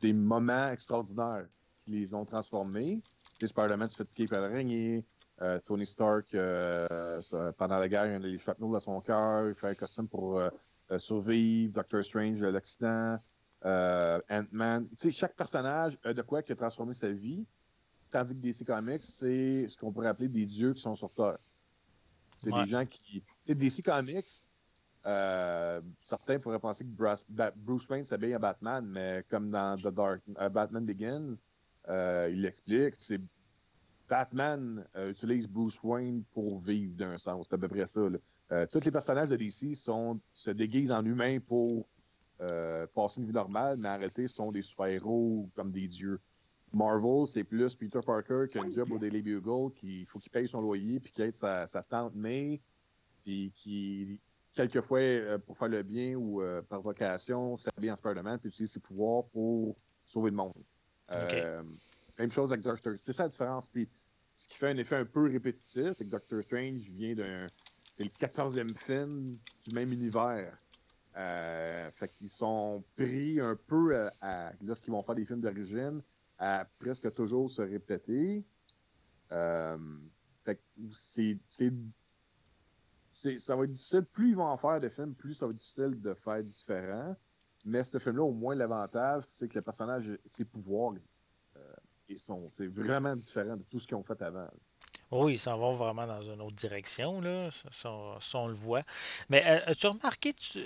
des 0.00 0.12
moments 0.12 0.68
extraordinaires 0.68 1.46
les 1.86 2.14
ont 2.14 2.24
transformés. 2.24 3.02
Spider-Man 3.40 3.90
se 3.90 3.96
fait 3.96 4.04
piquer 4.04 4.26
par 4.26 4.40
l'araignée. 4.40 5.04
Euh, 5.42 5.58
Tony 5.64 5.84
Stark, 5.84 6.32
euh, 6.34 7.20
pendant 7.58 7.78
la 7.78 7.88
guerre, 7.88 8.06
il 8.06 8.14
a 8.14 8.18
les 8.18 8.38
shrapnel 8.38 8.70
dans 8.70 8.80
son 8.80 9.00
cœur. 9.00 9.48
Il 9.48 9.54
fait 9.54 9.68
un 9.68 9.74
costume 9.74 10.08
pour 10.08 10.38
euh, 10.38 10.50
survivre. 10.98 11.72
Doctor 11.72 12.04
Strange, 12.04 12.40
l'accident. 12.40 13.18
Ant-Man. 13.64 14.88
Tu 14.90 14.96
sais, 14.98 15.10
chaque 15.10 15.34
personnage 15.34 15.98
a 16.04 16.12
de 16.12 16.22
quoi 16.22 16.42
qui 16.42 16.52
a 16.52 16.56
transformé 16.56 16.92
sa 16.94 17.08
vie. 17.08 17.46
Tandis 18.10 18.34
que 18.34 18.40
DC 18.40 18.64
Comics, 18.64 19.02
c'est 19.02 19.68
ce 19.68 19.76
qu'on 19.76 19.90
pourrait 19.90 20.08
appeler 20.08 20.28
des 20.28 20.44
dieux 20.44 20.74
qui 20.74 20.82
sont 20.82 20.94
sur 20.94 21.10
Terre. 21.10 21.38
C'est 22.36 22.52
des 22.52 22.66
gens 22.66 22.84
qui. 22.84 23.22
Tu 23.46 23.54
DC 23.54 23.82
Comics, 23.82 24.44
certains 25.04 26.38
pourraient 26.38 26.58
penser 26.58 26.84
que 26.84 27.52
Bruce, 27.56 27.88
Wayne 27.88 28.04
s'habille 28.04 28.34
à 28.34 28.38
Batman, 28.38 28.86
mais 28.86 29.24
comme 29.28 29.50
dans 29.50 29.76
The 29.76 29.88
Dark, 29.88 30.22
Batman 30.50 30.84
Begins, 30.84 31.34
euh, 31.88 32.28
il 32.32 32.42
l'explique. 32.42 32.94
C'est 32.98 33.20
Batman 34.08 34.84
euh, 34.96 35.10
utilise 35.10 35.46
Bruce 35.46 35.78
Wayne 35.82 36.24
pour 36.32 36.58
vivre 36.60 36.94
d'un 36.94 37.18
sens. 37.18 37.46
C'est 37.48 37.54
à 37.54 37.58
peu 37.58 37.68
près 37.68 37.86
ça. 37.86 38.00
Euh, 38.52 38.66
tous 38.70 38.84
les 38.84 38.90
personnages 38.90 39.28
de 39.28 39.36
DC 39.36 39.74
sont, 39.74 40.20
se 40.32 40.50
déguisent 40.50 40.92
en 40.92 41.04
humains 41.04 41.38
pour 41.40 41.86
passer 42.94 43.20
une 43.20 43.26
vie 43.26 43.32
normale, 43.32 43.78
mais 43.78 43.88
en 43.88 43.96
réalité, 43.96 44.28
sont 44.28 44.52
des 44.52 44.60
super-héros 44.60 45.48
comme 45.54 45.70
des 45.70 45.88
dieux. 45.88 46.20
Marvel, 46.74 47.26
c'est 47.26 47.44
plus 47.44 47.74
Peter 47.74 48.00
Parker 48.04 48.46
qui 48.50 48.58
a 48.58 48.62
un 48.62 48.70
job 48.70 48.90
au 48.90 48.98
Daily 48.98 49.22
Bugle, 49.22 49.72
qui 49.74 50.04
faut 50.04 50.18
qu'il 50.18 50.30
paye 50.30 50.46
son 50.46 50.60
loyer, 50.60 51.00
puis 51.00 51.12
qui 51.12 51.22
aide 51.22 51.34
sa, 51.36 51.66
tante 51.88 52.14
May, 52.14 52.60
puis 53.22 53.50
qui, 53.54 54.20
quelquefois, 54.54 55.38
pour 55.46 55.56
faire 55.58 55.68
le 55.68 55.82
bien 55.82 56.14
ou 56.14 56.42
par 56.68 56.80
vocation, 56.80 57.56
s'habille 57.56 57.90
en 57.90 57.96
Spider-Man, 57.96 58.38
puis 58.38 58.48
utilise 58.48 58.72
ses 58.72 58.80
pouvoirs 58.80 59.24
pour 59.26 59.76
sauver 60.06 60.30
le 60.30 60.36
monde. 60.36 60.52
Euh, 61.12 61.62
même 62.18 62.30
chose 62.30 62.52
avec 62.52 62.64
Doctor 62.64 62.94
C'est 62.98 63.12
ça 63.12 63.24
la 63.24 63.28
différence. 63.28 63.66
Puis, 63.66 63.88
ce 64.36 64.48
qui 64.48 64.56
fait 64.56 64.68
un 64.68 64.76
effet 64.76 64.96
un 64.96 65.04
peu 65.04 65.30
répétitif, 65.30 65.92
c'est 65.92 66.04
que 66.04 66.10
Doctor 66.10 66.42
Strange 66.42 66.80
vient 66.90 67.14
d'un. 67.14 67.46
C'est 67.94 68.04
le 68.04 68.10
14e 68.10 68.76
film 68.76 69.38
du 69.64 69.74
même 69.74 69.92
univers. 69.92 70.58
Euh, 71.16 71.90
fait 71.92 72.08
qu'ils 72.08 72.28
sont 72.28 72.82
pris 72.96 73.38
un 73.38 73.54
peu 73.54 74.08
à, 74.20 74.52
lorsqu'ils 74.64 74.90
vont 74.90 75.02
faire 75.04 75.14
des 75.14 75.24
films 75.24 75.40
d'origine 75.40 76.02
à 76.38 76.66
presque 76.80 77.12
toujours 77.14 77.48
se 77.48 77.62
répéter. 77.62 78.44
Euh, 79.30 79.78
fait 80.44 80.56
que 80.56 80.60
c'est, 80.92 81.38
ça 83.14 83.56
va 83.56 83.64
être 83.64 83.70
difficile. 83.70 84.04
Plus 84.12 84.30
ils 84.30 84.36
vont 84.36 84.46
en 84.46 84.56
faire 84.56 84.80
de 84.80 84.88
films, 84.88 85.14
plus 85.14 85.34
ça 85.34 85.46
va 85.46 85.50
être 85.50 85.56
difficile 85.56 86.00
de 86.00 86.14
faire 86.14 86.42
différent. 86.42 87.16
Mais 87.64 87.82
ce 87.82 87.98
film-là, 87.98 88.22
au 88.22 88.32
moins, 88.32 88.54
l'avantage, 88.54 89.22
c'est 89.28 89.48
que 89.48 89.54
le 89.54 89.62
personnage, 89.62 90.10
ses 90.30 90.44
pouvoirs, 90.44 90.94
euh, 91.56 92.16
sont, 92.18 92.50
c'est 92.56 92.66
vraiment 92.66 93.16
différent 93.16 93.56
de 93.56 93.62
tout 93.62 93.80
ce 93.80 93.86
qu'ils 93.86 93.96
ont 93.96 94.02
fait 94.02 94.20
avant. 94.20 94.48
Oui, 95.10 95.34
ils 95.34 95.38
s'en 95.38 95.56
vont 95.56 95.74
vraiment 95.74 96.06
dans 96.06 96.22
une 96.22 96.40
autre 96.40 96.56
direction, 96.56 97.20
là. 97.20 97.48
Ça, 97.70 97.90
on 97.90 98.48
le 98.48 98.54
voit. 98.54 98.82
Mais 99.28 99.42
euh, 99.46 99.70
as-tu 99.70 99.86
remarqué, 99.86 100.34
tu 100.34 100.60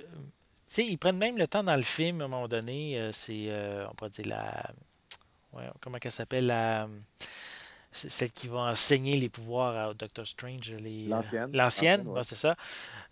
sais, 0.66 0.86
ils 0.86 0.96
prennent 0.96 1.18
même 1.18 1.36
le 1.36 1.46
temps 1.46 1.62
dans 1.62 1.76
le 1.76 1.82
film, 1.82 2.20
à 2.20 2.24
un 2.24 2.28
moment 2.28 2.48
donné, 2.48 2.98
euh, 2.98 3.12
c'est, 3.12 3.46
euh, 3.48 3.86
on 3.88 3.94
pourrait 3.94 4.10
dire, 4.10 4.26
la... 4.26 4.72
Comment 5.80 5.98
elle 6.00 6.10
s'appelle, 6.10 6.46
la 6.46 6.88
celle 8.08 8.32
qui 8.32 8.48
va 8.48 8.60
enseigner 8.60 9.16
les 9.16 9.28
pouvoirs 9.28 9.90
à 9.90 9.94
Doctor 9.94 10.26
Strange. 10.26 10.74
L'ancienne. 11.08 11.50
L'ancienne, 11.52 12.06
c'est 12.22 12.36
ça. 12.36 12.56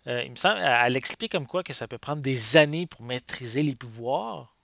Euh, 0.07 0.23
il 0.23 0.31
me 0.31 0.35
semble, 0.35 0.61
elle 0.61 0.95
explique 0.95 1.31
comme 1.31 1.47
quoi 1.47 1.63
que 1.63 1.73
ça 1.73 1.87
peut 1.87 1.97
prendre 1.97 2.21
des 2.21 2.55
années 2.55 2.87
pour 2.87 3.01
maîtriser 3.01 3.61
les 3.61 3.75
pouvoirs. 3.75 4.55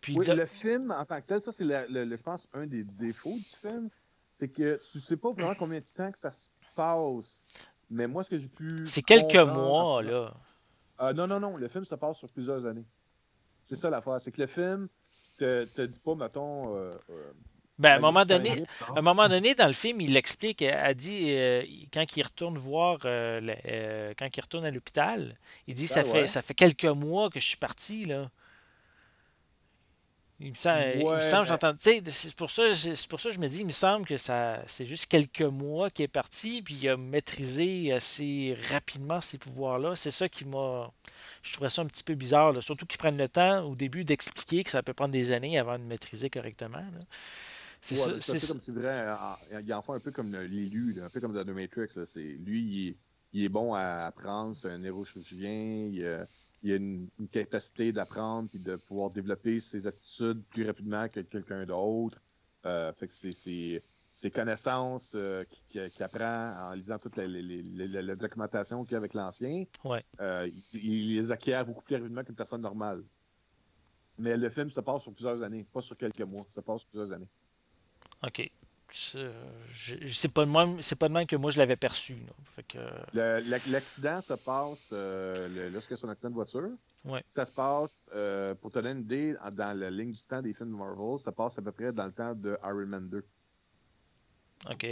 Puis 0.00 0.16
oui, 0.16 0.26
le 0.26 0.46
film, 0.46 0.90
en 0.90 1.04
tant 1.04 1.20
que 1.20 1.26
tel, 1.26 1.40
ça, 1.40 1.52
c'est, 1.52 1.64
le, 1.64 1.86
je 2.10 2.22
pense, 2.22 2.48
un 2.52 2.66
des 2.66 2.84
défauts 2.84 3.36
du 3.36 3.56
film. 3.60 3.88
C'est 4.38 4.48
que 4.48 4.80
tu 4.92 5.00
sais 5.00 5.16
pas 5.16 5.32
vraiment 5.32 5.54
combien 5.58 5.80
de 5.80 5.84
temps 5.94 6.10
que 6.10 6.18
ça 6.18 6.30
se 6.30 6.48
passe. 6.74 7.44
Mais 7.90 8.06
moi, 8.06 8.22
ce 8.22 8.30
que 8.30 8.38
j'ai 8.38 8.48
pu. 8.48 8.86
C'est 8.86 9.02
quelques 9.02 9.34
mois, 9.36 10.02
là. 10.02 10.34
Euh, 11.00 11.12
non, 11.12 11.26
non, 11.26 11.40
non. 11.40 11.56
Le 11.56 11.68
film 11.68 11.84
se 11.84 11.94
passe 11.94 12.18
sur 12.18 12.28
plusieurs 12.28 12.66
années. 12.66 12.86
C'est 13.64 13.76
ça 13.76 13.90
l'affaire. 13.90 14.20
C'est 14.20 14.32
que 14.32 14.40
le 14.40 14.46
film 14.46 14.88
te, 15.38 15.64
te 15.64 15.82
dit 15.82 15.98
pas, 15.98 16.14
mettons. 16.14 16.76
Euh, 16.76 16.92
ben, 17.80 17.92
à, 17.92 17.96
un 17.96 17.98
moment 17.98 18.26
donné, 18.26 18.62
un 18.94 19.00
moment 19.00 19.26
donné, 19.26 19.54
dans 19.54 19.66
le 19.66 19.72
film, 19.72 20.02
il 20.02 20.12
l'explique. 20.12 20.60
Elle 20.60 20.94
dit, 20.94 21.28
euh, 21.30 21.62
quand 21.92 22.04
il 22.14 22.22
retourne 22.22 22.58
voir, 22.58 22.98
euh, 23.06 23.40
euh, 23.66 24.12
quand 24.18 24.28
il 24.36 24.40
retourne 24.40 24.66
à 24.66 24.70
l'hôpital, 24.70 25.34
il 25.66 25.74
dit, 25.74 25.86
ça, 25.86 26.00
ah 26.00 26.04
fait, 26.04 26.26
ça 26.26 26.42
fait 26.42 26.52
quelques 26.52 26.84
mois 26.84 27.30
que 27.30 27.40
je 27.40 27.46
suis 27.46 27.56
parti, 27.56 28.04
là. 28.04 28.30
Il 30.42 30.50
me 30.50 30.54
semble, 30.54 31.46
j'entends. 31.46 31.74
C'est 31.78 32.34
pour, 32.34 32.48
ça, 32.48 32.62
pour 33.10 33.20
ça 33.20 33.28
que 33.28 33.34
je 33.34 33.40
me 33.40 33.48
dis, 33.48 33.60
il 33.60 33.66
me 33.66 33.72
semble 33.72 34.06
que 34.06 34.16
ça 34.16 34.62
c'est 34.66 34.86
juste 34.86 35.04
quelques 35.04 35.42
mois 35.42 35.90
qu'il 35.90 36.06
est 36.06 36.08
parti, 36.08 36.62
puis 36.62 36.78
il 36.80 36.88
a 36.88 36.96
maîtrisé 36.96 37.92
assez 37.92 38.56
rapidement 38.70 39.20
ces 39.20 39.36
pouvoirs-là. 39.36 39.96
C'est 39.96 40.10
ça 40.10 40.30
qui 40.30 40.46
m'a. 40.46 40.90
Je 41.42 41.52
trouvais 41.52 41.68
ça 41.68 41.82
un 41.82 41.86
petit 41.86 42.02
peu 42.02 42.14
bizarre, 42.14 42.54
surtout 42.62 42.86
qu'ils 42.86 42.96
prennent 42.96 43.18
le 43.18 43.28
temps 43.28 43.64
au 43.64 43.74
début 43.74 44.02
d'expliquer 44.04 44.64
que 44.64 44.70
ça 44.70 44.82
peut 44.82 44.94
prendre 44.94 45.12
des 45.12 45.32
années 45.32 45.58
avant 45.58 45.78
de 45.78 45.84
maîtriser 45.84 46.30
correctement. 46.30 46.84
C'est 47.80 47.94
ça. 47.94 48.52
comme 48.52 48.60
c'est 48.60 48.72
vrai. 48.72 49.06
Il 49.62 49.72
en 49.74 49.82
fait 49.82 49.92
un 49.92 50.00
peu 50.00 50.10
comme 50.10 50.32
l'élu, 50.32 50.96
un 51.02 51.08
peu 51.08 51.20
comme 51.20 51.32
dans 51.32 51.44
The 51.44 51.48
Matrix. 51.48 51.88
lui, 52.14 52.96
il 53.32 53.44
est, 53.44 53.48
bon 53.48 53.74
à 53.74 54.00
apprendre, 54.00 54.56
c'est 54.60 54.70
un 54.70 54.78
neurochirurgien, 54.78 55.88
il, 55.92 56.04
a, 56.04 56.26
il 56.62 56.72
a 56.72 56.76
une, 56.76 57.08
capacité 57.32 57.92
d'apprendre 57.92 58.50
et 58.54 58.58
de 58.58 58.76
pouvoir 58.76 59.10
développer 59.10 59.60
ses 59.60 59.86
attitudes 59.86 60.42
plus 60.50 60.66
rapidement 60.66 61.08
que 61.08 61.20
quelqu'un 61.20 61.64
d'autre. 61.64 62.20
Euh, 62.66 62.92
fait 62.92 63.06
que 63.06 63.12
c'est 63.14 63.82
ses 64.12 64.30
connaissances 64.30 65.12
euh, 65.14 65.42
qu'il 65.70 66.02
apprend 66.02 66.70
en 66.70 66.74
lisant 66.74 66.98
toute 66.98 67.16
la, 67.16 68.16
documentation 68.16 68.84
qu'il 68.84 68.92
y 68.92 68.94
a 68.96 68.98
avec 68.98 69.14
l'ancien, 69.14 69.64
ouais. 69.84 70.04
euh, 70.20 70.46
il, 70.74 71.16
les 71.16 71.30
acquiert 71.30 71.64
beaucoup 71.64 71.82
plus 71.82 71.96
rapidement 71.96 72.22
qu'une 72.22 72.34
personne 72.34 72.60
normale. 72.60 73.02
Mais 74.18 74.36
le 74.36 74.50
film 74.50 74.68
se 74.68 74.80
passe 74.80 75.02
sur 75.02 75.14
plusieurs 75.14 75.42
années, 75.42 75.64
pas 75.72 75.80
sur 75.80 75.96
quelques 75.96 76.20
mois, 76.20 76.46
ça 76.54 76.60
passe 76.60 76.80
sur 76.82 76.90
plusieurs 76.90 77.12
années. 77.12 77.28
OK. 78.22 78.50
C'est 78.92 80.32
pas, 80.32 80.44
de 80.44 80.50
même, 80.50 80.80
pas 80.98 81.08
de 81.08 81.14
même 81.14 81.26
que 81.26 81.36
moi 81.36 81.50
je 81.50 81.58
l'avais 81.58 81.76
perçu. 81.76 82.16
L'accident 83.14 84.20
se 84.20 84.34
passe 84.34 84.88
euh, 84.92 85.70
lorsque 85.70 85.96
c'est 85.96 86.04
un 86.04 86.10
accident 86.10 86.30
de 86.30 86.34
voiture. 86.34 86.70
Ouais. 87.04 87.24
Ça 87.28 87.46
se 87.46 87.52
passe, 87.52 87.96
euh, 88.14 88.54
pour 88.54 88.70
te 88.70 88.78
donner 88.78 88.98
une 88.98 89.04
idée, 89.04 89.36
dans 89.52 89.78
la 89.78 89.90
ligne 89.90 90.12
du 90.12 90.22
temps 90.22 90.42
des 90.42 90.52
films 90.54 90.70
de 90.70 90.76
Marvel, 90.76 91.18
ça 91.24 91.32
passe 91.32 91.58
à 91.58 91.62
peu 91.62 91.72
près 91.72 91.92
dans 91.92 92.06
le 92.06 92.12
temps 92.12 92.34
de 92.34 92.58
Iron 92.64 92.86
Man 92.86 93.08
2. 93.08 93.24
OK. 94.70 94.86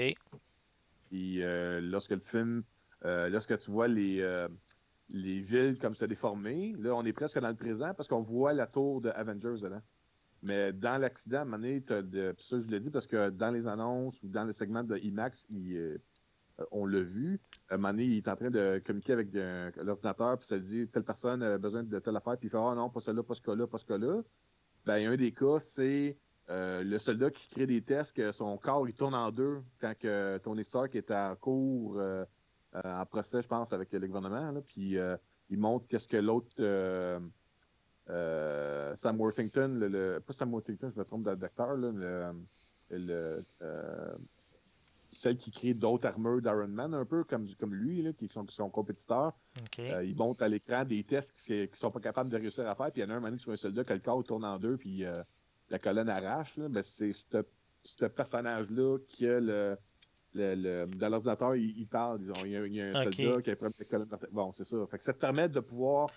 Puis 1.08 1.42
euh, 1.42 1.80
lorsque 1.80 2.10
le 2.10 2.20
film, 2.20 2.62
lorsque 3.02 3.58
tu 3.58 3.70
vois 3.70 3.88
les, 3.88 4.46
les 5.10 5.40
villes 5.40 5.78
comme 5.80 5.94
se 5.94 6.04
déformer, 6.04 6.74
là 6.78 6.94
on 6.94 7.04
est 7.04 7.12
presque 7.12 7.38
dans 7.38 7.48
le 7.48 7.56
présent 7.56 7.92
parce 7.94 8.08
qu'on 8.08 8.22
voit 8.22 8.52
la 8.52 8.66
tour 8.66 9.00
de 9.00 9.10
Avengers 9.10 9.60
dedans. 9.60 9.82
Mais 10.42 10.72
dans 10.72 10.98
l'accident, 10.98 11.38
à 11.38 11.42
un 11.42 11.44
moment 11.44 11.58
donné, 11.58 11.80
de, 11.80 12.34
ça, 12.38 12.60
je 12.60 12.66
l'ai 12.68 12.80
dit 12.80 12.90
parce 12.90 13.06
que 13.06 13.30
dans 13.30 13.50
les 13.50 13.66
annonces 13.66 14.22
ou 14.22 14.28
dans 14.28 14.44
le 14.44 14.52
segment 14.52 14.84
de 14.84 14.96
IMAX, 14.96 15.46
euh, 15.52 15.98
on 16.70 16.86
l'a 16.86 17.00
vu. 17.00 17.40
À 17.68 17.76
il 17.92 18.16
est 18.16 18.28
en 18.28 18.36
train 18.36 18.50
de 18.50 18.80
communiquer 18.84 19.14
avec 19.14 19.28
l'ordinateur, 19.76 20.38
puis 20.38 20.46
ça 20.46 20.58
dit 20.58 20.88
telle 20.88 21.04
personne 21.04 21.42
a 21.42 21.58
besoin 21.58 21.82
de 21.82 21.98
telle 21.98 22.16
affaire, 22.16 22.36
puis 22.38 22.48
il 22.48 22.50
fait 22.50 22.58
Ah 22.58 22.74
non, 22.74 22.88
pas 22.88 23.00
cela, 23.00 23.22
pas 23.22 23.34
ce 23.34 23.42
cas-là, 23.42 23.66
pas 23.66 23.78
ce 23.78 23.86
cas-là. 23.86 24.22
Ben, 24.86 25.12
un 25.12 25.16
des 25.16 25.32
cas, 25.32 25.58
c'est 25.60 26.16
euh, 26.50 26.82
le 26.82 26.98
soldat 26.98 27.30
qui 27.30 27.48
crée 27.48 27.66
des 27.66 27.82
tests 27.82 28.16
que 28.16 28.32
son 28.32 28.56
corps 28.56 28.88
il 28.88 28.94
tourne 28.94 29.14
en 29.14 29.30
deux 29.30 29.60
quand 29.80 29.92
que 29.98 30.38
Tony 30.38 30.64
Stark 30.64 30.94
est 30.94 31.14
en 31.14 31.36
cours 31.36 31.98
euh, 31.98 32.24
en 32.72 33.04
procès, 33.06 33.42
je 33.42 33.48
pense, 33.48 33.72
avec 33.72 33.92
le 33.92 34.06
gouvernement. 34.06 34.52
Là, 34.52 34.60
puis 34.60 34.96
il 35.50 35.58
montre 35.58 35.86
qu'est-ce 35.88 36.08
que 36.08 36.16
l'autre 36.16 36.48
Sam 38.08 39.20
Worthington, 39.20 39.68
le, 39.78 39.88
le, 39.88 40.20
pas 40.20 40.32
Sam 40.32 40.52
Worthington, 40.52 40.90
je 40.94 40.98
me 40.98 41.04
trompe 41.04 41.24
d'acteur, 41.24 41.76
le, 41.76 42.32
le 42.90 43.44
celle 45.10 45.38
qui 45.38 45.50
crée 45.50 45.74
d'autres 45.74 46.06
armures 46.06 46.40
d'Iron 46.40 46.68
Man, 46.68 46.94
un 46.94 47.04
peu 47.04 47.24
comme, 47.24 47.48
comme 47.58 47.74
lui, 47.74 48.02
là, 48.02 48.12
qui 48.12 48.28
sont 48.28 48.46
son 48.48 48.68
compétiteur. 48.70 49.32
il 49.78 50.14
montre 50.16 50.42
à 50.42 50.48
l'écran 50.48 50.84
des 50.84 51.02
tests 51.02 51.32
qu'ils 51.46 51.62
ne 51.62 51.76
sont 51.76 51.90
pas 51.90 52.00
capables 52.00 52.30
de 52.30 52.36
réussir 52.36 52.68
à 52.68 52.74
faire. 52.74 52.90
Puis 52.90 53.00
il 53.00 53.04
y 53.04 53.06
en 53.06 53.10
a 53.10 53.14
un 53.14 53.20
moment 53.20 53.36
sur 53.36 53.52
un 53.52 53.56
soldat 53.56 53.84
que 53.84 53.94
le 53.94 54.00
corps 54.00 54.22
tourne 54.22 54.44
en 54.44 54.58
deux, 54.58 54.76
puis 54.76 55.04
la 55.70 55.78
colonne 55.78 56.08
arrache, 56.08 56.58
ben 56.58 56.82
c'est 56.82 57.12
ce 57.12 58.04
personnage-là 58.06 58.98
qui 59.08 59.26
a 59.26 59.40
le, 59.40 59.76
le, 60.34 60.84
dans 60.96 61.08
l'ordinateur, 61.08 61.56
il, 61.56 61.86
parle. 61.86 62.18
Disons, 62.18 62.44
il, 62.44 62.50
y 62.50 62.56
a, 62.56 62.66
il 62.66 62.74
y 62.74 62.80
a 62.80 62.88
un 62.88 63.04
soldat 63.04 63.42
qui 63.42 63.50
a 63.50 63.52
un 63.52 63.56
problème 63.56 63.72
de 63.78 63.84
colonne 63.84 64.08
Bon, 64.32 64.52
c'est 64.52 64.64
ça. 64.64 64.76
Fait 64.90 64.98
que 64.98 65.04
ça 65.04 65.12
te 65.12 65.18
permet 65.18 65.48
de 65.48 65.60
pouvoir 65.60 66.08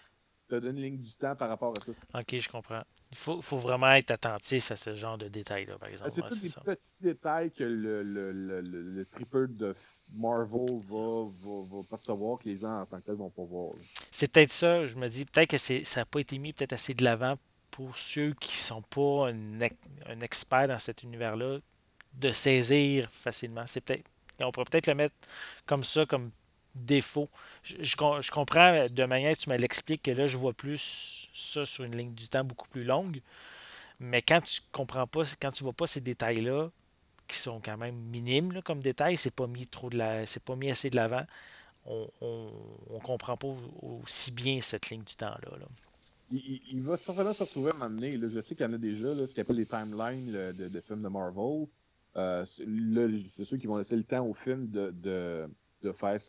te 0.51 0.59
donner 0.59 0.79
une 0.81 0.85
ligne 0.85 1.01
du 1.01 1.13
temps 1.13 1.35
par 1.35 1.49
rapport 1.49 1.73
à 1.75 1.79
ça. 1.79 2.19
Ok, 2.19 2.37
je 2.37 2.49
comprends. 2.49 2.83
Il 3.11 3.17
faut, 3.17 3.41
faut 3.41 3.57
vraiment 3.57 3.91
être 3.91 4.11
attentif 4.11 4.71
à 4.71 4.75
ce 4.75 4.95
genre 4.95 5.17
de 5.17 5.27
détails-là, 5.27 5.77
par 5.77 5.89
exemple. 5.89 6.11
C'est 6.11 6.21
tous 6.21 6.41
des 6.41 6.75
petits 6.75 6.95
détails 7.01 7.51
que 7.51 7.63
le, 7.63 8.03
le, 8.03 8.31
le, 8.31 8.61
le, 8.61 9.05
tripper 9.05 9.47
de 9.49 9.75
Marvel 10.13 10.79
va, 10.89 11.25
va, 11.25 11.61
va, 11.69 11.83
percevoir 11.89 12.39
que 12.39 12.49
les 12.49 12.57
gens 12.57 12.81
en 12.81 12.85
tant 12.85 12.99
que 12.99 13.05
tel 13.05 13.15
vont 13.15 13.29
pas 13.29 13.43
voir. 13.43 13.73
C'est 14.11 14.31
peut-être 14.31 14.51
ça. 14.51 14.85
Je 14.87 14.95
me 14.95 15.07
dis 15.07 15.25
peut-être 15.25 15.49
que 15.49 15.57
ça 15.57 16.01
n'a 16.01 16.05
pas 16.05 16.19
été 16.19 16.37
mis 16.37 16.53
peut-être 16.53 16.73
assez 16.73 16.93
de 16.93 17.03
l'avant 17.03 17.37
pour 17.69 17.97
ceux 17.97 18.33
qui 18.33 18.57
ne 18.57 18.61
sont 18.61 18.81
pas 18.81 19.29
un, 19.29 20.19
expert 20.21 20.67
dans 20.67 20.79
cet 20.79 21.03
univers-là 21.03 21.59
de 22.13 22.31
saisir 22.31 23.11
facilement. 23.11 23.63
C'est 23.65 23.81
peut-être. 23.81 24.09
On 24.39 24.51
pourrait 24.51 24.65
peut-être 24.65 24.87
le 24.87 24.95
mettre 24.95 25.15
comme 25.65 25.83
ça, 25.83 26.05
comme 26.05 26.31
défaut. 26.75 27.29
Je, 27.63 28.31
comprends 28.31 28.85
de 28.87 29.05
manière 29.05 29.35
que 29.35 29.41
tu 29.41 29.49
me 29.49 29.57
l'expliques 29.57 30.03
que 30.03 30.11
là, 30.11 30.27
je 30.27 30.37
vois 30.37 30.53
plus 30.53 31.29
ça 31.33 31.65
sur 31.65 31.83
une 31.83 31.95
ligne 31.95 32.13
du 32.13 32.29
temps 32.29 32.43
beaucoup 32.43 32.67
plus 32.69 32.83
longue. 32.83 33.21
Mais 33.99 34.21
quand 34.21 34.41
tu 34.41 34.61
comprends 34.71 35.07
pas, 35.07 35.21
quand 35.41 35.51
tu 35.51 35.63
vois 35.63 35.73
pas 35.73 35.87
ces 35.87 36.01
détails-là, 36.01 36.69
qui 37.27 37.37
sont 37.37 37.61
quand 37.63 37.77
même 37.77 37.95
minimes 37.95 38.61
comme 38.63 38.81
détails, 38.81 39.15
c'est 39.17 39.33
pas 39.33 39.47
mis 39.47 39.67
trop 39.67 39.89
de 39.89 39.97
la. 39.97 40.25
c'est 40.25 40.43
pas 40.43 40.55
mis 40.55 40.71
assez 40.71 40.89
de 40.89 40.95
l'avant. 40.95 41.25
On, 41.85 42.07
on, 42.21 42.99
comprend 42.99 43.37
pas 43.37 43.47
aussi 44.03 44.31
bien 44.31 44.61
cette 44.61 44.89
ligne 44.89 45.03
du 45.03 45.15
temps-là. 45.15 45.57
là 45.57 45.65
il, 46.31 46.81
va 46.81 46.97
certainement 46.97 47.33
se 47.33 47.43
retrouver 47.43 47.71
à 47.71 47.73
m'amener. 47.73 48.17
Je 48.17 48.39
sais 48.39 48.55
qu'il 48.55 48.65
y 48.65 48.69
en 48.69 48.73
a 48.73 48.77
déjà, 48.77 49.13
là, 49.13 49.27
ce 49.27 49.33
qu'on 49.33 49.41
appelle 49.41 49.55
les 49.57 49.65
timelines 49.65 50.31
de, 50.31 50.81
films 50.81 51.01
de 51.01 51.07
Marvel. 51.07 51.67
Euh, 52.17 52.45
là, 52.65 53.07
c'est 53.27 53.45
ceux 53.45 53.57
qui 53.57 53.67
vont 53.67 53.77
laisser 53.77 53.95
le 53.95 54.03
temps 54.03 54.25
au 54.25 54.33
film 54.33 54.69
de, 54.69 54.91
de, 54.91 55.47
faire 55.91 56.19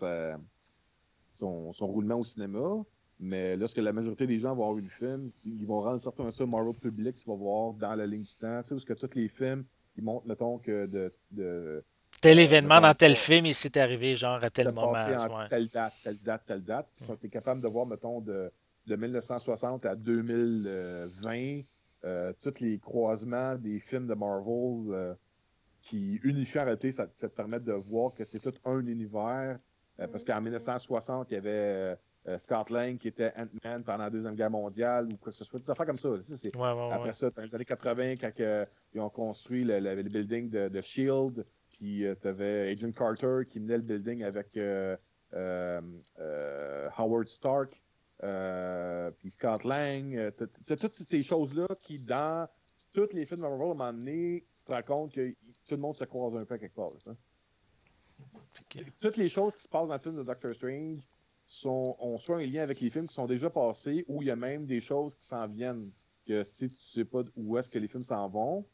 son, 1.34 1.72
son, 1.72 1.86
roulement 1.86 2.16
au 2.20 2.24
cinéma. 2.24 2.82
Mais 3.20 3.57
lorsque 3.57 3.76
la 3.76 3.92
majorité 3.92 4.26
des 4.26 4.40
gens 4.40 4.55
vont 4.55 4.72
voir 4.72 4.74
le 4.74 4.82
film, 4.82 5.30
ils 5.44 5.66
vont 5.66 5.80
rendre 5.80 6.03
certainement 6.03 6.32
ça 6.32 6.44
Marvel 6.44 6.74
public, 6.74 7.16
tu 7.16 7.28
vas 7.28 7.36
voir 7.36 7.74
dans 7.74 7.94
la 7.94 8.07
ligne 8.07 8.24
du 8.24 8.34
temps. 8.40 8.62
Tu 8.62 8.68
sais, 8.68 8.74
parce 8.74 8.84
que 8.84 9.07
tous 9.07 9.14
les 9.14 9.28
films, 9.28 9.64
ils 9.96 10.03
montrent, 10.03 10.26
mettons, 10.26 10.59
que 10.59 10.86
de. 10.86 11.12
de 11.30 11.84
tel 12.20 12.38
événement 12.38 12.80
dans 12.80 12.94
tel 12.94 13.14
film, 13.14 13.46
il 13.46 13.55
s'est 13.55 13.78
arrivé 13.78 14.16
genre 14.16 14.42
à 14.42 14.50
tel 14.50 14.72
moment. 14.72 14.92
En 14.92 15.48
Telle 15.48 15.68
date, 15.68 15.94
telle 16.03 16.18
date, 16.18 16.42
telle 16.46 16.64
date. 16.64 16.88
Puis, 16.94 17.07
tu 17.20 17.26
es 17.26 17.30
capable 17.30 17.61
de 17.61 17.68
voir, 17.68 17.86
mettons, 17.86 18.20
de 18.20 18.50
de 18.86 18.96
1960 18.96 19.86
à 19.86 19.94
2020, 19.94 21.62
euh, 22.05 22.32
tous 22.42 22.55
les 22.61 22.78
croisements 22.78 23.55
des 23.57 23.78
films 23.78 24.07
de 24.07 24.14
Marvel 24.14 24.92
euh, 24.92 25.14
qui 25.82 26.16
unifient 26.22 26.60
en 26.60 26.64
réalité, 26.64 26.92
ça, 26.92 27.06
te 27.06 27.26
permet 27.26 27.60
de 27.60 27.72
voir 27.72 28.14
que 28.14 28.24
c'est 28.24 28.38
tout 28.38 28.54
un 28.64 28.86
univers. 28.86 29.58
Euh, 30.00 30.06
parce 30.08 30.24
qu'en 30.24 30.40
1960, 30.40 31.30
il 31.30 31.34
y 31.34 31.36
avait 31.36 31.98
Scott 32.38 32.70
Lang 32.70 32.96
qui 32.98 33.08
était 33.08 33.32
Ant-Man 33.36 33.82
pendant 33.84 34.04
la 34.04 34.10
Deuxième 34.10 34.34
Guerre 34.34 34.50
mondiale 34.50 35.08
ou 35.12 35.16
quoi 35.16 35.32
que 35.32 35.38
ce 35.38 35.44
soit. 35.44 35.58
Des 35.58 35.70
affaires 35.70 35.86
comme 35.86 35.98
ça. 35.98 36.08
après 36.92 37.12
ça, 37.12 37.30
dans 37.30 37.42
les 37.42 37.54
années 37.54 37.64
80, 37.64 38.14
quand 38.20 38.32
ils 38.94 39.00
ont 39.00 39.10
construit 39.10 39.64
le, 39.64 40.02
building 40.02 40.48
de, 40.48 40.68
de 40.68 40.80
Shield, 40.80 41.44
puis 41.68 42.04
tu 42.20 42.28
avais 42.28 42.70
Agent 42.70 42.92
Carter 42.92 43.40
qui 43.50 43.60
menait 43.60 43.76
le 43.76 43.82
building 43.82 44.22
avec 44.22 44.56
Howard 46.96 47.28
Stark. 47.28 47.82
Euh, 48.24 49.10
puis 49.18 49.30
Scott 49.30 49.64
Lang, 49.64 50.14
euh, 50.14 50.30
toutes 50.30 50.94
ces 50.94 51.22
choses-là 51.22 51.66
qui, 51.82 51.98
dans 51.98 52.48
tous 52.92 53.08
les 53.12 53.26
films 53.26 53.40
de 53.40 53.46
Marvel, 53.46 53.62
à 53.62 53.70
un 53.70 53.74
moment 53.74 53.92
donné, 53.92 54.44
tu 54.62 54.66
te 54.66 54.72
rends 54.72 54.82
compte 54.82 55.12
que 55.12 55.30
tout 55.30 55.74
le 55.74 55.76
monde 55.76 55.96
se 55.96 56.04
croise 56.04 56.36
un 56.36 56.44
peu 56.44 56.56
quelque 56.56 56.74
part. 56.74 56.92
Toutes 59.00 59.16
les 59.16 59.28
choses 59.28 59.54
qui 59.54 59.62
se 59.62 59.68
passent 59.68 59.88
dans 59.88 59.94
le 59.94 60.00
film 60.00 60.16
de 60.16 60.22
Doctor 60.22 60.54
Strange 60.54 61.00
sont, 61.46 61.96
ont 61.98 62.18
soit 62.18 62.38
un 62.38 62.46
lien 62.46 62.62
avec 62.62 62.80
les 62.80 62.90
films 62.90 63.06
qui 63.06 63.14
sont 63.14 63.26
déjà 63.26 63.50
passés, 63.50 64.04
ou 64.08 64.22
il 64.22 64.28
y 64.28 64.30
a 64.30 64.36
même 64.36 64.64
des 64.64 64.80
choses 64.80 65.14
qui 65.14 65.24
s'en 65.24 65.46
viennent. 65.46 65.90
Que 66.26 66.44
si 66.44 66.70
tu 66.70 66.80
sais 66.80 67.04
pas 67.04 67.22
où 67.36 67.58
est-ce 67.58 67.68
que 67.68 67.80
les 67.80 67.88
films 67.88 68.04
s'en 68.04 68.28
vont, 68.28 68.64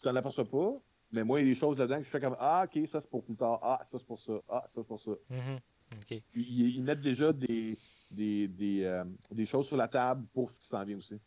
tu 0.00 0.06
n'en 0.06 0.14
aperçois 0.14 0.44
pas. 0.44 0.72
Mais 1.10 1.24
moi, 1.24 1.40
il 1.40 1.48
y 1.48 1.50
a 1.50 1.52
des 1.52 1.58
choses 1.58 1.80
là-dedans 1.80 1.98
que 1.98 2.04
je 2.04 2.10
fais 2.10 2.20
comme 2.20 2.36
Ah, 2.38 2.64
ok, 2.64 2.86
ça 2.86 3.00
c'est 3.00 3.10
pour 3.10 3.24
plus 3.24 3.34
tard. 3.34 3.58
Ah, 3.60 3.80
ça 3.86 3.98
c'est 3.98 4.06
pour 4.06 4.20
ça. 4.20 4.34
Ah, 4.48 4.62
ça 4.68 4.80
c'est 4.80 4.86
pour 4.86 5.00
ça. 5.00 5.10
Mm-hmm. 5.32 6.22
Ils, 6.36 6.82
mettent 6.84 7.00
déjà 7.00 7.32
des, 7.32 7.76
des, 8.12 8.46
des, 8.46 8.84
euh, 8.84 9.04
des, 9.32 9.44
choses 9.44 9.66
sur 9.66 9.76
la 9.76 9.88
table 9.88 10.24
pour 10.32 10.52
ce 10.52 10.60
qui 10.60 10.66
s'en 10.66 10.84
vient 10.84 10.96
aussi. 10.96 11.18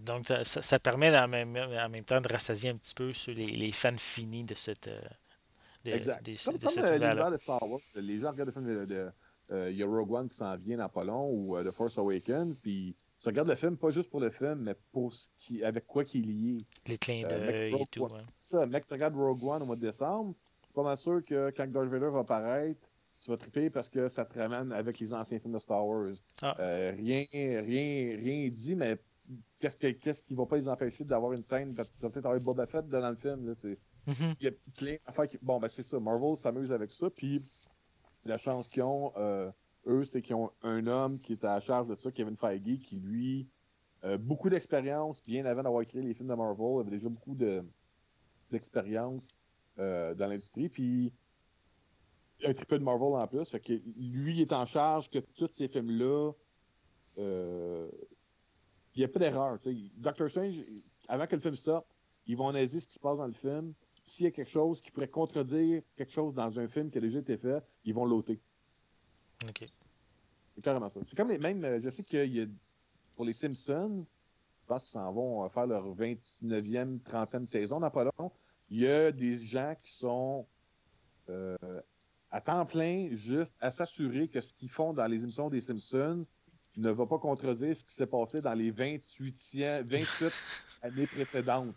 Donc, 0.00 0.26
ça, 0.26 0.44
ça, 0.44 0.78
permet 0.78 1.16
en 1.16 1.28
même, 1.28 1.56
en 1.56 1.88
même, 1.88 2.04
temps 2.04 2.20
de 2.20 2.28
rassasier 2.28 2.70
un 2.70 2.76
petit 2.76 2.94
peu 2.94 3.12
sur 3.12 3.34
les, 3.34 3.46
les 3.46 3.72
fans 3.72 3.96
finis 3.96 4.44
de 4.44 4.54
cette. 4.54 4.88
Euh, 4.88 5.00
de, 5.84 5.92
exact. 5.92 6.24
Comme, 6.44 6.58
de 6.58 6.66
comme 6.66 6.84
euh, 6.84 7.30
de 7.30 7.36
Star 7.36 7.62
Wars. 7.62 7.80
Les 7.94 8.18
gens 8.20 8.30
regardent 8.30 8.48
le 8.48 8.52
film 8.52 8.66
de. 8.66 8.84
de 8.84 9.12
il 9.52 9.76
y 9.76 9.82
a 9.82 9.86
Rogue 9.86 10.12
One 10.12 10.28
qui 10.28 10.36
s'en 10.36 10.56
vient 10.56 10.76
dans 10.76 10.88
pas 10.88 11.02
long 11.02 11.28
ou 11.28 11.60
The 11.60 11.72
Force 11.72 11.98
Awakens, 11.98 12.56
puis 12.60 12.94
tu 13.20 13.28
regardes 13.28 13.48
le 13.48 13.56
film 13.56 13.76
pas 13.76 13.90
juste 13.90 14.08
pour 14.08 14.20
le 14.20 14.30
film, 14.30 14.60
mais 14.60 14.76
pour 14.92 15.12
ce 15.12 15.26
qui, 15.38 15.64
avec 15.64 15.88
quoi 15.88 16.04
qui 16.04 16.18
est 16.18 16.22
lié. 16.22 16.58
Les 16.86 16.96
clins 16.96 17.22
d'œil 17.22 17.74
et 17.74 17.86
tout. 17.86 18.04
Ouais. 18.04 18.20
Ça, 18.38 18.64
mec, 18.66 18.86
tu 18.86 18.92
regardes 18.92 19.16
Rogue 19.16 19.42
One 19.42 19.62
au 19.62 19.66
mois 19.66 19.74
de 19.74 19.80
décembre, 19.80 20.36
pas 20.72 20.84
mal 20.84 20.96
sûr 20.96 21.24
que 21.24 21.52
quand 21.56 21.66
Darth 21.66 21.88
Vader 21.88 22.10
va 22.10 22.20
apparaître, 22.20 22.80
tu 23.22 23.30
vas 23.30 23.36
triper 23.36 23.70
parce 23.70 23.88
que 23.88 24.08
ça 24.08 24.24
te 24.24 24.38
ramène 24.38 24.72
avec 24.72 24.98
les 24.98 25.12
anciens 25.12 25.38
films 25.38 25.54
de 25.54 25.58
Star 25.58 25.86
Wars. 25.86 26.14
Ah. 26.42 26.56
Euh, 26.58 26.92
rien, 26.96 27.26
rien, 27.32 28.16
rien 28.16 28.48
dit, 28.48 28.74
mais 28.74 28.98
qu'est-ce, 29.58 29.76
que, 29.76 29.88
qu'est-ce 29.92 30.22
qui 30.22 30.34
va 30.34 30.46
pas 30.46 30.56
les 30.56 30.68
empêcher 30.68 31.04
d'avoir 31.04 31.32
une 31.32 31.42
scène? 31.42 31.72
Vas 31.74 31.84
peut-être 31.84 32.26
avoir 32.26 32.40
Boba 32.40 32.66
Fett 32.66 32.88
dans 32.88 33.10
le 33.10 33.16
film. 33.16 33.48
Là, 33.48 33.54
c'est... 33.54 33.78
Mm-hmm. 34.08 34.36
Il 34.40 34.44
y 34.44 34.48
a 34.48 34.52
plein 34.76 34.96
Bon, 35.42 35.58
ben 35.58 35.68
c'est 35.68 35.82
ça. 35.82 36.00
Marvel 36.00 36.36
s'amuse 36.36 36.72
avec 36.72 36.90
ça. 36.90 37.10
Puis 37.10 37.42
la 38.24 38.38
chance 38.38 38.68
qu'ils 38.68 38.82
ont, 38.82 39.12
euh, 39.16 39.50
eux, 39.86 40.04
c'est 40.04 40.22
qu'ils 40.22 40.34
ont 40.34 40.50
un 40.62 40.86
homme 40.86 41.20
qui 41.20 41.32
est 41.32 41.44
à 41.44 41.54
la 41.54 41.60
charge 41.60 41.88
de 41.88 41.94
ça, 41.94 42.10
Kevin 42.10 42.36
Feige, 42.36 42.82
qui 42.82 42.96
lui, 42.96 43.48
a 44.02 44.16
beaucoup 44.16 44.48
d'expérience, 44.48 45.22
bien 45.22 45.44
avant 45.44 45.62
d'avoir 45.62 45.82
écrit 45.82 46.02
les 46.02 46.14
films 46.14 46.28
de 46.28 46.34
Marvel, 46.34 46.80
avait 46.80 46.90
déjà 46.90 47.08
beaucoup 47.08 47.34
de, 47.34 47.62
d'expérience 48.50 49.28
euh, 49.78 50.14
dans 50.14 50.26
l'industrie. 50.26 50.68
Puis 50.68 51.12
un 52.44 52.54
triple 52.54 52.78
de 52.78 52.84
Marvel 52.84 53.22
en 53.22 53.26
plus. 53.26 53.48
Fait 53.50 53.60
que 53.60 53.72
lui 53.96 54.40
est 54.40 54.52
en 54.52 54.66
charge 54.66 55.10
que 55.10 55.18
tous 55.18 55.48
ces 55.48 55.68
films-là. 55.68 56.32
Euh, 57.18 57.88
il 59.00 59.04
n'y 59.06 59.10
a 59.10 59.12
pas 59.12 59.18
d'erreur. 59.18 59.58
Doctor 59.96 60.28
Strange, 60.28 60.56
avant 61.08 61.26
que 61.26 61.34
le 61.34 61.40
film 61.40 61.56
sorte, 61.56 61.86
ils 62.26 62.36
vont 62.36 62.48
analyser 62.48 62.80
ce 62.80 62.86
qui 62.86 62.94
se 62.94 63.00
passe 63.00 63.16
dans 63.16 63.26
le 63.26 63.32
film. 63.32 63.72
S'il 64.04 64.24
y 64.24 64.28
a 64.28 64.30
quelque 64.30 64.50
chose 64.50 64.82
qui 64.82 64.90
pourrait 64.90 65.08
contredire 65.08 65.82
quelque 65.96 66.12
chose 66.12 66.34
dans 66.34 66.58
un 66.58 66.68
film 66.68 66.90
qui 66.90 66.98
a 66.98 67.00
déjà 67.00 67.20
été 67.20 67.38
fait, 67.38 67.62
ils 67.84 67.94
vont 67.94 68.04
l'ôter. 68.04 68.38
OK. 69.48 69.64
C'est 70.54 70.62
carrément 70.62 70.90
ça. 70.90 71.00
C'est 71.04 71.16
comme 71.16 71.30
les 71.30 71.38
mêmes. 71.38 71.64
Euh, 71.64 71.80
je 71.80 71.88
sais 71.88 72.04
qu'il 72.04 72.34
y 72.34 72.42
a 72.42 72.46
pour 73.16 73.24
les 73.24 73.32
Simpsons, 73.32 74.00
je 74.02 74.66
pense 74.66 74.82
qu'ils 74.82 74.92
s'en 74.92 75.10
vont 75.12 75.48
faire 75.48 75.66
leur 75.66 75.94
29e, 75.96 77.00
30e 77.00 77.46
saison 77.46 77.80
dans 77.80 77.90
pas 77.90 78.04
long 78.04 78.30
il 78.70 78.80
y 78.80 78.86
a 78.86 79.10
des 79.10 79.36
gens 79.44 79.74
qui 79.80 79.90
sont 79.92 80.46
euh, 81.28 81.56
à 82.30 82.40
temps 82.40 82.64
plein 82.64 83.08
juste 83.12 83.54
à 83.60 83.70
s'assurer 83.70 84.28
que 84.28 84.40
ce 84.40 84.52
qu'ils 84.52 84.70
font 84.70 84.92
dans 84.92 85.06
les 85.06 85.22
émissions 85.22 85.50
des 85.50 85.60
Simpsons 85.60 86.22
ne 86.76 86.90
va 86.90 87.06
pas 87.06 87.18
contredire 87.18 87.76
ce 87.76 87.84
qui 87.84 87.92
s'est 87.92 88.06
passé 88.06 88.40
dans 88.40 88.54
les 88.54 88.70
28, 88.70 89.56
28 89.84 90.32
années 90.82 91.06
précédentes. 91.06 91.74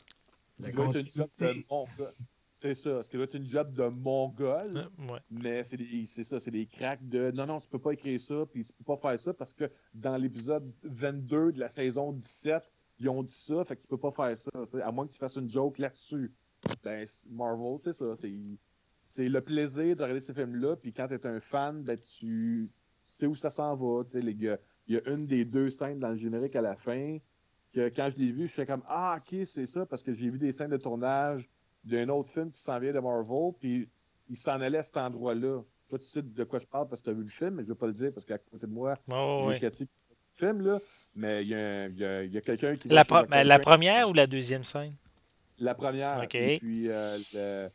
C'est 2.62 2.76
ça, 2.76 3.02
ce 3.02 3.10
qui 3.10 3.18
doit 3.18 3.26
être 3.26 3.36
une 3.36 3.50
job 3.50 3.74
de 3.74 3.88
mongol, 3.88 4.90
mais 5.30 5.66
c'est 5.66 6.24
ça, 6.24 6.40
c'est 6.40 6.52
des 6.52 6.66
cracks 6.66 7.06
de 7.10 7.30
non, 7.32 7.46
non, 7.46 7.60
tu 7.60 7.68
peux 7.68 7.80
pas 7.80 7.92
écrire 7.92 8.22
ça, 8.22 8.46
puis 8.50 8.64
tu 8.64 8.72
peux 8.72 8.96
pas 8.96 9.10
faire 9.10 9.20
ça 9.20 9.34
parce 9.34 9.54
que 9.54 9.70
dans 9.94 10.16
l'épisode 10.16 10.72
22 10.84 11.52
de 11.52 11.60
la 11.60 11.68
saison 11.68 12.14
17, 12.14 12.72
ils 13.00 13.10
ont 13.10 13.22
dit 13.22 13.34
ça, 13.34 13.66
fait 13.66 13.76
que 13.76 13.82
tu 13.82 13.88
peux 13.90 13.98
pas 13.98 14.12
faire 14.12 14.38
ça, 14.38 14.50
à 14.82 14.92
moins 14.92 15.06
que 15.06 15.12
tu 15.12 15.18
fasses 15.18 15.36
une 15.36 15.50
joke 15.50 15.78
là-dessus. 15.78 16.32
Ben, 16.84 17.06
Marvel, 17.30 17.78
c'est 17.84 17.94
ça. 17.94 18.16
C'est 19.10 19.30
le 19.30 19.42
plaisir 19.42 19.96
de 19.96 20.04
regarder 20.04 20.22
ces 20.22 20.34
films-là. 20.34 20.76
Puis 20.78 20.94
quand 20.94 21.08
tu 21.08 21.16
es 21.16 21.28
un 21.28 21.40
fan, 21.40 21.84
ben, 21.84 21.98
tu 21.98 22.72
sais 23.04 23.28
où 23.28 23.36
ça 23.36 23.50
s'en 23.50 23.76
va. 23.76 24.04
Les 24.14 24.36
gars. 24.36 24.58
Il 24.88 24.96
y 24.96 24.98
a 24.98 25.10
une 25.12 25.26
des 25.26 25.46
deux 25.46 25.70
scènes 25.70 26.00
dans 26.00 26.10
le 26.10 26.18
générique 26.18 26.56
à 26.56 26.62
la 26.62 26.76
fin 26.76 27.18
que 27.74 27.90
quand 27.90 28.10
je 28.14 28.20
l'ai 28.22 28.32
vu, 28.32 28.48
je 28.48 28.54
fais 28.54 28.66
comme 28.66 28.84
Ah, 28.88 29.18
ok, 29.20 29.46
c'est 29.46 29.66
ça, 29.66 29.86
parce 29.86 30.04
que 30.04 30.14
j'ai 30.14 30.30
vu 30.30 30.38
des 30.38 30.52
scènes 30.52 30.72
de 30.72 30.78
tournage 30.78 31.50
d'un 31.84 32.10
autre 32.10 32.30
film 32.30 32.52
qui 32.52 32.60
s'en 32.60 32.80
vient 32.80 32.94
de 32.94 33.00
Marvel, 33.00 33.52
puis 33.60 33.90
il 34.30 34.38
s'en 34.38 34.60
allait 34.62 34.78
à 34.80 34.84
cet 34.84 34.98
endroit-là. 34.98 35.62
Toi, 35.90 36.00
tu 36.00 36.06
sais 36.06 36.22
de 36.22 36.44
quoi 36.44 36.60
je 36.60 36.66
parle 36.66 36.88
parce 36.88 37.02
que 37.02 37.06
tu 37.06 37.10
as 37.12 37.14
vu 37.14 37.24
le 37.24 37.30
film, 37.30 37.52
mais 37.56 37.64
je 37.64 37.70
ne 37.70 37.74
vais 37.74 37.80
pas 37.80 37.88
le 37.88 37.94
dire 37.94 38.12
parce 38.14 38.26
qu'à 38.26 38.38
côté 38.38 38.68
de 38.68 38.72
moi, 38.72 38.96
Oh, 39.12 39.42
j'ai 39.44 39.48
oui. 39.54 39.60
Cathy 39.60 39.84
le 39.84 39.88
film, 40.48 40.62
là. 40.62 40.80
Mais 41.16 41.44
il 41.44 41.50
y 41.50 41.56
a, 41.56 41.88
y 41.90 42.04
a- 42.06 42.24
il 42.24 42.32
y 42.32 42.38
a 42.38 42.42
quelqu'un 42.42 42.76
qui. 42.76 42.88
La, 42.90 43.06
pro- 43.06 43.26
première 43.62 44.10
ou 44.10 44.14
la 44.14 44.26
deuxième 44.28 44.64
scène? 44.64 44.96
La 45.60 45.76
première. 45.76 46.22
Ok. 46.24 46.36
Et 46.36 46.58
puis, 46.60 46.90
euh, 46.90 47.18
le- 47.34 47.70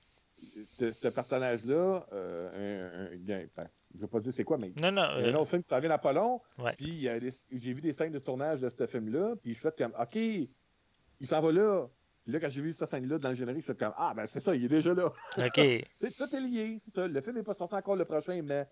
ce, 0.78 1.08
personnage-là, 1.08 2.06
euh, 2.12 3.10
un, 3.10 3.14
un 3.14 3.16
ben, 3.18 3.48
je 3.92 3.96
ne 3.96 4.00
vais 4.02 4.06
pas 4.08 4.20
dire 4.20 4.32
c'est 4.32 4.44
quoi, 4.44 4.58
mais 4.58 4.72
Non, 4.80 4.92
non. 4.92 5.08
il 5.18 5.22
y 5.22 5.28
a 5.28 5.30
un 5.30 5.34
euh, 5.34 5.38
autre 5.38 5.50
film 5.50 5.62
qui 5.62 5.68
s'en 5.68 5.80
vient 5.80 5.88
d'Apollon. 5.88 6.40
Ouais. 6.58 6.72
Puis 6.76 7.08
j'ai 7.52 7.72
vu 7.72 7.80
des 7.80 7.92
scènes 7.92 8.12
de 8.12 8.18
tournage 8.18 8.60
de 8.60 8.68
ce 8.68 8.86
film-là. 8.86 9.34
Puis 9.42 9.54
je 9.54 9.60
fais 9.60 9.72
comme, 9.76 9.92
OK, 10.00 10.14
il 10.16 11.26
s'en 11.26 11.40
va 11.40 11.52
là. 11.52 11.86
Puis 12.24 12.32
là, 12.32 12.40
quand 12.40 12.48
j'ai 12.50 12.60
vu 12.60 12.72
cette 12.72 12.86
scène-là 12.88 13.18
dans 13.18 13.30
le 13.30 13.34
générique, 13.34 13.62
je 13.66 13.72
fais 13.72 13.78
comme, 13.78 13.94
ah, 13.96 14.12
ben 14.14 14.26
c'est 14.26 14.40
ça, 14.40 14.54
il 14.54 14.64
est 14.64 14.68
déjà 14.68 14.92
là. 14.94 15.06
OK. 15.38 15.54
C'est- 16.00 16.16
Tout 16.16 16.36
est 16.36 16.40
lié, 16.40 16.78
c'est 16.84 16.94
ça. 16.94 17.06
Le 17.08 17.20
film 17.20 17.36
n'est 17.36 17.42
pas 17.42 17.54
sorti 17.54 17.74
encore 17.74 17.96
le 17.96 18.04
prochain, 18.04 18.40
mais 18.42 18.66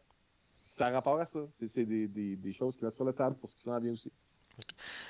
ça 0.64 0.87
a 0.89 0.91
rapport 0.91 1.19
à 1.19 1.27
ça. 1.27 1.41
C'est- 1.69 1.85
des, 1.87 2.07
des, 2.07 2.37
des 2.37 2.53
choses 2.53 2.77
qui 2.77 2.85
restent 2.85 2.97
sur 2.97 3.05
la 3.05 3.12
table 3.14 3.37
pour 3.37 3.49
ce 3.49 3.57
qui 3.57 3.62
s'en 3.62 3.79
vient 3.81 3.93
aussi. 3.93 4.12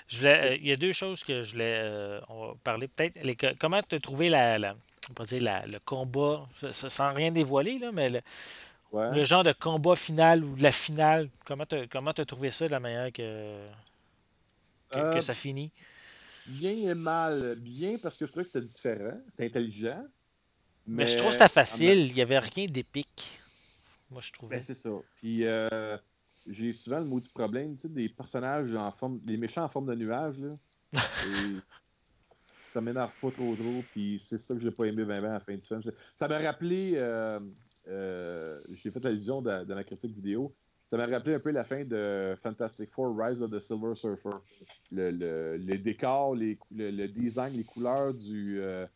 Je 0.09 0.18
voulais, 0.18 0.52
euh, 0.52 0.57
il 0.57 0.66
y 0.66 0.72
a 0.72 0.76
deux 0.76 0.92
choses 0.92 1.22
que 1.22 1.42
je 1.44 1.52
voulais 1.52 1.78
euh, 1.80 2.20
on 2.28 2.48
va 2.48 2.54
parler 2.64 2.88
peut-être. 2.88 3.16
Comment 3.61 3.80
tu 3.82 3.94
as 3.94 4.00
trouvé 4.00 4.28
la, 4.28 4.59
la- 4.59 4.76
on 5.11 5.14
va 5.18 5.24
dire 5.24 5.42
la- 5.42 5.66
le 5.66 5.78
combat, 5.80 6.48
ça- 6.54 6.72
ça- 6.72 6.90
sans 6.90 7.12
rien 7.12 7.30
dévoiler, 7.30 7.78
là, 7.78 7.92
mais 7.92 8.09
le, 8.11 8.20
Ouais. 8.92 9.14
le 9.14 9.24
genre 9.24 9.42
de 9.42 9.52
combat 9.52 9.96
final 9.96 10.44
ou 10.44 10.57
la 10.57 10.70
finale, 10.72 11.28
comment 11.44 11.66
tu 11.66 11.86
comment 11.88 12.12
as 12.12 12.24
trouvé 12.24 12.50
ça 12.50 12.66
de 12.66 12.70
la 12.72 12.80
manière 12.80 13.12
que, 13.12 13.59
que, 14.90 14.98
Euh, 14.98 15.12
que 15.14 15.20
ça 15.20 15.34
finit? 15.34 15.70
Bien 16.46 16.70
et 16.70 16.94
mal. 16.94 17.57
Bien 17.57 17.96
parce 18.00 18.16
que 18.16 18.24
je 18.26 18.30
trouvais 18.30 18.44
que 18.44 18.50
c'était 18.52 18.66
différent, 18.66 19.18
c'était 19.30 19.46
intelligent. 19.46 20.04
Mais, 20.86 21.04
je 21.04 21.16
trouve 21.16 21.28
que 21.28 21.32
c'était 21.32 21.44
en 21.46 21.48
facile, 21.48 22.07
il 22.07 22.14
n'y 22.14 22.22
avait 22.22 22.38
rien 22.38 22.66
d'épique. 22.66 23.40
Moi, 24.09 24.20
je 24.22 24.30
trouvais. 24.32 24.57
Ben, 24.59 24.62
c'est 24.62 24.74
ça. 24.74 24.90
Puis 25.16 25.44
euh, 25.44 25.98
j'ai 26.48 26.72
souvent 26.72 27.00
le 27.00 27.07
maudit 27.07 27.28
problème, 27.28 27.74
tu 27.76 27.82
sais, 27.82 27.88
des 27.88 28.09
personnages 28.09 28.72
en 28.76 28.92
forme, 28.92 29.18
des 29.18 29.36
méchants 29.36 29.64
en 29.64 29.68
forme 29.68 29.86
de 29.86 29.96
nuage, 29.96 30.36
là. 30.38 30.57
Et 31.26 31.57
ça 32.76 32.82
m'énerve 32.82 33.10
pas 33.22 33.30
trop 33.30 33.54
trop, 33.54 33.82
puis 33.92 34.18
c'est 34.18 34.36
ça 34.36 34.52
que 34.54 34.60
j'ai 34.60 34.70
pas 34.70 34.84
aimé 34.84 35.02
bien 35.02 35.24
à 35.24 35.32
la 35.32 35.40
fin 35.40 35.54
du 35.54 35.62
film. 35.62 35.80
Ça 36.14 36.28
m'a 36.28 36.38
rappelé, 36.38 36.98
euh, 37.00 37.40
euh, 37.88 38.60
j'ai 38.74 38.90
fait 38.90 39.02
l'allusion 39.02 39.40
dans, 39.40 39.66
dans 39.66 39.74
la 39.74 39.82
critique 39.82 40.14
vidéo, 40.14 40.52
ça 40.86 40.98
m'a 40.98 41.06
rappelé 41.06 41.36
un 41.36 41.40
peu 41.40 41.52
la 41.52 41.64
fin 41.64 41.86
de 41.86 42.36
Fantastic 42.42 42.90
Four, 42.90 43.16
Rise 43.18 43.40
of 43.40 43.50
the 43.50 43.60
Silver 43.60 43.94
Surfer. 43.94 44.36
Le, 44.92 45.10
le, 45.10 45.56
les 45.56 45.78
décors, 45.78 46.34
les, 46.34 46.58
le, 46.70 46.90
le 46.90 47.08
design, 47.08 47.56
les 47.56 47.64
couleurs 47.64 48.12
du... 48.12 48.60
euh, 48.60 48.86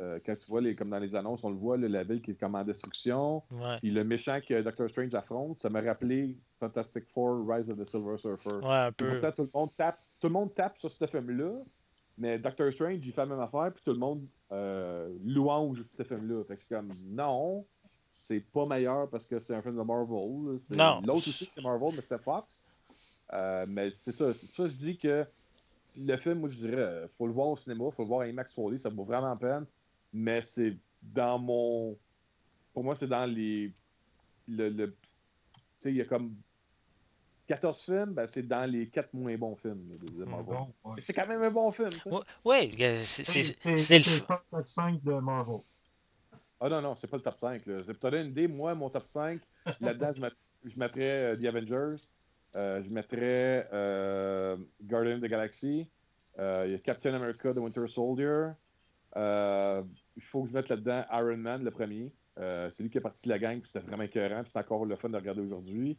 euh, 0.00 0.18
quand 0.26 0.36
tu 0.36 0.46
vois, 0.48 0.60
les, 0.60 0.74
comme 0.74 0.90
dans 0.90 0.98
les 0.98 1.14
annonces, 1.14 1.44
on 1.44 1.50
le 1.50 1.56
voit, 1.56 1.76
là, 1.76 1.88
la 1.88 2.02
ville 2.02 2.20
qui 2.20 2.32
est 2.32 2.34
comme 2.34 2.56
en 2.56 2.64
destruction. 2.64 3.42
Ouais. 3.52 3.78
Puis 3.78 3.90
le 3.92 4.02
méchant 4.02 4.40
que 4.46 4.60
Doctor 4.60 4.90
Strange 4.90 5.14
affronte, 5.14 5.62
ça 5.62 5.70
m'a 5.70 5.80
rappelé 5.80 6.36
Fantastic 6.58 7.04
Four, 7.14 7.48
Rise 7.48 7.70
of 7.70 7.78
the 7.78 7.84
Silver 7.84 8.18
Surfer. 8.18 8.56
Ouais, 8.56 8.86
un 8.88 8.92
peu. 8.92 9.20
pourtant, 9.20 9.32
tout 9.32 9.42
le 9.42 9.58
monde 9.58 9.70
tape, 9.76 9.98
tout 10.20 10.26
le 10.26 10.32
monde 10.32 10.54
tape 10.54 10.78
sur 10.78 10.92
ce 10.92 11.06
film-là, 11.06 11.52
mais 12.20 12.38
Doctor 12.38 12.72
Strange, 12.72 12.98
il 13.04 13.12
fait 13.12 13.22
la 13.22 13.26
même 13.26 13.40
affaire, 13.40 13.72
puis 13.72 13.82
tout 13.84 13.92
le 13.92 13.98
monde 13.98 14.24
euh, 14.52 15.12
louange 15.24 15.82
ce 15.84 16.02
film-là. 16.04 16.44
Fait 16.44 16.54
que 16.54 16.60
je 16.60 16.66
suis 16.66 16.74
comme, 16.74 16.94
non, 17.08 17.66
c'est 18.22 18.40
pas 18.52 18.64
meilleur 18.66 19.08
parce 19.10 19.26
que 19.26 19.38
c'est 19.40 19.54
un 19.54 19.62
film 19.62 19.76
de 19.76 19.82
Marvel. 19.82 20.60
Non. 20.70 21.00
L'autre 21.00 21.26
aussi, 21.28 21.50
c'est 21.52 21.62
Marvel, 21.62 21.88
mais 21.96 22.02
c'était 22.02 22.18
Fox. 22.18 22.60
Euh, 23.32 23.64
mais 23.68 23.90
c'est 23.94 24.12
ça, 24.12 24.32
c'est 24.34 24.46
ça 24.46 24.62
que 24.64 24.68
je 24.68 24.74
dis 24.74 24.98
que 24.98 25.24
le 25.96 26.16
film, 26.18 26.40
moi, 26.40 26.48
je 26.48 26.56
dirais, 26.56 27.08
faut 27.16 27.26
le 27.26 27.32
voir 27.32 27.48
au 27.48 27.56
cinéma, 27.56 27.90
faut 27.90 28.02
le 28.02 28.08
voir 28.08 28.20
à 28.20 28.28
IMAX 28.28 28.54
4D, 28.54 28.78
ça 28.78 28.88
vaut 28.90 29.04
vraiment 29.04 29.28
la 29.30 29.36
peine. 29.36 29.66
Mais 30.12 30.42
c'est 30.42 30.76
dans 31.02 31.38
mon. 31.38 31.96
Pour 32.74 32.84
moi, 32.84 32.94
c'est 32.96 33.06
dans 33.08 33.24
les. 33.26 33.72
Le, 34.48 34.68
le- 34.68 34.90
Tu 34.90 34.94
sais, 35.80 35.90
il 35.90 35.96
y 35.96 36.00
a 36.00 36.04
comme 36.04 36.34
14 37.50 37.80
films, 37.82 38.12
ben, 38.14 38.26
c'est 38.28 38.46
dans 38.46 38.64
les 38.70 38.88
4 38.88 39.12
moins 39.12 39.36
bons 39.36 39.56
films 39.56 39.88
là, 39.90 39.96
de 39.98 40.24
Marvel. 40.24 40.54
Bon, 40.54 40.72
ouais. 40.84 40.92
Mais 40.96 41.02
C'est 41.02 41.12
quand 41.12 41.26
même 41.26 41.42
un 41.42 41.50
bon 41.50 41.72
film. 41.72 41.90
ouais, 42.44 42.70
euh, 42.80 42.98
c'est 43.02 43.24
le. 43.70 43.76
c'est 43.76 43.98
f- 43.98 44.20
le 44.20 44.26
top 44.26 44.66
5 44.66 45.02
de 45.02 45.12
Marvel. 45.14 45.58
Ah 46.60 46.68
non, 46.68 46.80
non, 46.80 46.94
c'est 46.94 47.08
pas 47.08 47.16
le 47.16 47.22
top 47.24 47.36
5. 47.38 47.66
Là. 47.66 47.82
Pour 47.82 47.94
te 47.98 48.00
donner 48.08 48.20
une 48.22 48.30
idée, 48.30 48.46
moi, 48.48 48.74
mon 48.76 48.88
top 48.88 49.02
5, 49.12 49.40
là-dedans, 49.80 50.12
je, 50.14 50.20
met- 50.20 50.30
je 50.64 50.78
mettrais 50.78 51.00
euh, 51.32 51.36
The 51.36 51.44
Avengers, 51.46 51.96
euh, 52.54 52.82
je 52.84 52.88
mettrais 52.90 53.68
euh, 53.72 54.56
Guardian 54.82 55.16
of 55.16 55.20
the 55.22 55.26
Galaxy, 55.26 55.88
euh, 56.38 56.64
il 56.66 56.72
y 56.72 56.74
a 56.76 56.78
Captain 56.78 57.14
America, 57.14 57.52
The 57.52 57.58
Winter 57.58 57.88
Soldier. 57.88 58.50
Euh, 59.16 59.82
Il 60.16 60.22
faut 60.22 60.42
que 60.44 60.50
je 60.50 60.54
mette 60.54 60.68
là-dedans 60.68 61.04
Iron 61.12 61.36
Man, 61.36 61.64
le 61.64 61.70
premier. 61.72 62.12
Euh, 62.38 62.70
c'est 62.72 62.82
lui 62.84 62.90
qui 62.90 62.98
est 62.98 63.02
parti 63.02 63.24
de 63.24 63.30
la 63.30 63.38
gang, 63.40 63.58
puis 63.60 63.68
c'était 63.72 63.84
vraiment 63.84 64.04
écœurant, 64.04 64.42
puis 64.42 64.50
c'est 64.52 64.58
encore 64.60 64.84
le 64.86 64.94
fun 64.96 65.08
de 65.08 65.16
regarder 65.16 65.40
aujourd'hui. 65.40 65.98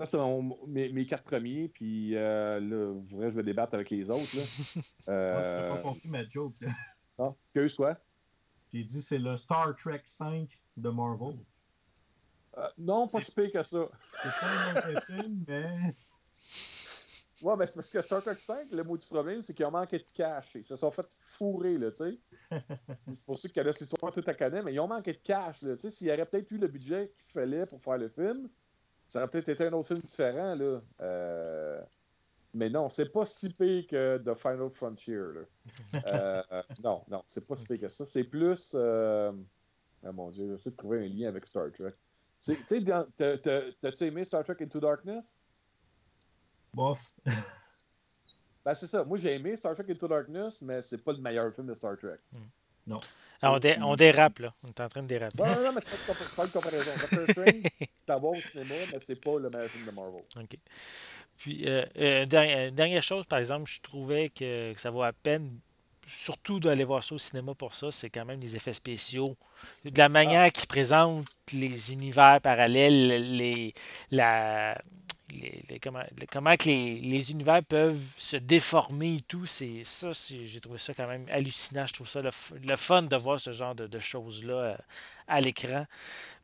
Ça, 0.00 0.06
c'est 0.06 0.16
mon- 0.16 0.58
mes, 0.66 0.90
mes 0.92 1.06
quatre 1.06 1.24
premiers, 1.24 1.68
puis 1.68 2.16
euh, 2.16 2.58
là, 2.58 3.00
je 3.06 3.10
voudrais- 3.14 3.30
je 3.30 3.36
vais 3.36 3.42
débattre 3.42 3.74
avec 3.74 3.90
les 3.90 4.08
autres. 4.08 4.34
Là. 4.34 4.42
Euh, 5.08 5.70
pas 5.74 5.78
compris 5.82 6.08
ma 6.08 6.24
joke. 6.28 6.54
là. 6.60 6.70
ah, 7.18 7.34
excuse-toi. 7.54 7.96
J'ai 8.72 8.82
dit 8.84 9.02
c'est 9.02 9.18
le 9.18 9.36
Star 9.36 9.74
Trek 9.76 10.00
5 10.04 10.48
de 10.76 10.88
Marvel. 10.88 11.36
Euh, 12.56 12.66
non, 12.78 13.08
pas 13.08 13.20
si 13.20 13.32
pire 13.32 13.52
que 13.52 13.62
ça. 13.62 13.88
C'est 14.22 14.28
pas 14.40 14.46
un 14.46 14.74
mauvais 14.74 15.00
film, 15.02 15.44
mais 15.46 15.94
Ouais, 17.42 17.56
mais 17.58 17.66
c'est 17.66 17.74
parce 17.74 17.88
que 17.90 18.00
Star 18.02 18.22
Trek 18.22 18.36
5, 18.36 18.70
le 18.70 18.84
mot 18.84 18.96
du 18.96 19.06
problème, 19.06 19.42
c'est 19.42 19.52
qu'ils 19.54 19.64
ont 19.66 19.70
manqué 19.70 19.98
de 19.98 20.04
cash. 20.14 20.50
Ils 20.54 20.64
se 20.64 20.76
sont 20.76 20.90
fait 20.90 21.06
fourrer, 21.38 21.76
là, 21.78 21.90
tu 21.90 22.18
sais. 22.50 22.60
c'est 23.12 23.24
pour 23.26 23.38
ceux 23.38 23.48
qui 23.48 23.54
connaissent 23.54 23.80
l'histoire 23.80 24.12
tout 24.12 24.22
à 24.26 24.34
connaître, 24.34 24.64
mais 24.64 24.74
ils 24.74 24.80
ont 24.80 24.88
manqué 24.88 25.12
de 25.12 25.18
cash, 25.24 25.60
là. 25.62 25.74
Tu 25.76 25.82
sais, 25.82 25.90
s'il 25.90 26.06
y 26.06 26.12
aurait 26.12 26.26
peut-être 26.26 26.50
eu 26.50 26.58
le 26.58 26.68
budget 26.68 27.12
qu'il 27.24 27.32
fallait 27.32 27.66
pour 27.66 27.82
faire 27.82 27.98
le 27.98 28.08
film, 28.10 28.48
ça 29.10 29.18
aurait 29.18 29.28
peut-être 29.28 29.48
été 29.50 29.66
un 29.66 29.72
autre 29.74 29.88
film 29.88 30.00
différent, 30.00 30.54
là. 30.54 30.80
Euh, 31.00 31.82
Mais 32.54 32.70
non, 32.70 32.88
c'est 32.88 33.12
pas 33.12 33.26
si 33.26 33.48
pire 33.50 33.86
que 33.86 34.18
The 34.18 34.34
Final 34.34 34.70
Frontier, 34.70 35.16
là. 35.16 36.00
Euh, 36.06 36.42
euh, 36.52 36.62
non, 36.82 37.04
non, 37.08 37.22
c'est 37.28 37.46
pas 37.46 37.56
si 37.56 37.64
pire 37.64 37.80
que 37.80 37.88
ça. 37.88 38.06
C'est 38.06 38.24
plus... 38.24 38.72
euh, 38.74 39.32
Ah 40.04 40.12
mon 40.12 40.30
Dieu, 40.30 40.48
j'essaie 40.48 40.70
de 40.70 40.76
trouver 40.76 41.04
un 41.04 41.08
lien 41.08 41.28
avec 41.28 41.46
Star 41.46 41.70
Trek. 41.72 41.92
Tu 42.44 42.56
sais, 42.66 42.84
t'as-tu 43.80 44.04
aimé 44.04 44.24
Star 44.24 44.42
Trek 44.44 44.56
Into 44.62 44.80
Darkness? 44.80 45.24
bof. 46.72 47.00
Ben, 48.64 48.74
c'est 48.74 48.86
ça. 48.86 49.04
Moi, 49.04 49.18
j'ai 49.18 49.34
aimé 49.34 49.56
Star 49.56 49.74
Trek 49.74 49.86
Into 49.90 50.06
Darkness, 50.08 50.60
mais 50.62 50.82
c'est 50.82 51.02
pas 51.02 51.12
le 51.12 51.18
meilleur 51.18 51.52
film 51.52 51.66
de 51.66 51.74
Star 51.74 51.96
Trek. 51.98 52.18
Ah, 53.42 53.52
on, 53.52 53.58
dé- 53.58 53.76
on 53.80 53.96
dérape, 53.96 54.38
là. 54.40 54.52
On 54.62 54.68
est 54.68 54.80
en 54.80 54.88
train 54.88 55.02
de 55.02 55.06
déraper. 55.06 55.42
Non, 55.42 55.46
non, 55.46 55.62
non, 55.62 55.72
mais 55.72 55.80
c'est 55.86 56.36
pas, 56.36 56.44
une 56.44 56.50
comparaison. 56.50 56.90
Doctor 57.00 57.30
Strange, 57.30 57.62
c'est 57.80 58.12
à 58.12 58.16
voir 58.16 58.32
au 58.32 58.40
cinéma, 58.40 58.74
mais 58.92 58.98
c'est 59.06 59.20
pas 59.20 59.38
le 59.38 59.48
meilleur 59.48 59.68
film 59.68 59.86
de 59.86 59.90
Marvel. 59.92 60.22
OK. 60.36 60.58
Puis, 61.38 61.64
euh, 61.66 61.86
euh, 61.96 62.26
dernière, 62.26 62.70
dernière 62.70 63.02
chose, 63.02 63.24
par 63.24 63.38
exemple, 63.38 63.70
je 63.70 63.80
trouvais 63.80 64.28
que, 64.28 64.74
que 64.74 64.80
ça 64.80 64.90
vaut 64.90 65.02
à 65.02 65.14
peine, 65.14 65.58
surtout 66.06 66.60
d'aller 66.60 66.84
voir 66.84 67.02
ça 67.02 67.14
au 67.14 67.18
cinéma 67.18 67.54
pour 67.54 67.74
ça, 67.74 67.90
c'est 67.90 68.10
quand 68.10 68.26
même 68.26 68.40
les 68.40 68.56
effets 68.56 68.74
spéciaux. 68.74 69.36
De 69.84 69.96
la 69.96 70.10
manière 70.10 70.52
qu'ils 70.52 70.68
présentent 70.68 71.26
les 71.52 71.92
univers 71.92 72.40
parallèles, 72.42 73.36
les, 73.36 73.72
la, 74.10 74.76
les, 75.34 75.62
les- 75.68 75.80
comment, 75.80 76.02
les- 76.18 76.26
comment 76.26 76.56
que 76.56 76.64
les, 76.66 77.30
univers 77.30 77.64
peuvent 77.64 78.00
se 78.16 78.36
déformer 78.36 79.16
et 79.16 79.20
tout, 79.20 79.46
c'est 79.46 79.84
ça, 79.84 80.10
j'ai 80.12 80.60
trouvé 80.60 80.78
ça 80.78 80.94
quand 80.94 81.08
même 81.08 81.26
hallucinant. 81.30 81.86
Je 81.86 81.94
trouve 81.94 82.08
ça 82.08 82.22
le, 82.22 82.30
le 82.66 82.76
fun 82.76 83.02
de 83.02 83.16
voir 83.16 83.38
ce 83.40 83.52
genre 83.52 83.74
de, 83.74 83.86
de 83.86 83.98
choses-là 83.98 84.54
euh, 84.54 84.76
à 85.26 85.40
l'écran. 85.40 85.86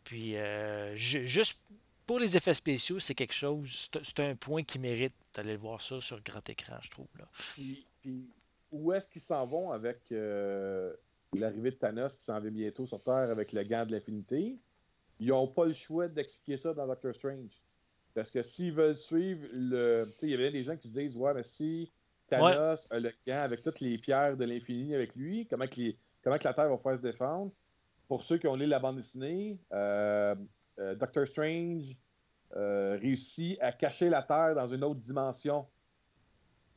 Puis, 0.05 0.37
euh, 0.37 0.95
ju- 0.97 1.27
juste 1.27 1.59
pour 2.07 2.19
les 2.21 2.37
effets 2.37 2.55
spéciaux, 2.55 3.01
c'est 3.01 3.15
quelque 3.15 3.35
chose, 3.35 3.91
c'est- 4.03 4.21
un 4.21 4.37
point 4.37 4.63
qui 4.63 4.79
mérite 4.79 5.15
d'aller 5.35 5.57
voir 5.57 5.81
ça 5.81 6.01
sur 6.01 6.21
grand 6.23 6.49
écran, 6.49 6.77
je 6.81 6.91
trouve. 6.91 7.09
Là. 7.19 7.25
Puis, 7.55 7.85
puis 8.01 8.31
où 8.71 8.93
est-ce 8.93 9.09
qu'ils 9.09 9.23
s'en 9.23 9.45
vont 9.47 9.73
avec 9.73 9.99
euh, 10.13 10.93
l'arrivée 11.35 11.71
de 11.73 11.77
Thanos 11.77 12.15
qui 12.17 12.25
s'en 12.25 12.39
vient 12.41 12.51
bientôt 12.51 12.87
sur 12.87 13.03
Terre 13.03 13.31
avec 13.31 13.53
le 13.53 13.63
gant 13.65 13.85
de 13.85 13.93
l'infinité? 13.93 14.57
Ils 15.19 15.29
n'ont 15.29 15.49
pas 15.49 15.65
le 15.65 15.73
choix 15.75 16.09
d'expliquer 16.09 16.59
ça 16.59 16.75
dans 16.75 16.87
Doctor 16.87 17.15
Strange. 17.15 17.51
Parce 18.17 18.31
que 18.31 18.43
s'ils 18.43 18.73
veulent 18.73 18.97
suivre 18.97 19.47
le. 19.53 20.07
Tu 20.15 20.21
sais, 20.21 20.27
il 20.27 20.31
y 20.31 20.35
avait 20.35 20.51
des 20.51 20.65
gens 20.65 20.75
qui 20.77 20.89
se 20.89 20.99
disent 20.99 21.15
Ouais, 21.17 21.35
mais 21.35 21.43
si 21.45 21.93
Thanos 22.29 22.87
a 22.91 22.99
le 22.99 23.13
gant 23.27 23.41
avec 23.43 23.63
toutes 23.63 23.79
les 23.81 23.99
pierres 23.99 24.37
de 24.39 24.45
l'infini 24.47 24.95
avec 24.95 25.15
lui, 25.15 25.47
comment 25.47 25.67
que, 25.67 25.77
les- 25.77 25.99
comment 26.25 26.39
que 26.39 26.45
la 26.45 26.55
Terre 26.55 26.71
va 26.71 26.79
faire 26.79 26.97
se 26.97 27.03
défendre? 27.03 27.53
Pour 28.09 28.23
ceux 28.23 28.39
qui 28.39 28.47
ont 28.49 28.57
lu 28.57 28.65
la 28.67 28.79
bande 28.79 28.97
dessinée, 28.97 29.59
euh, 29.73 30.35
euh, 30.79 30.95
Doctor 30.95 31.27
Strange 31.27 31.95
euh, 32.57 32.97
réussit 33.01 33.59
à 33.61 33.71
cacher 33.73 34.09
la 34.09 34.23
Terre 34.23 34.55
dans 34.55 34.67
une 34.69 34.83
autre 34.83 35.01
dimension. 35.01 35.67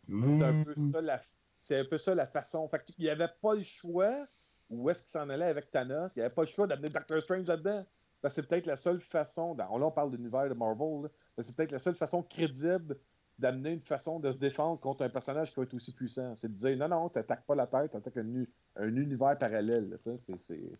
C'est 0.07 0.43
un 0.43 0.63
peu 0.63 0.73
ça 0.91 1.01
la, 1.01 1.21
c'est 1.61 1.79
un 1.79 1.85
peu 1.85 1.97
ça 1.97 2.15
la 2.15 2.27
façon. 2.27 2.67
Fait 2.67 2.83
qu'il 2.83 3.05
n'y 3.05 3.09
avait 3.09 3.29
pas 3.41 3.53
le 3.55 3.63
choix 3.63 4.25
où 4.69 4.89
est-ce 4.89 5.01
qu'il 5.03 5.11
s'en 5.11 5.29
allait 5.29 5.45
avec 5.45 5.71
Thanos. 5.71 6.11
Il 6.15 6.19
n'y 6.19 6.25
avait 6.25 6.33
pas 6.33 6.41
le 6.41 6.47
choix 6.47 6.67
d'amener 6.67 6.89
Doctor 6.89 7.21
Strange 7.21 7.47
là-dedans. 7.47 7.85
Que 8.21 8.27
c'est 8.29 8.43
peut-être 8.43 8.65
la 8.65 8.75
seule 8.75 8.99
façon, 8.99 9.55
dans, 9.55 9.77
là 9.77 9.85
on 9.85 9.91
parle 9.91 10.11
de 10.11 10.17
l'univers 10.17 10.49
de 10.49 10.53
Marvel, 10.53 11.03
là, 11.03 11.09
mais 11.39 11.43
c'est 11.43 11.55
peut-être 11.55 11.71
la 11.71 11.79
seule 11.79 11.95
façon 11.95 12.21
crédible 12.21 12.97
d'amener 13.37 13.71
une 13.71 13.79
façon 13.81 14.19
de 14.19 14.29
se 14.29 14.37
défendre 14.37 14.77
contre 14.81 15.03
un 15.05 15.09
personnage 15.09 15.51
qui 15.51 15.55
va 15.55 15.63
être 15.63 15.73
aussi 15.73 15.93
puissant. 15.93 16.35
C'est 16.35 16.49
de 16.53 16.57
dire 16.57 16.75
non, 16.77 16.89
non, 16.89 17.07
t'attaques 17.07 17.45
pas 17.45 17.55
la 17.55 17.65
tête, 17.65 17.91
t'attaques 17.91 18.17
un, 18.17 18.43
un 18.75 18.95
univers 18.97 19.37
parallèle. 19.37 19.97
C'est 20.03 20.11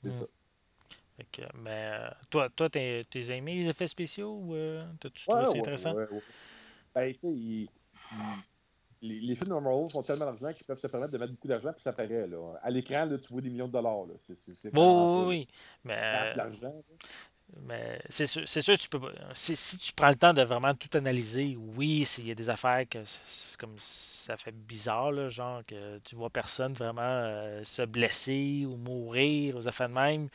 Mm. 0.04 0.12
ça. 0.12 0.26
Que, 1.32 1.42
mais 1.58 1.92
euh, 1.94 2.10
toi, 2.30 2.50
toi, 2.50 2.70
t'es 2.70 3.06
t'es 3.10 3.22
aimé 3.38 3.56
les 3.56 3.70
effets 3.70 3.88
spéciaux 3.88 4.38
ou 4.42 4.56
euh, 4.56 4.86
t'as-tu 5.00 5.26
trouvé 5.26 5.46
ça 5.46 5.52
ouais, 5.52 5.60
intéressant? 5.60 5.94
ouais, 5.94 6.08
ouais. 6.12 6.22
Ben, 6.94 7.14
tu 7.14 7.20
sais, 7.22 7.28
il- 7.34 7.62
il- 7.62 7.70
les, 9.02 9.20
les 9.22 9.36
films 9.36 9.50
de 9.50 9.54
Marvel 9.60 9.90
font 9.90 10.04
tellement 10.04 10.26
d'argent 10.26 10.52
qu'ils 10.52 10.66
peuvent 10.66 10.80
se 10.80 10.88
permettre 10.88 11.14
de 11.14 11.18
mettre 11.18 11.32
beaucoup 11.32 11.48
d'argent 11.48 11.72
puis 11.72 11.82
ça 11.82 11.94
paraît. 11.94 12.28
Là. 12.28 12.60
À 12.62 12.70
l'écran, 12.70 13.06
là, 13.06 13.18
tu 13.18 13.32
vois 13.32 13.42
des 13.42 13.50
millions 13.50 13.68
de 13.68 13.72
dollars. 13.72 14.06
là. 14.08 14.14
C'est 14.20 14.36
c'est- 14.36 14.54
c'est 14.54 14.78
Oui, 14.78 14.84
oui, 14.84 15.26
oui. 15.28 15.48
Mais, 15.86 16.36
l'argent. 16.36 16.74
Mais 17.66 18.00
c'est 18.10 18.28
sûr, 18.28 18.48
sûr, 18.48 18.78
tu 18.78 18.90
peux 18.90 19.00
si, 19.34 19.78
tu 19.78 19.94
prends 19.94 20.10
le 20.10 20.16
temps 20.16 20.34
de 20.34 20.42
vraiment 20.44 20.74
tout 20.76 20.90
analyser, 20.98 21.58
oui, 21.58 22.06
s'il 22.06 22.28
y 22.28 22.32
a 22.32 22.36
des 22.36 22.50
affaires 22.50 22.88
que 22.90 23.00
comme 23.58 23.76
ça 23.78 24.38
fait 24.38 24.52
bizarre, 24.52 25.12
là, 25.12 25.30
genre 25.30 25.62
que 25.66 26.00
tu 26.00 26.16
vois 26.16 26.30
personne 26.30 26.74
vraiment 26.74 27.02
euh, 27.04 27.64
se 27.64 27.82
blesser 27.84 28.66
ou 28.68 28.76
mourir 28.78 29.56
aux 29.58 29.68
affaires 29.68 29.90
de 29.90 29.94
même, 29.94 30.30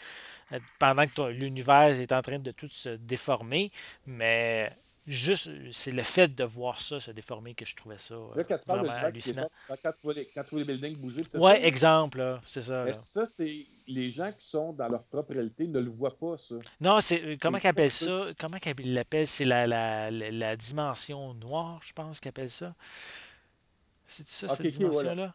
euh, 0.53 0.59
pendant 0.79 1.07
que 1.07 1.23
l'univers 1.31 2.01
est 2.01 2.13
en 2.13 2.23
train 2.23 2.39
de 2.39 2.51
tout 2.53 2.69
se 2.71 2.91
déformer, 2.91 3.71
mais 4.07 4.71
juste 5.07 5.51
c'est 5.73 5.91
le 5.93 6.03
fait 6.03 6.29
de 6.35 6.45
voir 6.45 6.79
ça 6.79 6.99
se 7.01 7.11
déformer 7.11 7.55
que 7.55 7.65
je 7.67 7.77
trouvais 7.77 7.99
ça 7.99 8.15
euh, 8.15 8.35
Là, 8.37 8.45
quand 8.45 8.59
tu 8.59 8.65
parles 8.65 8.81
de 8.83 8.87
vraiment 8.87 9.07
hallucinant. 9.07 9.49
quand, 9.69 9.77
tu 9.93 9.99
vois 10.03 10.15
les, 10.15 10.27
quand 10.27 10.43
tu 10.45 10.51
vois 10.51 10.59
les 10.61 10.65
buildings 10.65 10.97
bouger, 10.99 11.23
Ouais, 11.35 11.61
ça, 11.61 11.67
exemple, 11.67 12.41
c'est 12.47 12.63
ça. 12.63 12.85
là. 12.85 12.97
ça, 12.99 13.27
c'est 13.27 13.67
les 13.87 14.11
gens 14.11 14.33
qui 14.33 14.47
sont 14.47 14.73
dans 14.73 14.89
leur 14.89 15.03
propre 15.05 15.33
réalité 15.35 15.67
ne 15.69 15.79
le 15.81 15.91
voient 15.91 16.17
pas, 16.17 16.39
ça. 16.39 16.55
Non, 16.81 17.01
c'est 17.01 17.23
euh, 17.23 17.37
comment 17.41 17.59
qu'ils 17.59 17.69
appellent 17.69 17.91
ça? 17.91 18.29
Comment 18.39 18.59
qu'ils 18.59 18.95
l'appellent? 18.95 19.27
C'est 19.27 19.45
la, 19.45 19.67
la, 19.67 20.11
la, 20.11 20.31
la 20.31 20.57
dimension 20.57 21.35
noire, 21.35 21.81
je 21.83 21.93
pense 21.93 22.19
qu'ils 22.21 22.31
appellent 22.31 22.49
ça. 22.51 22.75
C'est 24.07 24.27
ça, 24.29 24.47
Ok, 24.47 24.57
cette 24.57 24.67
dimension-là? 24.67 25.35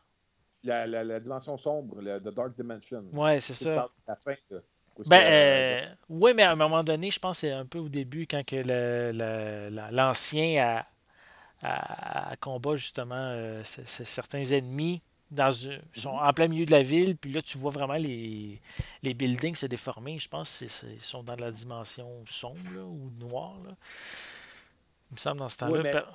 La, 0.63 0.85
la, 0.87 1.03
la 1.03 1.19
dimension 1.19 1.57
sombre, 1.57 2.01
le, 2.01 2.19
The 2.19 2.33
Dark 2.33 2.55
Dimension. 2.55 3.03
Ouais, 3.13 3.39
c'est 3.39 3.53
ça. 3.53 3.89
la 4.07 4.15
fin, 4.15 4.35
là. 4.49 4.59
Ben, 5.07 5.21
euh, 5.23 5.85
oui, 6.09 6.31
mais 6.35 6.43
à 6.43 6.51
un 6.51 6.55
moment 6.55 6.83
donné, 6.83 7.11
je 7.11 7.19
pense 7.19 7.37
que 7.37 7.41
c'est 7.47 7.51
un 7.51 7.65
peu 7.65 7.79
au 7.79 7.89
début, 7.89 8.27
quand 8.27 8.45
que 8.45 8.55
le, 8.57 9.11
le- 9.13 9.95
l'ancien 9.95 10.85
a, 11.61 11.67
a- 11.67 12.29
a 12.31 12.35
combat 12.37 12.75
justement 12.75 13.15
euh, 13.15 13.63
c- 13.63 13.83
c- 13.85 14.05
certains 14.05 14.43
ennemis 14.43 15.01
dans 15.31 15.51
une- 15.51 15.81
sont 15.93 16.13
Mhm. 16.17 16.27
en 16.27 16.33
plein 16.33 16.47
milieu 16.47 16.65
de 16.65 16.71
la 16.71 16.81
ville, 16.81 17.15
puis 17.15 17.31
là, 17.31 17.41
tu 17.41 17.57
vois 17.57 17.71
vraiment 17.71 17.93
les, 17.95 18.59
les 19.03 19.13
buildings 19.13 19.55
se 19.55 19.65
déformer. 19.67 20.17
Je 20.19 20.27
pense 20.27 20.57
qu'ils 20.57 21.01
sont 21.01 21.21
dans 21.23 21.35
la 21.35 21.51
dimension 21.51 22.09
sombre 22.25 22.71
là, 22.73 22.81
ou 22.83 23.11
noire. 23.19 23.55
Là. 23.65 23.75
Il 25.11 25.15
me 25.15 25.17
semble 25.19 25.39
dans 25.39 25.49
ce 25.49 25.63
Ouais, 25.65 25.69
temps-là. 25.71 25.83
mais- 25.83 25.91
per- 25.91 26.05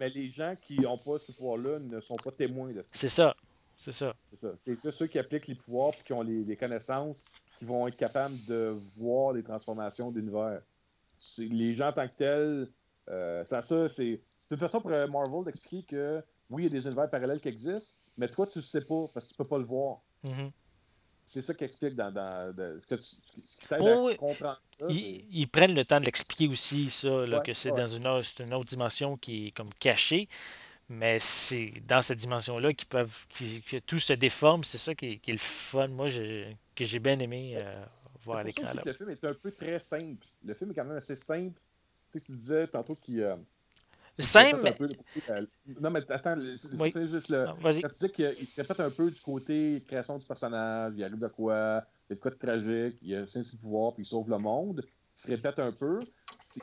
mais 0.00 0.08
les 0.10 0.28
gens 0.30 0.54
qui 0.60 0.78
n'ont 0.80 0.98
pas 0.98 1.18
ce 1.18 1.32
pouvoir-là 1.32 1.78
ne 1.78 2.00
sont 2.00 2.16
pas 2.16 2.32
témoins 2.32 2.70
de 2.72 2.82
ça. 2.82 2.88
C'est 2.92 3.08
ça. 3.08 3.34
C'est 3.76 3.92
ça. 3.92 4.14
C'est 4.30 4.40
ça. 4.40 4.48
C'est 4.82 4.90
ceux 4.92 5.06
qui 5.08 5.18
appliquent 5.18 5.48
les 5.48 5.56
pouvoirs 5.56 5.92
et 5.98 6.02
qui 6.04 6.12
ont 6.12 6.22
les, 6.22 6.44
les 6.44 6.56
connaissances, 6.56 7.24
qui 7.64 7.68
vont 7.70 7.88
être 7.88 7.96
capables 7.96 8.36
de 8.46 8.76
voir 8.96 9.32
les 9.32 9.42
transformations 9.42 10.10
d'univers. 10.10 10.60
Les 11.38 11.74
gens 11.74 11.88
en 11.88 11.92
tant 11.92 12.06
que 12.08 12.14
tels, 12.14 12.68
euh, 13.08 13.44
ça, 13.44 13.62
ça 13.62 13.88
c'est 13.88 14.20
c'est 14.46 14.54
une 14.56 14.60
façon 14.60 14.80
pour 14.80 14.90
euh, 14.90 15.06
Marvel 15.06 15.44
d'expliquer 15.44 15.82
que 15.84 16.22
oui, 16.50 16.62
il 16.62 16.64
y 16.64 16.76
a 16.76 16.78
des 16.80 16.86
univers 16.86 17.08
parallèles 17.08 17.40
qui 17.40 17.48
existent, 17.48 17.94
mais 18.18 18.28
toi, 18.28 18.46
tu 18.46 18.58
ne 18.58 18.62
sais 18.62 18.82
pas 18.82 19.06
parce 19.12 19.24
que 19.24 19.30
tu 19.30 19.36
peux 19.36 19.46
pas 19.46 19.56
le 19.56 19.64
voir. 19.64 20.00
Mhm. 20.22 20.50
C'est 21.24 21.40
ça 21.40 21.54
qui 21.54 21.64
explique 21.64 21.96
dans, 21.96 22.12
ce, 22.14 22.86
que 22.86 22.94
tu, 22.96 23.02
ce 23.02 23.32
qui 23.56 23.66
Oh, 23.80 23.86
à 23.86 24.02
oui. 24.04 24.16
comprendre 24.16 24.60
ça. 24.78 24.86
c'est- 24.86 24.94
Ils, 24.94 25.26
ils 25.40 25.48
prennent 25.48 25.74
le 25.74 25.84
temps 25.86 25.98
de 25.98 26.04
l'expliquer 26.04 26.52
aussi, 26.52 26.90
ça, 26.90 27.08
là, 27.26 27.38
Ouais, 27.38 27.42
que 27.42 27.54
c'est 27.54 27.70
ouais. 27.70 27.78
dans 27.78 27.86
une 27.86 28.04
une 28.06 28.54
autre 28.54 28.66
dimension 28.66 29.16
qui 29.16 29.46
est 29.46 29.50
comme 29.52 29.72
cachée. 29.80 30.28
Mais 30.94 31.18
c'est 31.18 31.72
dans 31.86 32.00
cette 32.02 32.18
dimension-là 32.18 32.72
qu'ils 32.72 32.88
peuvent, 32.88 33.26
qui- 33.28 33.62
que 33.62 33.78
tout 33.78 33.98
se 33.98 34.12
déforme. 34.12 34.64
C'est 34.64 34.78
ça 34.78 34.94
qui 34.94 35.06
est, 35.12 35.16
qui 35.18 35.30
est 35.30 35.34
le 35.34 35.38
fun. 35.40 35.88
Moi, 35.88 36.08
j'ai- 36.08 36.56
que 36.74 36.84
j'ai 36.84 36.98
bien 36.98 37.18
aimé 37.18 37.54
euh, 37.56 37.84
voir 38.22 38.38
à 38.38 38.42
l'écran. 38.44 38.68
le 38.84 38.92
film 38.92 39.10
est 39.10 39.24
un 39.24 39.34
peu 39.34 39.50
très 39.50 39.78
simple. 39.80 40.26
Le 40.44 40.54
film 40.54 40.70
est 40.70 40.74
quand 40.74 40.84
même 40.84 40.96
assez 40.96 41.16
simple. 41.16 41.60
Tu 42.12 42.18
sais, 42.18 42.24
tu 42.24 42.32
disais 42.32 42.66
tantôt 42.68 42.94
qu'il. 42.94 43.20
euh, 43.20 43.36
Simple, 44.16 44.60
mais. 44.62 44.72
peu 44.72 44.88
euh, 45.30 45.44
Non, 45.80 45.90
mais 45.90 46.00
attends, 46.08 46.36
je 46.36 46.56
Oui. 46.78 46.92
juste 47.10 47.28
le. 47.30 47.46
Non, 47.46 47.56
tu 47.72 47.80
dis 48.06 48.10
qu'il 48.12 48.46
se 48.46 48.60
répète 48.60 48.78
un 48.78 48.90
peu 48.90 49.10
du 49.10 49.20
côté 49.20 49.82
création 49.88 50.18
du 50.18 50.24
personnage, 50.24 50.92
il 50.96 51.02
arrive 51.02 51.18
de 51.18 51.26
quoi, 51.26 51.82
c'est 52.04 52.14
de 52.14 52.20
quoi 52.20 52.30
de 52.30 52.36
tragique, 52.36 52.96
il 53.02 53.12
a 53.16 53.26
ses 53.26 53.42
pouvoirs, 53.60 53.92
puis 53.92 54.04
il 54.04 54.06
sauve 54.06 54.30
le 54.30 54.38
monde, 54.38 54.86
se 55.14 55.26
répète 55.28 55.58
un 55.58 55.72
peu. 55.72 56.00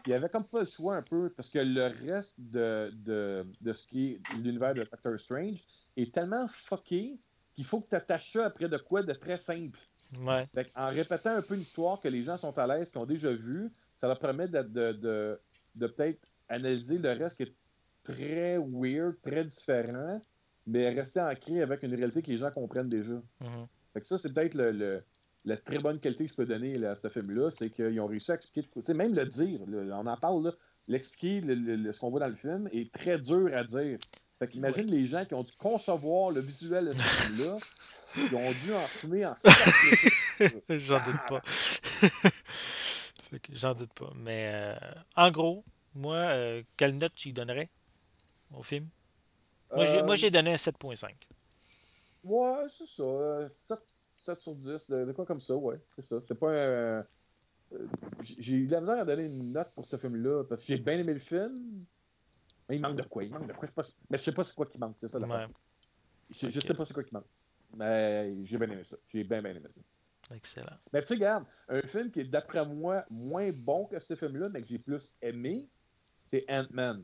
Il 0.06 0.12
y 0.12 0.14
avait 0.14 0.30
comme 0.30 0.46
pas 0.46 0.62
le 0.62 0.66
choix 0.66 0.96
un 0.96 1.02
peu, 1.02 1.30
parce 1.36 1.50
que 1.50 1.60
le 1.60 1.88
reste 2.10 2.34
de, 2.38 2.92
de, 2.94 3.46
de 3.60 3.74
ce 3.74 3.86
qui 3.86 4.14
est 4.14 4.22
l'univers 4.36 4.74
de 4.74 4.84
Doctor 4.84 5.20
Strange 5.20 5.60
est 5.98 6.14
tellement 6.14 6.48
fucké 6.48 7.18
qu'il 7.54 7.66
faut 7.66 7.82
que 7.82 7.90
tu 7.90 7.96
attaches 7.96 8.32
ça 8.32 8.46
après 8.46 8.70
de 8.70 8.78
quoi 8.78 9.04
de 9.04 9.12
très 9.14 9.38
simple. 9.38 9.78
Ouais. 10.20 10.48
En 10.76 10.90
répétant 10.90 11.32
un 11.36 11.42
peu 11.42 11.56
une 11.56 11.62
histoire 11.62 12.00
que 12.00 12.08
les 12.08 12.24
gens 12.24 12.38
sont 12.38 12.58
à 12.58 12.68
l'aise, 12.68 12.90
qui 12.90 12.98
ont 12.98 13.06
déjà 13.06 13.32
vue, 13.34 13.70
ça 13.98 14.08
leur 14.08 14.20
permet 14.20 14.48
de, 14.48 14.62
de, 14.62 15.40
de, 15.76 15.88
peut-être 15.88 16.22
analyser 16.48 16.98
le 16.98 17.12
reste 17.12 17.38
qui 17.38 17.44
est 17.44 17.54
très 18.04 18.58
weird, 18.58 19.16
très 19.22 19.44
différent, 19.44 20.22
mais 20.66 20.90
rester 20.90 21.20
ancré 21.20 21.62
avec 21.62 21.84
une 21.84 21.94
réalité 21.96 22.22
que 22.22 22.32
les 22.32 22.38
gens 22.38 22.52
comprennent 22.52 22.90
déjà. 22.90 23.14
Mhm. 23.42 23.68
Fait 23.94 24.02
que 24.02 24.08
ça, 24.08 24.18
c'est 24.18 24.34
peut-être 24.34 24.54
le, 24.54 24.72
le- 24.72 25.04
la 25.46 25.58
très 25.58 25.80
bonne 25.80 26.00
qualité 26.00 26.26
que 26.26 26.32
je 26.32 26.36
peux 26.36 26.46
donner 26.46 26.78
là, 26.78 26.92
à 26.92 26.96
ce 26.96 27.10
film-là, 27.10 27.50
c'est 27.52 27.70
qu'ils 27.70 28.00
ont 28.00 28.08
réussi 28.08 28.32
à 28.32 28.36
expliquer, 28.36 28.68
tu 28.74 28.82
sais, 28.86 28.94
même 28.94 29.14
le 29.16 29.26
dire, 29.26 29.60
là, 29.68 29.98
on 30.00 30.06
en 30.06 30.18
parle, 30.18 30.44
là, 30.46 30.52
l'expliquer, 30.88 31.42
le- 31.42 31.56
le- 31.56 31.76
le- 31.76 31.94
ce 31.94 32.00
qu'on 32.00 32.10
voit 32.12 32.20
dans 32.20 32.28
le 32.28 32.36
film, 32.36 32.70
est 32.74 32.92
très 32.92 33.18
dur 33.18 33.50
à 33.56 33.64
dire. 33.64 33.98
Fait 34.40 34.48
qu'imagine 34.48 34.86
les 34.88 35.08
gens 35.08 35.26
qui 35.26 35.34
ont 35.36 35.44
dû 35.44 35.52
concevoir 35.58 36.32
le 36.32 36.42
visuel 36.42 36.86
de 36.90 36.92
ce 36.92 36.96
film-là, 37.26 37.58
ils 38.18 38.36
ont 38.36 38.52
dû 38.52 38.74
en 38.74 38.80
fumer 38.80 39.26
en 39.26 39.36
J'en 40.70 41.00
doute 41.04 41.22
pas. 41.30 41.42
Fait 43.30 43.40
que 43.40 43.56
J'en 43.56 43.74
doute 43.74 43.94
pas. 43.94 44.12
Mais 44.16 44.52
euh, 44.54 44.76
en 45.16 45.32
gros, 45.32 45.64
moi, 45.96 46.16
euh, 46.18 46.64
quelle 46.78 46.98
note 46.98 47.14
tu 47.16 47.32
donnerais 47.32 47.70
au 48.54 48.62
film? 48.64 48.88
Moi, 49.74 49.86
j'ai, 49.86 50.02
moi, 50.04 50.14
Euh, 50.14 50.18
j'ai 50.18 50.30
donné 50.32 50.52
un 50.52 50.56
7.5. 50.58 51.14
Ouais, 52.24 52.66
c'est 52.78 52.88
ça. 53.68 53.80
Euh, 54.30 54.36
7, 54.36 54.38
7 54.38 54.40
sur 54.40 54.56
10, 54.56 54.90
de, 54.90 55.06
de 55.06 55.12
quoi 55.12 55.26
comme 55.26 55.42
ça, 55.42 55.56
ouais. 55.56 55.80
C'est 55.96 56.04
ça. 56.04 56.20
C'est 56.22 56.36
pas 56.36 56.50
un. 56.50 56.54
euh, 56.54 57.04
j'ai 58.22 58.54
eu 58.54 58.68
de 58.68 58.72
la 58.72 58.82
misère 58.82 59.00
à 59.00 59.06
donner 59.06 59.26
une 59.26 59.54
note 59.54 59.72
pour 59.74 59.86
ce 59.86 59.96
film-là, 59.96 60.44
parce 60.44 60.62
que 60.62 60.68
j'ai 60.68 60.78
bien 60.78 60.98
aimé 60.98 61.14
le 61.14 61.20
film. 61.20 61.86
Mais 62.68 62.76
il 62.78 62.82
manque 62.82 62.98
de 62.98 63.04
quoi? 63.04 63.24
Il 63.24 63.32
manque 63.32 63.48
de 63.48 63.54
quoi? 63.54 63.68
Je 63.68 63.68
sais 63.68 63.74
pas, 63.74 63.84
mais 64.10 64.18
je 64.18 64.24
sais 64.24 64.32
pas 64.32 64.44
c'est 64.44 64.56
quoi 64.56 64.66
qui 64.66 64.78
manque, 64.78 64.96
c'est 65.00 65.08
ça 65.08 65.20
la 65.20 65.28
Ouais, 65.28 65.48
je, 66.30 66.60
sais 66.60 66.74
pas 66.74 66.86
c'est 66.86 66.94
quoi 66.94 67.04
qui 67.04 67.14
manque. 67.14 67.26
Mais 67.76 68.36
j'ai 68.46 68.58
bien 68.58 68.70
aimé 68.70 68.84
ça. 68.84 68.98
J'ai 69.08 69.24
bien, 69.24 69.42
bien 69.42 69.52
aimé 69.52 69.68
ça. 69.74 70.36
excellent. 70.36 70.78
Mais 70.92 71.02
tu 71.02 71.08
sais, 71.08 71.14
regarde, 71.16 71.46
un 71.70 71.82
film 71.82 72.12
qui 72.12 72.22
est 72.22 72.26
d'après 72.26 72.66
moi 72.66 73.06
moins 73.10 73.50
bon 73.52 73.86
que 73.86 74.00
ce 74.00 74.16
film-là, 74.16 74.50
mais 74.50 74.62
que 74.62 74.68
j'ai 74.68 74.80
plus 74.80 75.14
aimé, 75.22 75.68
c'est 76.30 76.46
Ant-Man. 76.50 77.04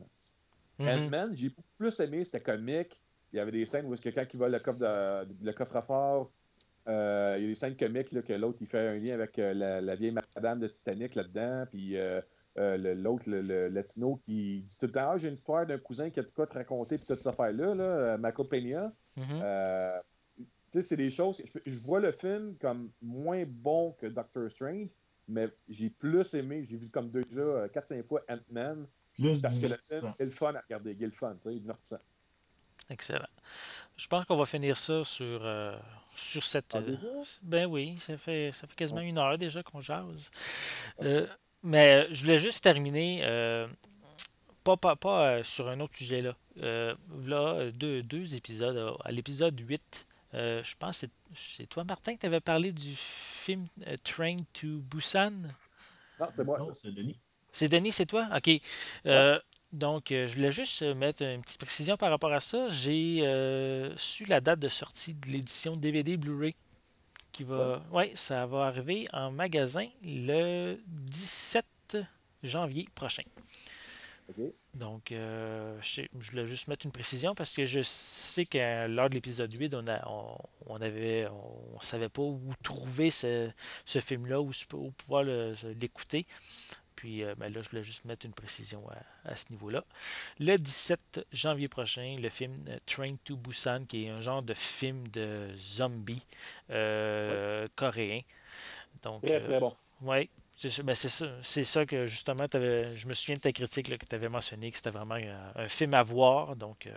Mhm. 0.78 0.88
Ant-Man, 0.88 1.36
j'ai 1.36 1.54
plus 1.78 1.98
aimé, 2.00 2.24
c'était 2.24 2.40
comique. 2.40 3.00
Il 3.32 3.36
y 3.36 3.40
avait 3.40 3.50
des 3.50 3.66
scènes 3.66 3.86
où 3.86 3.94
est-ce 3.94 4.00
que 4.02 4.08
quand 4.08 4.24
il 4.32 4.38
vole 4.38 4.52
le 4.52 4.58
coffre, 4.58 4.78
de, 4.78 5.44
le 5.44 5.52
coffre-fort, 5.52 6.22
euh, 6.22 6.37
il 6.86 6.92
y 6.92 7.44
a 7.44 7.48
des 7.48 7.54
scènes 7.54 7.76
comiques 7.76 8.12
là, 8.12 8.22
que 8.22 8.32
l'autre 8.32 8.58
il 8.60 8.66
fait 8.66 8.88
un 8.88 8.98
lien 8.98 9.14
avec 9.14 9.38
euh, 9.38 9.52
la, 9.52 9.80
la 9.80 9.94
vieille 9.94 10.14
madame 10.36 10.60
de 10.60 10.68
Titanic 10.68 11.14
là-dedans, 11.14 11.66
puis 11.70 11.96
euh, 11.96 12.20
euh, 12.58 12.94
l'autre, 12.94 13.24
le, 13.28 13.40
le 13.40 13.68
latino, 13.68 14.16
qui 14.24 14.62
dit 14.62 14.76
tout 14.78 14.86
le 14.86 14.92
temps 14.92 15.10
Ah, 15.10 15.16
j'ai 15.16 15.28
une 15.28 15.34
histoire 15.34 15.66
d'un 15.66 15.78
cousin 15.78 16.10
qui 16.10 16.18
a 16.20 16.22
de 16.22 16.28
quoi 16.28 16.46
te 16.46 16.54
raconter, 16.54 16.96
puis 16.98 17.06
toute 17.06 17.18
cette 17.18 17.26
affaire-là, 17.28 17.74
là, 17.74 17.84
euh, 17.84 18.18
Marco 18.18 18.44
Peña. 18.44 18.92
Mhm. 19.16 19.24
Euh, 19.42 19.98
tu 20.36 20.44
sais, 20.72 20.82
c'est 20.82 20.96
des 20.96 21.10
choses. 21.10 21.40
Je, 21.44 21.70
je 21.70 21.78
vois 21.78 22.00
le 22.00 22.12
film 22.12 22.56
comme 22.60 22.90
moins 23.00 23.44
bon 23.46 23.92
que 23.92 24.06
Doctor 24.06 24.50
Strange, 24.50 24.88
mais 25.28 25.48
j'ai 25.68 25.90
plus 25.90 26.34
aimé, 26.34 26.66
j'ai 26.68 26.76
vu 26.76 26.88
comme 26.88 27.10
déjà 27.10 27.40
euh, 27.40 27.68
4-5 27.68 28.02
fois 28.04 28.22
Ant-Man, 28.28 28.86
Plus 29.14 29.40
parce 29.40 29.58
que 29.58 29.66
le 29.66 29.76
film 29.82 30.12
est 30.18 30.24
le 30.24 30.30
fun 30.30 30.54
à 30.54 30.60
regarder, 30.60 30.92
il 30.92 31.02
est 31.02 31.06
le 31.06 31.12
fun, 31.12 31.34
tu 31.34 31.42
sais, 31.44 31.52
il 31.54 31.56
est 31.58 31.60
divertissant. 31.60 32.00
Excellent. 32.90 33.26
Je 33.96 34.06
pense 34.06 34.24
qu'on 34.24 34.36
va 34.36 34.46
finir 34.46 34.76
ça 34.76 35.04
sur, 35.04 35.40
euh, 35.42 35.76
sur 36.14 36.44
cette. 36.44 36.74
Ah, 36.74 36.78
euh, 36.78 36.96
déjà? 36.96 37.06
ben 37.42 37.66
oui, 37.66 37.98
ça 37.98 38.16
fait, 38.16 38.50
ça 38.52 38.66
fait 38.66 38.74
quasiment 38.76 39.00
une 39.00 39.18
heure 39.18 39.36
déjà 39.38 39.62
qu'on 39.62 39.80
jase. 39.80 40.30
Euh, 41.02 41.26
mais 41.62 42.06
je 42.12 42.22
voulais 42.22 42.38
juste 42.38 42.62
terminer, 42.62 43.20
euh, 43.24 43.66
pas, 44.64 44.76
pas, 44.76 44.94
pas 44.96 45.28
euh, 45.28 45.42
sur 45.44 45.68
un 45.68 45.80
autre 45.80 45.96
sujet 45.96 46.22
là. 46.22 46.34
Euh, 46.62 46.94
là, 47.24 47.70
deux, 47.72 48.02
deux 48.02 48.34
épisodes. 48.34 48.96
À 49.04 49.10
l'épisode 49.12 49.58
8, 49.58 50.06
euh, 50.34 50.62
je 50.62 50.74
pense 50.76 51.00
que 51.00 51.06
c'est- 51.34 51.40
c'est 51.60 51.66
toi, 51.68 51.84
Martin, 51.84 52.14
que 52.14 52.20
tu 52.20 52.26
avais 52.26 52.40
parlé 52.40 52.72
du 52.72 52.94
film 52.96 53.66
euh, 53.86 53.96
Train 54.04 54.36
to 54.52 54.66
Busan? 54.90 55.32
Non, 56.20 56.26
c'est 56.34 56.44
moi. 56.44 56.58
C'est 56.74 56.92
Denis. 56.92 57.18
C'est 57.52 57.68
Denis, 57.68 57.92
c'est 57.92 58.06
toi? 58.06 58.28
OK. 58.36 58.50
Euh, 59.06 59.40
donc, 59.72 60.12
euh, 60.12 60.26
je 60.26 60.36
voulais 60.36 60.50
juste 60.50 60.82
euh, 60.82 60.94
mettre 60.94 61.22
une 61.22 61.42
petite 61.42 61.58
précision 61.58 61.96
par 61.96 62.10
rapport 62.10 62.32
à 62.32 62.40
ça. 62.40 62.68
J'ai 62.70 63.20
euh, 63.22 63.94
su 63.96 64.24
la 64.24 64.40
date 64.40 64.60
de 64.60 64.68
sortie 64.68 65.14
de 65.14 65.28
l'édition 65.28 65.76
DVD 65.76 66.16
Blu-ray 66.16 66.54
qui 67.32 67.44
va. 67.44 67.82
Ouais, 67.92 68.12
ça 68.14 68.46
va 68.46 68.64
arriver 68.64 69.06
en 69.12 69.30
magasin 69.30 69.86
le 70.02 70.78
17 70.86 71.98
janvier 72.42 72.88
prochain. 72.94 73.24
Donc, 74.74 75.10
euh, 75.10 75.76
je, 75.80 76.02
je, 76.20 76.30
voulais 76.30 76.44
juste 76.44 76.68
mettre 76.68 76.84
une 76.84 76.92
précision 76.92 77.34
parce 77.34 77.52
que 77.52 77.64
je 77.64 77.80
sais 77.82 78.44
que 78.44 78.86
lors 78.88 79.08
de 79.08 79.14
l'épisode 79.14 79.52
8, 79.52 79.74
on, 79.74 79.86
a, 79.88 80.06
on, 80.66 80.80
avait, 80.80 81.26
on, 81.28 81.80
savait 81.80 82.10
pas 82.10 82.22
où 82.22 82.40
trouver 82.62 83.10
ce, 83.10 83.50
ce 83.86 84.00
film-là, 84.00 84.40
où, 84.40 84.50
pouvoir 84.96 85.24
l'écouter. 85.80 86.26
Puis 86.98 87.22
euh, 87.22 87.36
ben 87.36 87.52
là, 87.52 87.62
je 87.62 87.70
voulais 87.70 87.84
juste 87.84 88.04
mettre 88.06 88.26
une 88.26 88.32
précision 88.32 88.82
à, 88.90 89.30
à 89.30 89.36
ce 89.36 89.44
niveau-là. 89.50 89.84
Le 90.40 90.56
17 90.56 91.26
janvier 91.32 91.68
prochain, 91.68 92.16
le 92.20 92.28
film 92.28 92.56
euh, 92.68 92.76
Train 92.86 93.12
to 93.22 93.36
Busan, 93.36 93.84
qui 93.86 94.06
est 94.06 94.08
un 94.08 94.18
genre 94.18 94.42
de 94.42 94.52
film 94.52 95.06
de 95.06 95.46
zombie 95.56 96.26
euh, 96.70 97.68
coréen. 97.76 98.22
Donc, 99.04 99.24
très, 99.24 99.40
très 99.40 99.60
bon. 99.60 99.76
Oui, 100.02 100.28
c'est 100.56 100.82
ben 100.82 100.96
ça, 100.96 101.26
c'est 101.40 101.62
ça 101.62 101.86
que 101.86 102.06
justement, 102.06 102.46
avais, 102.52 102.96
je 102.96 103.06
me 103.06 103.14
souviens 103.14 103.36
de 103.36 103.42
ta 103.42 103.52
critique 103.52 103.86
là, 103.86 103.96
que 103.96 104.04
tu 104.04 104.16
avais 104.16 104.28
mentionné, 104.28 104.72
que 104.72 104.76
c'était 104.76 104.90
vraiment 104.90 105.14
un, 105.54 105.68
film 105.68 105.94
à 105.94 106.02
voir. 106.02 106.56
Donc, 106.56 106.88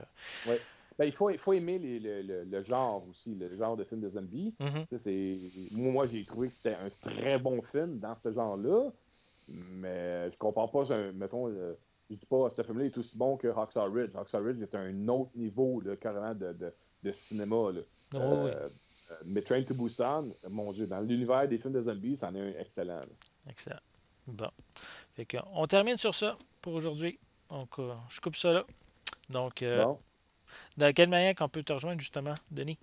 Oui. 0.48 0.56
Ben, 0.98 1.06
il, 1.06 1.14
faut, 1.14 1.30
il 1.30 1.38
faut 1.38 1.54
aimer 1.54 1.78
les, 1.78 2.00
le, 2.00 2.44
le, 2.44 2.64
genre 2.64 3.04
aussi, 3.10 3.36
le 3.36 3.56
genre 3.56 3.78
de 3.78 3.84
film 3.84 4.02
de 4.02 4.10
zombie. 4.10 4.54
Mm-hmm. 4.60 5.74
Moi, 5.74 6.08
j'ai 6.08 6.24
trouvé 6.26 6.48
que 6.48 6.54
c'était 6.56 6.76
un 6.76 6.90
très 7.02 7.38
bon 7.38 7.62
film 7.62 8.00
dans 8.00 8.16
ce 8.24 8.34
genre-là. 8.34 8.92
Mais 9.50 10.32
je 10.32 10.38
comprends 10.38 10.68
pas, 10.68 10.84
mettons, 11.14 11.48
euh, 11.48 11.74
je 12.10 12.16
dis 12.16 12.26
pas, 12.26 12.50
ce 12.50 12.62
film-là 12.62 12.86
est 12.86 12.98
aussi 12.98 13.18
bon 13.18 13.38
que 13.38 13.48
Rockstar 13.48 13.92
Ridge. 13.92 14.12
Rockstar 14.14 14.44
Ridge 14.44 14.62
est 14.62 14.76
un 14.76 15.08
autre 15.08 15.32
niveau, 15.36 15.82
carrément, 16.00 16.34
de, 16.34 16.74
de, 17.04 17.12
cinéma. 17.12 17.56
Oh, 17.56 17.72
euh, 18.18 18.70
mais 19.26 19.42
Train 19.42 19.64
to 19.64 19.74
Busan, 19.74 20.30
mon 20.50 20.72
Dieu, 20.72 20.88
dans 20.88 21.00
l'univers 21.02 21.48
des 21.48 21.58
films 21.58 21.74
de 21.74 21.82
zombies, 21.82 22.18
c'en 22.18 22.34
est 22.36 22.40
un 22.40 22.60
excellent. 22.60 23.02
Excellent. 23.50 23.80
Bon. 24.28 24.50
Fait 25.16 25.26
que, 25.26 25.38
on 25.54 25.66
termine 25.66 25.98
sur 25.98 26.14
ça 26.14 26.38
pour 26.62 26.74
aujourd'hui. 26.74 27.20
Donc, 27.50 27.80
euh, 27.80 27.94
je 28.10 28.22
coupe 28.22 28.36
ça 28.36 28.54
là. 28.54 28.66
Donc, 29.30 29.64
bon. 29.64 30.00
de 30.78 30.92
quelle 30.92 31.10
manière 31.10 31.36
qu'on 31.36 31.50
peut 31.50 31.64
te 31.64 31.74
rejoindre, 31.74 32.00
justement, 32.00 32.36
Denis? 32.50 32.78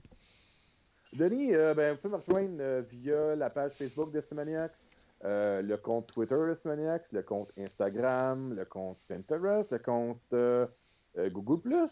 Denis, 1.12 1.52
ben, 1.52 1.92
vous 1.92 1.98
pouvez 1.98 2.12
me 2.12 2.16
rejoindre 2.16 2.80
via 2.90 3.36
la 3.36 3.48
page 3.48 3.72
Facebook 3.72 4.12
de 4.12 4.20
Cinemaniacs. 4.20 4.76
Euh, 5.24 5.62
le 5.62 5.76
compte 5.76 6.06
Twitter 6.12 6.36
le 6.36 7.22
compte 7.22 7.50
Instagram, 7.58 8.54
le 8.54 8.64
compte 8.64 8.98
Pinterest, 9.08 9.72
le 9.72 9.78
compte 9.80 10.20
euh, 10.32 10.66
euh, 11.16 11.28
Google 11.28 11.86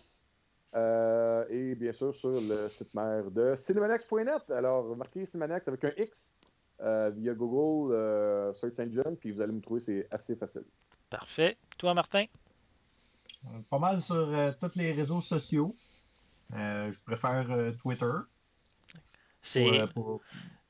et 1.50 1.74
bien 1.74 1.92
sûr 1.92 2.14
sur 2.14 2.30
le 2.30 2.68
site 2.68 2.94
mère 2.94 3.30
de 3.30 3.56
cinemaniacs.net. 3.56 4.50
Alors, 4.50 4.94
marquez 4.94 5.24
Cinemaniacs 5.26 5.66
avec 5.66 5.84
un 5.84 5.92
X 5.96 6.30
via 6.78 7.34
Google 7.34 8.54
Search 8.54 8.78
Engine, 8.78 9.16
puis 9.18 9.32
vous 9.32 9.40
allez 9.40 9.52
me 9.52 9.60
trouver, 9.62 9.80
c'est 9.80 10.06
assez 10.10 10.36
facile. 10.36 10.64
Parfait. 11.08 11.56
Toi, 11.78 11.94
Martin? 11.94 12.26
Pas 13.70 13.78
mal 13.78 14.02
sur 14.02 14.28
tous 14.60 14.76
les 14.76 14.92
réseaux 14.92 15.22
sociaux. 15.22 15.74
je 16.52 17.04
préfère 17.04 17.72
Twitter. 17.78 18.12
C'est. 19.40 19.82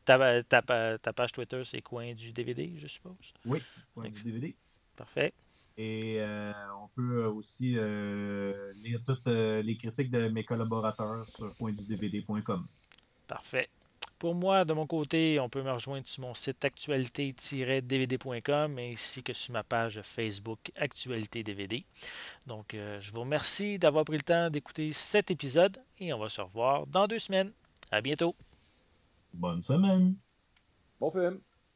Ta, 0.06 0.42
ta, 0.42 0.98
ta, 0.98 1.12
page 1.12 1.32
Twitter, 1.32 1.62
c'est 1.64 1.82
Coin 1.82 2.14
du 2.14 2.32
DVD, 2.32 2.72
je 2.76 2.86
suppose? 2.86 3.34
Oui, 3.44 3.60
Coin 3.92 4.08
du 4.08 4.22
DVD. 4.22 4.54
Parfait. 4.96 5.34
Et 5.76 6.20
euh, 6.20 6.52
on 6.82 6.88
peut 6.88 7.26
aussi 7.26 7.74
euh, 7.76 8.72
lire 8.82 9.00
toutes 9.04 9.26
euh, 9.26 9.60
les 9.62 9.76
critiques 9.76 10.10
de 10.10 10.28
mes 10.28 10.44
collaborateurs 10.44 11.28
sur 11.28 11.54
coindudvd.com. 11.56 12.66
Parfait. 13.26 13.68
Pour 14.18 14.34
moi, 14.34 14.64
de 14.64 14.72
mon 14.72 14.86
côté, 14.86 15.38
on 15.38 15.50
peut 15.50 15.62
me 15.62 15.70
rejoindre 15.70 16.08
sur 16.08 16.22
mon 16.22 16.32
site 16.32 16.64
actualité-dvd.com 16.64 18.78
ainsi 18.78 19.22
que 19.22 19.34
sur 19.34 19.52
ma 19.52 19.62
page 19.62 20.00
Facebook 20.02 20.72
Actualité 20.76 21.42
DVD. 21.42 21.84
Donc, 22.46 22.68
je 22.72 23.12
vous 23.12 23.20
remercie 23.20 23.78
d'avoir 23.78 24.06
pris 24.06 24.16
le 24.16 24.22
temps 24.22 24.48
d'écouter 24.48 24.94
cet 24.94 25.30
épisode 25.30 25.76
et 25.98 26.14
on 26.14 26.18
va 26.18 26.30
se 26.30 26.40
revoir 26.40 26.86
dans 26.86 27.06
deux 27.06 27.18
semaines. 27.18 27.52
À 27.90 28.00
bientôt! 28.00 28.34
Bonne 29.36 29.60
semaine. 29.60 30.16
Bon 30.98 31.10
film. 31.10 31.40